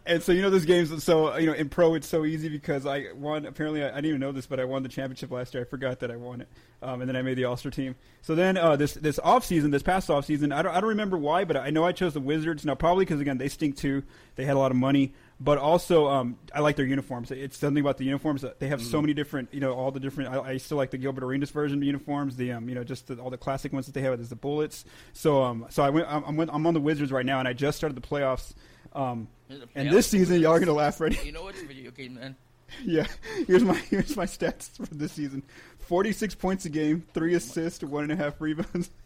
and 0.07 0.23
so 0.23 0.33
you 0.33 0.43
know 0.43 0.51
those 0.51 0.65
games. 0.65 1.03
So 1.05 1.37
you 1.37 1.47
know 1.47 1.53
in 1.53 1.69
pro 1.69 1.95
it's 1.95 2.09
so 2.09 2.25
easy 2.25 2.49
because 2.49 2.87
I 2.87 3.07
won. 3.15 3.47
Apparently 3.47 3.83
I, 3.83 3.89
I, 3.89 3.95
didn't 3.97 4.07
even 4.07 4.21
know 4.21 4.33
this, 4.33 4.47
but 4.47 4.61
I 4.61 4.65
won 4.65 4.83
the 4.83 4.89
championship 4.89 5.31
last 5.31 5.55
year. 5.55 5.63
I 5.63 5.67
forgot 5.67 6.01
that 6.01 6.11
I 6.11 6.17
won 6.17 6.41
it, 6.41 6.49
um, 6.83 7.01
and 7.01 7.09
then 7.09 7.17
I 7.17 7.23
made 7.23 7.35
the 7.35 7.45
All 7.45 7.57
Star 7.57 7.71
team. 7.71 7.95
So 8.23 8.35
then 8.35 8.57
uh, 8.57 8.77
this 8.77 8.95
this 8.95 9.19
off 9.21 9.45
season, 9.45 9.71
this 9.71 9.83
past 9.83 10.11
off 10.11 10.25
season, 10.25 10.53
I 10.53 10.63
don't 10.63 10.75
I 10.75 10.81
don't 10.81 10.91
remember 10.91 11.17
why, 11.17 11.45
but 11.45 11.57
I 11.57 11.71
know 11.71 11.85
I 11.85 11.93
chose 11.93 12.15
the 12.15 12.21
Wizards. 12.21 12.65
Now 12.65 12.75
probably 12.75 13.05
because 13.05 13.21
again 13.21 13.39
they 13.39 13.49
stink 13.49 13.77
too. 13.77 14.03
They 14.37 14.45
had 14.45 14.57
a 14.57 14.59
lot 14.59 14.71
of 14.71 14.77
money, 14.77 15.15
but 15.41 15.59
also 15.59 16.09
um, 16.09 16.39
I 16.53 16.61
like 16.61 16.77
their 16.77 16.87
uniforms. 16.87 17.31
It's 17.31 17.59
something 17.59 17.81
about 17.81 17.99
the 17.99 18.05
uniforms 18.05 18.45
they 18.59 18.69
have 18.69 18.81
mm. 18.81 18.91
so 18.91 19.01
many 19.01 19.15
different. 19.15 19.53
You 19.53 19.61
know 19.61 19.73
all 19.73 19.91
the 19.91 20.01
different. 20.01 20.35
I, 20.35 20.41
I 20.41 20.57
still 20.57 20.77
like 20.77 20.91
the 20.91 20.99
Gilbert 20.99 21.23
Arenas 21.23 21.51
version 21.51 21.79
of 21.79 21.85
uniforms. 21.85 22.37
The 22.37 22.53
um, 22.53 22.69
you 22.69 22.75
know 22.75 22.85
just 22.85 23.07
the, 23.07 23.17
all 23.17 23.31
the 23.31 23.39
classic 23.39 23.73
ones 23.73 23.87
that 23.87 23.93
they 23.93 24.01
have. 24.03 24.19
There's 24.19 24.29
the 24.29 24.37
Bullets. 24.37 24.85
So 25.13 25.43
um 25.43 25.67
so 25.71 25.83
I 25.83 25.91
went 25.91 26.07
I'm, 26.09 26.39
I'm 26.41 26.67
on 26.67 26.75
the 26.75 26.81
Wizards 26.81 27.13
right 27.13 27.27
now, 27.27 27.39
and 27.39 27.47
I 27.47 27.53
just 27.53 27.77
started 27.77 27.97
the 27.97 28.07
playoffs. 28.07 28.55
Um, 28.93 29.29
and 29.75 29.91
this 29.91 30.07
season, 30.07 30.41
y'all 30.41 30.53
are 30.53 30.61
gonna 30.61 30.73
laugh, 30.73 31.01
ready? 31.01 31.19
You 31.25 31.33
know 31.33 31.43
what's 31.43 31.63
a 31.63 31.67
video 31.67 31.91
game, 31.91 32.15
man? 32.15 32.37
yeah. 32.85 33.07
Here's 33.47 33.63
my 33.63 33.75
here's 33.75 34.17
my 34.17 34.27
stats 34.27 34.77
for 34.77 34.95
this 34.95 35.13
season: 35.13 35.43
forty 35.79 36.13
six 36.13 36.35
points 36.35 36.65
a 36.65 36.69
game, 36.69 37.05
three 37.15 37.35
assists, 37.35 37.83
one 37.85 38.05
and 38.05 38.13
a 38.13 38.17
half 38.17 38.41
rebounds. 38.41 38.91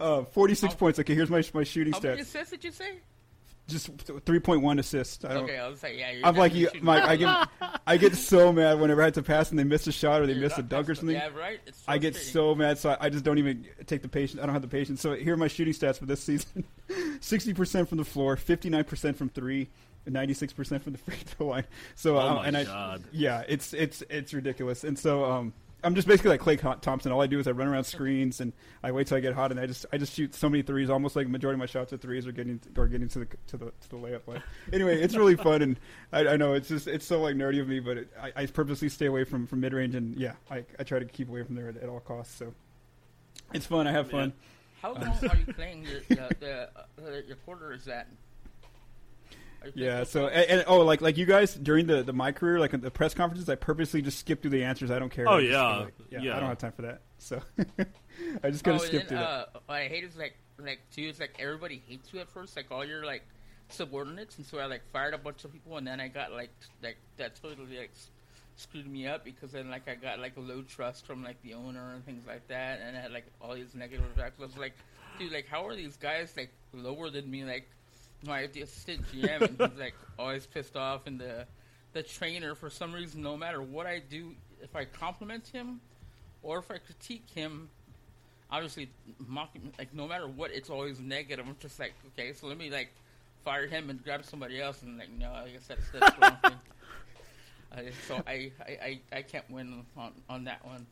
Uh, 0.00 0.24
forty 0.24 0.54
six 0.54 0.72
points. 0.72 0.98
Okay, 0.98 1.14
here's 1.14 1.28
my 1.28 1.44
my 1.52 1.64
shooting 1.64 1.92
how 1.92 1.98
stats. 1.98 2.02
How 2.04 2.10
many 2.12 2.22
assists 2.22 2.50
did 2.50 2.64
you 2.64 2.70
say? 2.70 3.00
Just 3.70 3.90
three 4.26 4.40
point 4.40 4.62
one 4.62 4.78
assists. 4.78 5.24
I 5.24 5.34
okay, 5.34 5.58
I 5.58 5.68
was 5.68 5.82
like, 5.82 5.96
yeah. 5.96 6.12
I'm 6.24 6.36
like 6.36 6.54
you. 6.54 6.68
My, 6.82 7.06
I 7.10 7.16
get 7.16 7.48
I 7.86 7.96
get 7.96 8.16
so 8.16 8.52
mad 8.52 8.80
whenever 8.80 9.02
I 9.02 9.06
have 9.06 9.14
to 9.14 9.22
pass 9.22 9.50
and 9.50 9.58
they 9.58 9.64
miss 9.64 9.86
a 9.86 9.92
shot 9.92 10.20
or 10.20 10.26
they 10.26 10.32
you're 10.32 10.42
miss 10.42 10.58
a 10.58 10.62
dunk 10.62 10.88
or 10.88 10.94
something. 10.94 11.16
Yeah, 11.16 11.28
right. 11.28 11.60
So 11.66 11.84
I 11.88 11.98
get 11.98 12.16
so 12.16 12.54
mad, 12.54 12.78
so 12.78 12.90
I, 12.90 13.06
I, 13.06 13.08
just 13.08 13.24
don't 13.24 13.38
even 13.38 13.66
take 13.86 14.02
the 14.02 14.08
patience. 14.08 14.40
I 14.40 14.46
don't 14.46 14.54
have 14.54 14.62
the 14.62 14.68
patience. 14.68 15.00
So 15.00 15.14
here 15.14 15.34
are 15.34 15.36
my 15.36 15.48
shooting 15.48 15.72
stats 15.72 15.98
for 15.98 16.06
this 16.06 16.22
season: 16.22 16.64
sixty 17.20 17.54
percent 17.54 17.88
from 17.88 17.98
the 17.98 18.04
floor, 18.04 18.36
fifty 18.36 18.68
nine 18.70 18.84
percent 18.84 19.16
from 19.16 19.28
three, 19.28 19.68
ninety 20.06 20.34
six 20.34 20.52
percent 20.52 20.82
from 20.82 20.92
the 20.92 20.98
free 20.98 21.14
throw 21.16 21.46
line. 21.46 21.64
So 21.94 22.16
oh 22.16 22.20
um, 22.20 22.44
and 22.44 22.56
I, 22.56 22.64
God. 22.64 23.04
yeah, 23.12 23.44
it's 23.48 23.72
it's 23.72 24.02
it's 24.10 24.34
ridiculous. 24.34 24.84
And 24.84 24.98
so 24.98 25.24
um, 25.24 25.52
I'm 25.82 25.94
just 25.94 26.06
basically 26.06 26.30
like 26.30 26.40
Klay 26.40 26.80
Thompson. 26.80 27.12
All 27.12 27.20
I 27.20 27.26
do 27.26 27.38
is 27.38 27.48
I 27.48 27.52
run 27.52 27.68
around 27.68 27.84
screens 27.84 28.40
and 28.40 28.52
I 28.82 28.92
wait 28.92 29.06
till 29.06 29.16
I 29.16 29.20
get 29.20 29.34
hot 29.34 29.50
and 29.50 29.58
I 29.58 29.66
just 29.66 29.86
I 29.92 29.98
just 29.98 30.14
shoot 30.14 30.34
so 30.34 30.48
many 30.48 30.62
threes. 30.62 30.90
Almost 30.90 31.16
like 31.16 31.28
majority 31.28 31.56
of 31.56 31.60
my 31.60 31.66
shots 31.66 31.92
are 31.92 31.96
threes 31.96 32.26
or 32.26 32.32
getting 32.32 32.60
or 32.76 32.86
getting 32.86 33.08
to 33.08 33.20
the 33.20 33.26
to 33.48 33.56
the 33.56 33.66
to 33.66 33.88
the 33.88 33.96
layup 33.96 34.26
line. 34.26 34.42
Anyway, 34.72 35.00
it's 35.00 35.16
really 35.16 35.36
fun 35.48 35.62
and 35.62 35.80
I, 36.12 36.28
I, 36.28 36.36
know 36.36 36.54
it's 36.54 36.68
just 36.68 36.86
it's 36.86 37.06
so 37.06 37.20
like 37.20 37.34
nerdy 37.34 37.60
of 37.60 37.68
me, 37.68 37.80
but 37.80 37.96
it, 37.96 38.08
I, 38.20 38.32
I, 38.42 38.46
purposely 38.46 38.88
stay 38.88 39.06
away 39.06 39.24
from 39.24 39.46
from 39.46 39.60
mid 39.60 39.72
range 39.72 39.94
and 39.94 40.16
yeah, 40.16 40.34
I, 40.50 40.64
I 40.78 40.84
try 40.84 40.98
to 40.98 41.04
keep 41.04 41.28
away 41.28 41.42
from 41.44 41.54
there 41.54 41.68
at, 41.68 41.76
at 41.76 41.88
all 41.88 42.00
costs. 42.00 42.36
So 42.36 42.52
it's 43.52 43.66
fun. 43.66 43.86
I 43.86 43.92
have 43.92 44.10
fun. 44.10 44.32
How 44.82 44.94
long 44.94 45.04
are 45.04 45.36
you 45.36 45.52
playing 45.52 45.84
the, 45.84 46.14
the, 46.14 46.36
the, 46.40 46.70
uh, 47.02 47.20
your 47.26 47.36
quarter 47.36 47.72
is 47.72 47.84
that? 47.84 48.08
Yeah. 49.74 50.04
So 50.04 50.26
and, 50.28 50.50
and, 50.50 50.64
oh, 50.66 50.80
like 50.80 51.00
like 51.00 51.16
you 51.16 51.26
guys 51.26 51.54
during 51.54 51.86
the 51.86 52.02
the 52.02 52.12
my 52.12 52.32
career, 52.32 52.58
like 52.58 52.74
at 52.74 52.82
the 52.82 52.90
press 52.90 53.14
conferences, 53.14 53.48
I 53.48 53.54
purposely 53.54 54.02
just 54.02 54.18
skip 54.18 54.42
through 54.42 54.52
the 54.52 54.64
answers. 54.64 54.90
I 54.90 54.98
don't 54.98 55.10
care. 55.10 55.28
Oh 55.28 55.38
yeah. 55.38 55.76
Like, 55.76 55.94
yeah, 56.10 56.20
yeah. 56.20 56.36
I 56.36 56.40
don't 56.40 56.48
have 56.48 56.58
time 56.58 56.72
for 56.72 56.82
that. 56.82 57.02
So 57.18 57.40
I 58.42 58.50
just 58.50 58.64
gotta 58.64 58.78
oh, 58.78 58.84
skip 58.84 59.02
then, 59.02 59.08
through 59.08 59.18
uh, 59.18 59.44
that. 59.52 59.62
What 59.66 59.74
I 59.74 59.88
hate 59.88 60.04
is 60.04 60.16
like 60.16 60.36
like 60.58 60.80
too. 60.94 61.02
It's 61.02 61.20
like 61.20 61.36
everybody 61.38 61.82
hates 61.86 62.12
you 62.12 62.20
at 62.20 62.28
first. 62.28 62.56
Like 62.56 62.66
all 62.70 62.84
your 62.84 63.04
like 63.04 63.22
subordinates, 63.68 64.36
and 64.38 64.46
so 64.46 64.58
I 64.58 64.66
like 64.66 64.82
fired 64.92 65.14
a 65.14 65.18
bunch 65.18 65.44
of 65.44 65.52
people, 65.52 65.76
and 65.76 65.86
then 65.86 66.00
I 66.00 66.08
got 66.08 66.32
like 66.32 66.50
like 66.82 66.96
that 67.16 67.40
totally 67.40 67.78
like 67.78 67.90
screwed 68.56 68.86
me 68.86 69.06
up 69.06 69.24
because 69.24 69.52
then 69.52 69.70
like 69.70 69.88
I 69.88 69.94
got 69.94 70.18
like 70.18 70.36
a 70.36 70.40
low 70.40 70.62
trust 70.62 71.06
from 71.06 71.24
like 71.24 71.40
the 71.42 71.54
owner 71.54 71.94
and 71.94 72.04
things 72.04 72.26
like 72.26 72.46
that, 72.48 72.80
and 72.80 72.96
I 72.96 73.00
had 73.00 73.12
like 73.12 73.26
all 73.40 73.54
these 73.54 73.74
negative 73.74 74.04
effects. 74.16 74.40
I 74.40 74.44
was 74.44 74.56
like, 74.56 74.74
dude, 75.18 75.32
like 75.32 75.46
how 75.46 75.66
are 75.66 75.74
these 75.74 75.96
guys 75.96 76.34
like 76.36 76.52
lower 76.72 77.10
than 77.10 77.30
me? 77.30 77.44
Like 77.44 77.68
my 78.26 78.46
the 78.46 78.62
assistant 78.62 79.02
GM, 79.12 79.42
and 79.42 79.70
he's 79.70 79.80
like 79.80 79.94
always 80.18 80.46
pissed 80.46 80.76
off, 80.76 81.06
and 81.06 81.20
the 81.20 81.46
the 81.92 82.02
trainer 82.02 82.54
for 82.54 82.70
some 82.70 82.92
reason, 82.92 83.22
no 83.22 83.36
matter 83.36 83.60
what 83.62 83.86
I 83.86 83.98
do, 83.98 84.34
if 84.62 84.76
I 84.76 84.84
compliment 84.84 85.46
him 85.48 85.80
or 86.42 86.58
if 86.58 86.70
I 86.70 86.78
critique 86.78 87.28
him, 87.34 87.68
obviously 88.50 88.90
mocking 89.18 89.72
like 89.78 89.94
no 89.94 90.06
matter 90.06 90.28
what, 90.28 90.50
it's 90.52 90.70
always 90.70 91.00
negative. 91.00 91.46
I'm 91.48 91.56
just 91.60 91.78
like, 91.78 91.94
okay, 92.08 92.32
so 92.32 92.46
let 92.46 92.58
me 92.58 92.70
like 92.70 92.90
fire 93.44 93.66
him 93.66 93.90
and 93.90 94.02
grab 94.02 94.24
somebody 94.24 94.60
else, 94.60 94.82
and 94.82 94.98
like, 94.98 95.10
no, 95.10 95.32
I 95.32 95.48
guess 95.48 95.66
that's 95.66 95.90
that's 95.92 96.14
the 96.14 96.20
wrong 96.20 96.38
thing. 96.42 96.52
Uh, 97.72 97.82
so 98.08 98.20
I, 98.26 98.50
I, 98.66 98.70
I, 98.82 99.00
I 99.18 99.22
can't 99.22 99.48
win 99.48 99.84
on, 99.96 100.10
on 100.28 100.42
that 100.42 100.66
one. 100.66 100.84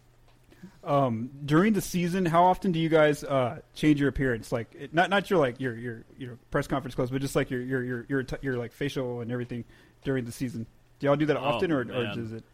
Um, 0.85 1.31
during 1.45 1.73
the 1.73 1.81
season, 1.81 2.25
how 2.25 2.45
often 2.45 2.73
do 2.73 2.79
you 2.79 2.89
guys 2.89 3.25
uh, 3.25 3.61
change 3.75 4.01
your 4.01 4.09
appearance? 4.09 4.51
Like, 4.53 4.75
it, 4.75 4.95
not 4.95 5.11
not 5.11 5.29
your 5.29 5.39
like 5.39 5.61
your 5.61 5.77
your 5.77 6.05
your 6.17 6.39
press 6.51 6.67
conference 6.67 6.95
clothes, 6.95 7.11
but 7.11 7.21
just 7.21 7.37
like 7.37 7.51
your 7.51 7.61
your 7.61 7.85
your 7.85 8.07
your, 8.09 8.25
your 8.41 8.57
like 8.57 8.73
facial 8.73 9.21
and 9.21 9.31
everything 9.31 9.65
during 10.05 10.25
the 10.25 10.33
season. 10.33 10.67
Do 10.99 11.07
y'all 11.07 11.17
do 11.17 11.27
that 11.27 11.37
often, 11.37 11.71
or, 11.71 11.81
or 11.81 12.19
is 12.19 12.33
it 12.33 12.45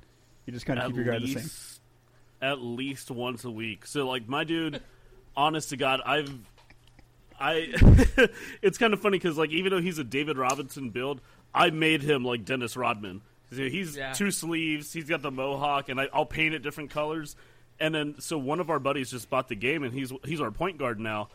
you 0.46 0.52
just 0.52 0.66
kind 0.66 0.78
of 0.78 0.86
keep 0.86 0.96
your 0.96 1.04
guy 1.04 1.18
least, 1.18 1.34
the 1.34 1.40
same? 1.40 1.80
At 2.42 2.60
least 2.60 3.10
once 3.10 3.44
a 3.44 3.50
week. 3.50 3.86
So, 3.86 4.06
like 4.06 4.28
my 4.28 4.44
dude, 4.44 4.82
honest 5.36 5.70
to 5.70 5.76
God, 5.76 6.00
I've 6.04 6.32
I. 7.38 7.68
it's 8.62 8.78
kind 8.78 8.92
of 8.92 9.00
funny 9.00 9.18
because 9.18 9.38
like 9.38 9.50
even 9.50 9.70
though 9.70 9.80
he's 9.80 9.98
a 9.98 10.04
David 10.04 10.38
Robinson 10.38 10.90
build, 10.90 11.20
I 11.54 11.70
made 11.70 12.02
him 12.02 12.24
like 12.24 12.44
Dennis 12.44 12.76
Rodman. 12.76 13.22
He's 13.50 13.96
yeah. 13.96 14.12
two 14.12 14.30
sleeves. 14.30 14.92
He's 14.92 15.04
got 15.04 15.22
the 15.22 15.30
mohawk, 15.30 15.88
and 15.88 16.00
I, 16.00 16.08
I'll 16.12 16.26
paint 16.26 16.54
it 16.54 16.60
different 16.60 16.90
colors. 16.90 17.36
And 17.80 17.94
then 17.94 18.14
so 18.20 18.38
one 18.38 18.60
of 18.60 18.70
our 18.70 18.78
buddies 18.78 19.10
just 19.10 19.28
bought 19.28 19.48
the 19.48 19.56
game, 19.56 19.82
and 19.82 19.92
he's 19.92 20.12
he's 20.24 20.40
our 20.40 20.50
point 20.50 20.78
guard 20.78 21.00
now, 21.00 21.28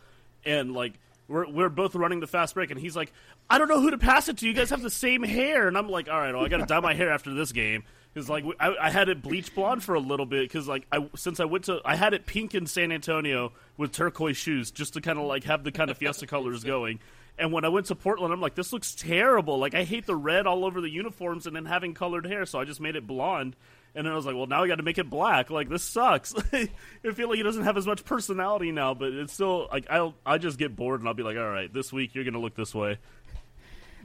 and 0.45 0.73
like 0.73 0.93
we're 1.27 1.49
we're 1.49 1.69
both 1.69 1.95
running 1.95 2.19
the 2.19 2.27
fast 2.27 2.55
break, 2.55 2.71
and 2.71 2.79
he's 2.79 2.95
like, 2.95 3.11
I 3.49 3.57
don't 3.57 3.67
know 3.67 3.81
who 3.81 3.91
to 3.91 3.97
pass 3.97 4.29
it 4.29 4.37
to. 4.37 4.47
You 4.47 4.53
guys 4.53 4.69
have 4.69 4.81
the 4.81 4.89
same 4.89 5.23
hair, 5.23 5.67
and 5.67 5.77
I'm 5.77 5.89
like, 5.89 6.09
all 6.09 6.19
right, 6.19 6.33
well, 6.33 6.45
I 6.45 6.47
got 6.47 6.57
to 6.57 6.65
dye 6.65 6.79
my 6.79 6.93
hair 6.93 7.11
after 7.11 7.33
this 7.33 7.51
game 7.51 7.83
because 8.13 8.29
like 8.29 8.43
I, 8.59 8.75
I, 8.81 8.89
had 8.89 9.09
it 9.09 9.21
bleach 9.21 9.53
blonde 9.53 9.83
for 9.83 9.95
a 9.95 9.99
little 9.99 10.25
bit 10.25 10.43
because 10.49 10.67
like 10.67 10.85
I 10.91 11.07
since 11.15 11.39
I 11.39 11.45
went 11.45 11.65
to 11.65 11.81
I 11.85 11.95
had 11.95 12.13
it 12.13 12.25
pink 12.25 12.55
in 12.55 12.65
San 12.65 12.91
Antonio 12.91 13.53
with 13.77 13.91
turquoise 13.91 14.37
shoes 14.37 14.71
just 14.71 14.93
to 14.93 15.01
kind 15.01 15.19
of 15.19 15.25
like 15.25 15.43
have 15.43 15.63
the 15.63 15.71
kind 15.71 15.89
of 15.89 15.97
fiesta 15.97 16.27
colors 16.27 16.63
going. 16.63 16.99
And 17.37 17.53
when 17.53 17.63
I 17.63 17.69
went 17.69 17.85
to 17.85 17.95
Portland, 17.95 18.33
I'm 18.33 18.41
like, 18.41 18.55
this 18.55 18.73
looks 18.73 18.93
terrible. 18.93 19.59
Like 19.59 19.73
I 19.73 19.83
hate 19.83 20.05
the 20.05 20.15
red 20.15 20.45
all 20.45 20.65
over 20.65 20.81
the 20.81 20.89
uniforms 20.89 21.47
and 21.47 21.55
then 21.55 21.65
having 21.65 21.93
colored 21.93 22.25
hair, 22.25 22.45
so 22.45 22.59
I 22.59 22.65
just 22.65 22.81
made 22.81 22.95
it 22.95 23.07
blonde. 23.07 23.55
And 23.99 24.05
then 24.05 24.13
I 24.13 24.15
was 24.15 24.25
like, 24.25 24.33
well, 24.33 24.47
now 24.47 24.63
I 24.63 24.67
got 24.69 24.77
to 24.77 24.83
make 24.83 24.97
it 24.97 25.09
black. 25.09 25.49
Like 25.49 25.67
this 25.67 25.83
sucks. 25.83 26.33
I 26.53 26.69
feel 27.13 27.27
like 27.27 27.35
he 27.35 27.43
doesn't 27.43 27.65
have 27.65 27.75
as 27.75 27.85
much 27.85 28.05
personality 28.05 28.71
now, 28.71 28.93
but 28.93 29.11
it's 29.11 29.33
still 29.33 29.67
like 29.69 29.87
I'll 29.89 30.15
I 30.25 30.37
just 30.37 30.57
get 30.57 30.73
bored 30.73 31.01
and 31.01 31.09
I'll 31.09 31.13
be 31.13 31.21
like, 31.21 31.35
all 31.35 31.49
right, 31.49 31.71
this 31.73 31.91
week 31.91 32.15
you're 32.15 32.23
gonna 32.23 32.39
look 32.39 32.55
this 32.55 32.73
way. 32.73 32.97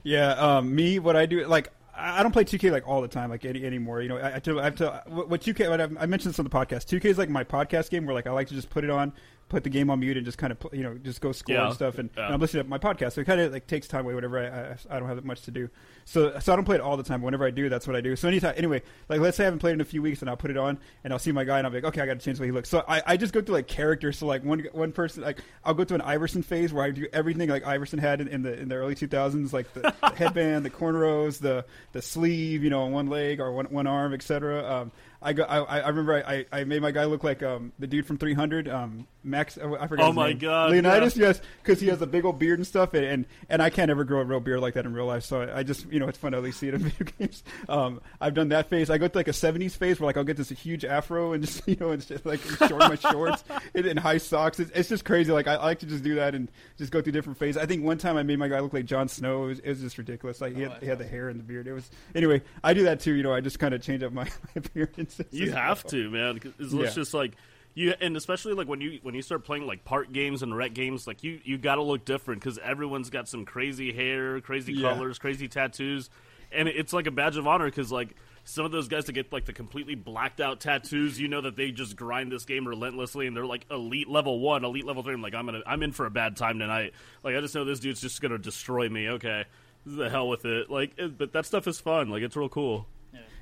Yeah, 0.03 0.33
um, 0.33 0.75
me, 0.75 0.99
what 0.99 1.15
I 1.15 1.27
do, 1.27 1.47
like 1.47 1.73
I 1.97 2.25
don't 2.25 2.33
play 2.33 2.43
2K 2.43 2.73
like 2.73 2.89
all 2.89 3.03
the 3.03 3.09
time, 3.09 3.31
like 3.31 3.45
any 3.45 3.65
anymore. 3.65 4.03
You 4.03 4.09
know, 4.09 4.17
I, 4.17 4.31
I, 4.31 4.61
I 4.61 4.65
have 4.65 4.75
to. 4.77 5.05
What 5.07 5.41
2K? 5.41 5.71
What 5.71 5.81
I 5.81 6.07
mentioned 6.07 6.33
this 6.35 6.41
on 6.41 6.45
the 6.45 6.51
podcast. 6.51 6.87
2K 6.87 7.05
is 7.05 7.17
like 7.17 7.29
my 7.29 7.45
podcast 7.45 7.89
game, 7.91 8.05
where 8.05 8.17
like 8.17 8.27
I 8.27 8.33
like 8.33 8.49
to 8.49 8.55
just 8.55 8.71
put 8.71 8.83
it 8.83 8.91
on, 8.91 9.13
put 9.49 9.65
the 9.65 9.71
game 9.71 9.91
on 9.91 10.01
mute 10.01 10.17
and 10.17 10.25
just 10.25 10.39
kind 10.39 10.53
of 10.53 10.59
you 10.73 10.83
know 10.83 10.95
just 10.99 11.21
go 11.21 11.33
score 11.33 11.55
yeah. 11.55 11.67
and 11.67 11.75
stuff. 11.75 11.99
And, 11.99 12.11
yeah. 12.17 12.27
and, 12.27 12.35
I'm 12.35 12.41
listening 12.41 12.65
to 12.65 12.69
my 12.69 12.79
podcast, 12.79 13.13
so 13.13 13.21
it 13.21 13.25
kind 13.25 13.41
of 13.41 13.53
like 13.53 13.67
takes 13.67 13.87
time 13.87 14.05
away. 14.05 14.15
Whatever 14.15 14.39
I, 14.39 14.95
I, 14.95 14.97
I 14.97 14.99
don't 15.01 15.09
have 15.09 15.25
much 15.25 15.43
to 15.43 15.51
do, 15.51 15.69
so 16.05 16.39
so 16.39 16.53
I 16.53 16.57
don't 16.57 16.65
play 16.65 16.77
it 16.77 16.81
all 16.81 16.97
the 16.97 17.03
time. 17.03 17.21
But 17.21 17.27
whenever 17.27 17.47
I 17.47 17.51
do, 17.51 17.69
that's 17.69 17.87
what 17.87 17.97
I 17.97 18.01
do. 18.01 18.17
So 18.17 18.29
anytime, 18.29 18.55
anyway, 18.57 18.83
like 19.09 19.21
let's 19.21 19.37
say 19.37 19.45
I 19.45 19.47
haven't 19.47 19.61
played 19.61 19.75
in 19.75 19.81
a 19.81 19.85
few 19.85 20.03
weeks, 20.03 20.21
and 20.21 20.31
I'll 20.31 20.37
put 20.37 20.51
it 20.51 20.57
on, 20.57 20.79
and 21.03 21.13
I'll 21.13 21.19
see 21.19 21.33
my 21.33 21.45
guy, 21.45 21.59
and 21.59 21.67
I'll 21.67 21.73
be 21.73 21.79
like, 21.79 21.93
okay, 21.93 22.01
I 22.01 22.07
got 22.07 22.19
to 22.19 22.25
change 22.25 22.39
the 22.39 22.43
way 22.43 22.49
he 22.49 22.53
looks. 22.53 22.69
So 22.69 22.85
I, 22.89 23.03
I 23.07 23.17
just 23.17 23.33
go 23.33 23.41
through 23.41 23.55
like 23.55 23.69
characters. 23.69 24.19
So 24.19 24.27
like 24.27 24.45
one 24.45 24.67
one 24.73 24.93
person, 24.93 25.23
like 25.23 25.41
I'll 25.65 25.75
go 25.75 25.85
through 25.85 25.97
an 25.97 26.03
Iverson 26.03 26.43
phase 26.43 26.73
where 26.73 26.85
I 26.85 26.91
do 26.91 27.07
everything 27.13 27.49
like 27.49 27.67
Iverson 27.67 27.99
had 27.99 28.21
in, 28.21 28.29
in 28.29 28.43
the 28.43 28.59
in 28.59 28.69
the 28.69 28.77
early 28.77 28.95
2000s, 28.95 29.53
like 29.53 29.73
the, 29.75 29.95
the 30.01 30.11
headband, 30.17 30.65
the 30.65 30.71
cornrows, 30.71 31.39
the 31.39 31.65
the 31.93 32.03
sleeve, 32.03 32.65
you 32.65 32.71
know, 32.71 32.83
on 32.83 32.93
one 32.93 33.09
leg 33.09 33.41
or 33.41 33.53
one 33.53 33.67
one 33.67 33.87
arm, 33.87 34.15
etc. 34.15 34.65
Um, 34.65 34.93
I 35.25 35.33
go. 35.33 35.45
I, 35.45 35.81
I 35.81 35.89
remember 35.89 36.23
I, 36.27 36.45
I 36.53 36.65
made 36.65 36.83
my 36.83 36.91
guy 36.91 37.07
look 37.07 37.25
like 37.25 37.43
um, 37.43 37.73
the 37.79 37.87
dude 37.87 38.07
from 38.07 38.19
300. 38.19 38.69
Um, 38.69 39.07
Max. 39.25 39.57
I 39.59 39.87
forgot. 39.87 40.09
Oh 40.09 40.13
my 40.13 40.29
name. 40.29 40.39
God, 40.39 40.71
Leonidas. 40.71 41.17
yeah. 41.17 41.29
Yes, 41.29 41.41
because 41.63 41.81
he 41.81 41.89
has 41.89 42.01
a 42.03 42.07
big 42.07 42.25
old 42.25 42.39
beard 42.39 42.59
and 42.59 42.67
stuff, 42.67 42.93
and, 42.95 43.05
and 43.05 43.27
and 43.49 43.63
I 43.63 43.71
can't 43.71 43.91
ever 43.91 44.05
grow 44.05 44.21
a 44.21 44.25
real 44.25 44.41
beard 44.41 44.61
like 44.61 44.75
that 44.75 44.85
in 44.85 44.93
real 44.93 45.07
life. 45.07 45.25
So 45.25 45.41
I, 45.43 45.59
I 45.61 45.63
just 45.63 45.91
you 45.91 45.99
know 45.99 46.09
it's 46.09 46.19
fun 46.19 46.33
to 46.33 46.39
at 46.39 46.45
least 46.45 46.61
see 46.61 46.69
it 46.69 46.75
in 46.75 46.81
video 46.89 47.13
games. 47.19 47.43
Um, 47.69 48.01
I've 48.21 48.35
done 48.35 48.51
that 48.51 48.69
phase. 48.69 48.91
I 48.91 48.99
go 48.99 49.09
to 49.09 49.17
like 49.19 49.29
a 49.29 49.33
70s 49.33 49.73
phase 49.73 49.99
where 49.99 50.07
like 50.07 50.17
I'll 50.17 50.25
get 50.25 50.37
this 50.37 50.51
huge 50.51 50.85
afro 50.85 51.33
and 51.33 51.45
just 51.45 51.63
you 51.69 51.77
know 51.81 51.91
it's 51.93 52.07
just 52.07 52.27
like 52.27 52.41
short 52.41 52.79
my 52.79 52.95
shorts 53.11 53.43
and, 53.75 53.87
and 53.87 53.99
high 53.99 54.19
socks. 54.19 54.61
It's, 54.61 54.71
it's 54.73 54.89
just 54.89 55.05
crazy. 55.05 55.33
Like 55.33 55.47
I, 55.49 55.55
I 55.55 55.65
like 55.65 55.79
to 55.81 55.87
just 55.87 56.05
do 56.05 56.17
that 56.17 56.35
and 56.35 56.51
just 56.77 56.93
go 56.93 57.01
through 57.01 57.13
different 57.13 57.39
phases. 57.39 57.61
I 57.63 57.67
think 57.67 57.83
one 57.85 57.99
time 57.99 58.17
I 58.17 58.23
made 58.23 58.39
my 58.39 58.49
guy 58.49 58.61
look 58.61 58.73
like 58.75 58.85
Jon 58.85 59.09
Snow. 59.09 59.45
It 59.45 59.49
was, 59.49 59.59
it 59.61 59.69
was 59.71 59.81
just 59.81 59.99
ridiculous. 59.99 60.41
Like 60.41 60.55
he 60.55 60.63
had, 60.63 60.73
he 60.81 60.87
had 60.87 60.99
the 60.99 61.07
hair 61.07 61.29
and 61.31 61.39
the 61.39 61.45
beard. 61.45 61.67
It 61.67 61.73
was 61.73 61.91
anyway. 62.15 62.43
I 62.63 62.75
do 62.75 62.85
that 62.85 63.01
too. 63.01 63.15
You 63.15 63.23
know, 63.23 63.33
I 63.33 63.41
just 63.41 63.59
kind 63.59 63.73
of 63.75 63.81
change 63.83 64.03
up 64.03 64.13
my, 64.13 64.25
my 64.25 64.31
appearances. 64.57 65.27
You 65.31 65.53
have 65.53 65.83
well. 65.85 65.91
to, 65.93 66.11
man. 66.11 66.41
It's 66.59 66.73
Yeah. 66.73 66.91
just 66.91 67.15
like 67.15 67.33
you, 67.75 67.95
and 68.01 68.17
especially 68.17 68.55
like 68.55 68.69
when 68.69 68.81
you 68.81 68.99
when 69.03 69.15
you 69.15 69.23
start 69.23 69.45
playing 69.45 69.67
like 69.67 69.85
park 69.85 70.13
games 70.13 70.43
and 70.43 70.57
rec 70.57 70.75
games, 70.75 71.07
like 71.07 71.23
you 71.25 71.41
you 71.45 71.59
got 71.59 71.75
to 71.77 71.83
look 71.83 72.05
different 72.05 72.41
because 72.41 72.59
everyone's 72.59 73.11
got 73.11 73.29
some 73.29 73.45
crazy 73.45 73.93
hair, 73.93 74.41
crazy 74.41 74.73
Yeah. 74.73 74.93
colors, 74.93 75.19
crazy 75.19 75.49
tattoos, 75.49 76.09
and 76.53 76.69
it's 76.69 76.93
like 76.93 77.07
a 77.07 77.11
badge 77.11 77.37
of 77.37 77.47
honor 77.47 77.67
because 77.67 77.91
like 77.91 78.15
some 78.47 78.65
of 78.67 78.73
those 78.73 78.89
guys 78.89 79.07
that 79.07 79.13
get 79.13 79.33
like 79.33 79.47
the 79.47 79.53
completely 79.55 79.95
blacked 79.95 80.41
out 80.41 80.61
tattoos, 80.61 81.19
you 81.19 81.27
know 81.29 81.41
that 81.41 81.57
they 81.57 81.71
just 81.71 81.97
grind 81.97 82.31
this 82.31 82.45
game 82.45 82.69
relentlessly, 82.69 83.27
and 83.27 83.37
they're 83.37 83.47
like 83.47 83.65
elite 83.71 84.09
level 84.09 84.39
one, 84.39 84.65
elite 84.65 84.85
level 84.85 85.03
three. 85.03 85.15
I'm 85.15 85.23
like, 85.23 85.35
I'm 85.35 85.47
gonna, 85.47 85.63
I'm 85.67 85.83
in 85.83 85.93
for 85.93 86.07
a 86.07 86.11
bad 86.11 86.37
time 86.37 86.59
tonight. 86.59 86.93
Like, 87.23 87.35
I 87.37 87.41
just 87.41 87.55
know 87.55 87.65
this 87.65 87.81
dude's 87.81 88.01
just 88.03 88.21
gonna 88.21 88.39
destroy 88.39 88.89
me. 88.89 89.09
Okay, 89.09 89.45
the 89.87 90.11
hell 90.11 90.29
with 90.29 90.45
it. 90.45 90.71
Like, 90.71 90.93
it, 90.99 91.17
but 91.19 91.33
that 91.33 91.47
stuff 91.47 91.67
is 91.67 91.81
fun. 91.81 92.11
Like, 92.11 92.23
it's 92.23 92.37
real 92.37 92.49
cool. 92.51 92.87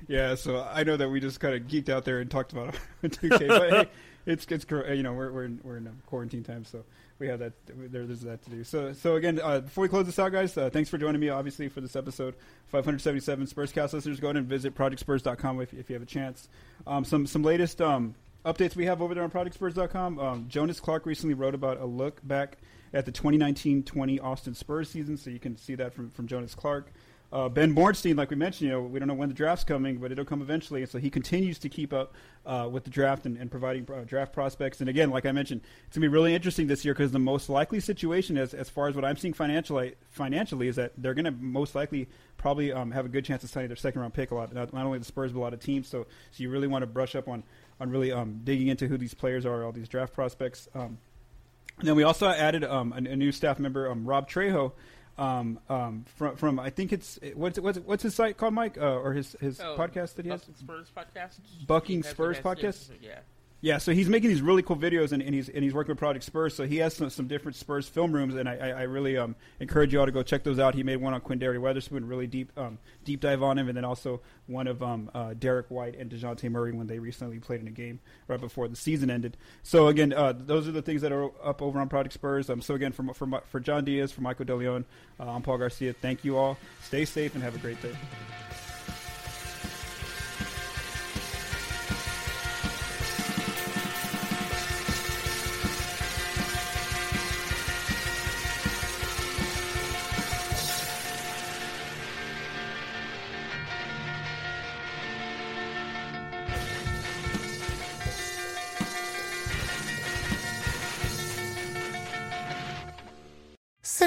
Yeah, 0.07 0.35
so 0.35 0.61
I 0.69 0.83
know 0.83 0.97
that 0.97 1.07
we 1.09 1.19
just 1.21 1.39
kind 1.39 1.55
of 1.55 1.61
geeked 1.63 1.87
out 1.89 2.03
there 2.03 2.19
and 2.19 2.29
talked 2.29 2.51
about 2.51 2.75
2K, 3.03 3.47
but 3.47 3.69
hey, 3.71 3.89
it's 4.25 4.45
it's 4.49 4.65
you 4.69 5.03
know 5.03 5.13
we're 5.13 5.31
we're 5.31 5.45
in, 5.45 5.59
we're 5.63 5.77
in 5.77 5.87
um, 5.87 6.01
quarantine 6.05 6.43
time, 6.43 6.65
so 6.65 6.83
we 7.19 7.27
have 7.27 7.39
that 7.39 7.53
there, 7.65 8.05
there's 8.05 8.21
that 8.21 8.43
to 8.43 8.49
do. 8.49 8.63
So 8.63 8.93
so 8.93 9.15
again, 9.15 9.39
uh, 9.41 9.61
before 9.61 9.83
we 9.83 9.89
close 9.89 10.05
this 10.05 10.19
out, 10.19 10.31
guys, 10.31 10.57
uh, 10.57 10.69
thanks 10.69 10.89
for 10.89 10.97
joining 10.97 11.19
me. 11.19 11.29
Obviously 11.29 11.69
for 11.69 11.81
this 11.81 11.95
episode, 11.95 12.35
577 12.67 13.47
Spurscast 13.47 13.93
listeners, 13.93 14.19
go 14.19 14.27
ahead 14.27 14.37
and 14.37 14.47
visit 14.47 14.75
projectspurs.com 14.75 15.61
if, 15.61 15.73
if 15.73 15.89
you 15.89 15.93
have 15.93 16.03
a 16.03 16.07
chance. 16.07 16.49
Um, 16.87 17.03
some 17.03 17.27
some 17.27 17.43
latest 17.43 17.81
um, 17.81 18.15
updates 18.45 18.75
we 18.75 18.85
have 18.85 19.01
over 19.01 19.13
there 19.13 19.23
on 19.23 19.31
projectspurs.com. 19.31 20.19
Um, 20.19 20.45
Jonas 20.47 20.79
Clark 20.79 21.05
recently 21.05 21.33
wrote 21.33 21.55
about 21.55 21.79
a 21.79 21.85
look 21.85 22.25
back 22.25 22.57
at 22.93 23.05
the 23.05 23.11
2019-20 23.11 24.21
Austin 24.23 24.53
Spurs 24.53 24.89
season, 24.89 25.17
so 25.17 25.31
you 25.31 25.39
can 25.39 25.57
see 25.57 25.75
that 25.75 25.93
from 25.93 26.09
from 26.11 26.27
Jonas 26.27 26.55
Clark. 26.55 26.91
Uh, 27.33 27.49
ben 27.49 27.73
Bornstein, 27.73 28.15
like 28.15 28.29
we 28.29 28.35
mentioned, 28.35 28.69
you 28.69 28.75
know, 28.75 28.81
we 28.83 28.99
don't 28.99 29.07
know 29.07 29.15
when 29.15 29.27
the 29.27 29.33
draft's 29.33 29.65
coming, 29.65 29.97
but 29.97 30.11
it'll 30.11 30.23
come 30.23 30.43
eventually. 30.43 30.83
And 30.83 30.91
so 30.91 30.99
he 30.99 31.09
continues 31.09 31.57
to 31.59 31.67
keep 31.67 31.91
up 31.91 32.13
uh, 32.45 32.69
with 32.71 32.83
the 32.83 32.91
draft 32.91 33.25
and, 33.25 33.37
and 33.37 33.49
providing 33.49 33.87
uh, 33.91 34.03
draft 34.05 34.33
prospects. 34.33 34.81
And 34.81 34.89
again, 34.89 35.09
like 35.09 35.25
I 35.25 35.31
mentioned, 35.31 35.61
it's 35.87 35.97
gonna 35.97 36.03
be 36.03 36.09
really 36.09 36.35
interesting 36.35 36.67
this 36.67 36.85
year 36.85 36.93
because 36.93 37.11
the 37.11 37.17
most 37.17 37.49
likely 37.49 37.79
situation, 37.79 38.37
as 38.37 38.53
as 38.53 38.69
far 38.69 38.87
as 38.87 38.93
what 38.93 39.03
I'm 39.03 39.17
seeing 39.17 39.33
financially, 39.33 39.95
financially, 40.11 40.67
is 40.67 40.75
that 40.75 40.91
they're 40.95 41.15
gonna 41.15 41.31
most 41.31 41.73
likely 41.73 42.07
probably 42.37 42.71
um, 42.71 42.91
have 42.91 43.05
a 43.05 43.09
good 43.09 43.25
chance 43.25 43.43
of 43.43 43.49
signing 43.49 43.67
their 43.67 43.77
second 43.77 44.01
round 44.01 44.13
pick 44.13 44.29
a 44.29 44.35
lot. 44.35 44.53
Not, 44.53 44.71
not 44.71 44.85
only 44.85 44.99
the 44.99 45.05
Spurs, 45.05 45.31
but 45.31 45.39
a 45.39 45.41
lot 45.41 45.53
of 45.53 45.59
teams. 45.59 45.87
So 45.87 46.05
so 46.29 46.43
you 46.43 46.51
really 46.51 46.67
want 46.67 46.83
to 46.83 46.87
brush 46.87 47.15
up 47.15 47.27
on 47.27 47.41
on 47.79 47.89
really 47.89 48.11
um, 48.11 48.41
digging 48.43 48.67
into 48.67 48.87
who 48.87 48.95
these 48.95 49.15
players 49.15 49.43
are, 49.43 49.63
all 49.63 49.71
these 49.71 49.89
draft 49.89 50.13
prospects. 50.13 50.69
Um, 50.75 50.99
and 51.79 51.87
then 51.87 51.95
we 51.95 52.03
also 52.03 52.27
added 52.27 52.63
um, 52.63 52.93
a, 52.93 52.97
a 52.97 53.15
new 53.15 53.31
staff 53.31 53.57
member, 53.57 53.89
um, 53.89 54.05
Rob 54.05 54.29
Trejo, 54.29 54.73
um, 55.17 55.59
um, 55.69 56.05
from 56.17 56.35
from 56.35 56.59
I 56.59 56.69
think 56.69 56.91
it's 56.93 57.19
what's 57.35 57.59
what's 57.59 57.79
what's 57.79 58.03
his 58.03 58.15
site 58.15 58.37
called, 58.37 58.53
Mike, 58.53 58.77
uh, 58.77 58.99
or 58.99 59.13
his 59.13 59.35
his 59.39 59.59
Oh, 59.59 59.75
podcast 59.77 60.15
that 60.15 60.25
he 60.25 60.31
has. 60.31 60.41
Bucking 60.41 60.55
Spurs 60.55 60.91
podcast. 60.95 61.39
Bucking 61.67 62.03
Spurs 62.03 62.39
podcast? 62.39 62.89
Yeah. 63.01 63.19
Yeah, 63.63 63.77
so 63.77 63.93
he's 63.93 64.09
making 64.09 64.29
these 64.29 64.41
really 64.41 64.61
cool 64.61 64.75
videos, 64.75 65.13
and, 65.13 65.23
and 65.23 65.33
he's 65.33 65.47
and 65.47 65.63
he's 65.63 65.73
working 65.73 65.93
with 65.93 65.97
Project 65.97 66.25
Spurs. 66.25 66.53
So 66.53 66.67
he 66.67 66.79
has 66.79 66.93
some, 66.93 67.09
some 67.09 67.27
different 67.27 67.55
Spurs 67.55 67.87
film 67.87 68.11
rooms, 68.11 68.35
and 68.35 68.49
I, 68.49 68.57
I, 68.57 68.69
I 68.71 68.81
really 68.81 69.17
um, 69.17 69.37
encourage 69.61 69.93
you 69.93 70.01
all 70.01 70.05
to 70.05 70.11
go 70.11 70.21
check 70.21 70.43
those 70.43 70.59
out. 70.59 70.75
He 70.75 70.83
made 70.83 70.97
one 70.97 71.13
on 71.13 71.21
Quinndary 71.21 71.57
Weatherspoon, 71.57 72.09
really 72.09 72.27
deep 72.27 72.51
um, 72.57 72.77
deep 73.05 73.21
dive 73.21 73.41
on 73.41 73.57
him, 73.57 73.69
and 73.69 73.77
then 73.77 73.85
also 73.85 74.19
one 74.47 74.67
of 74.67 74.83
um, 74.83 75.09
uh, 75.13 75.33
Derrick 75.39 75.67
White 75.69 75.95
and 75.95 76.11
Dejounte 76.11 76.51
Murray 76.51 76.73
when 76.73 76.87
they 76.87 76.99
recently 76.99 77.39
played 77.39 77.61
in 77.61 77.67
a 77.69 77.71
game 77.71 78.01
right 78.27 78.41
before 78.41 78.67
the 78.67 78.75
season 78.75 79.09
ended. 79.09 79.37
So 79.63 79.87
again, 79.87 80.11
uh, 80.11 80.33
those 80.35 80.67
are 80.67 80.73
the 80.73 80.81
things 80.81 81.01
that 81.01 81.13
are 81.13 81.31
up 81.41 81.61
over 81.61 81.79
on 81.79 81.87
Project 81.87 82.15
Spurs. 82.15 82.49
Um, 82.49 82.61
so 82.61 82.75
again, 82.75 82.91
for 82.91 83.13
for, 83.13 83.43
for 83.45 83.61
John 83.61 83.85
Diaz, 83.85 84.11
for 84.11 84.19
Michael 84.19 84.43
De 84.43 84.55
Leon, 84.55 84.83
uh, 85.21 85.31
I'm 85.31 85.41
Paul 85.41 85.59
Garcia. 85.59 85.93
Thank 85.93 86.25
you 86.25 86.35
all. 86.35 86.57
Stay 86.81 87.05
safe 87.05 87.33
and 87.33 87.41
have 87.41 87.55
a 87.55 87.59
great 87.59 87.81
day. 87.81 87.95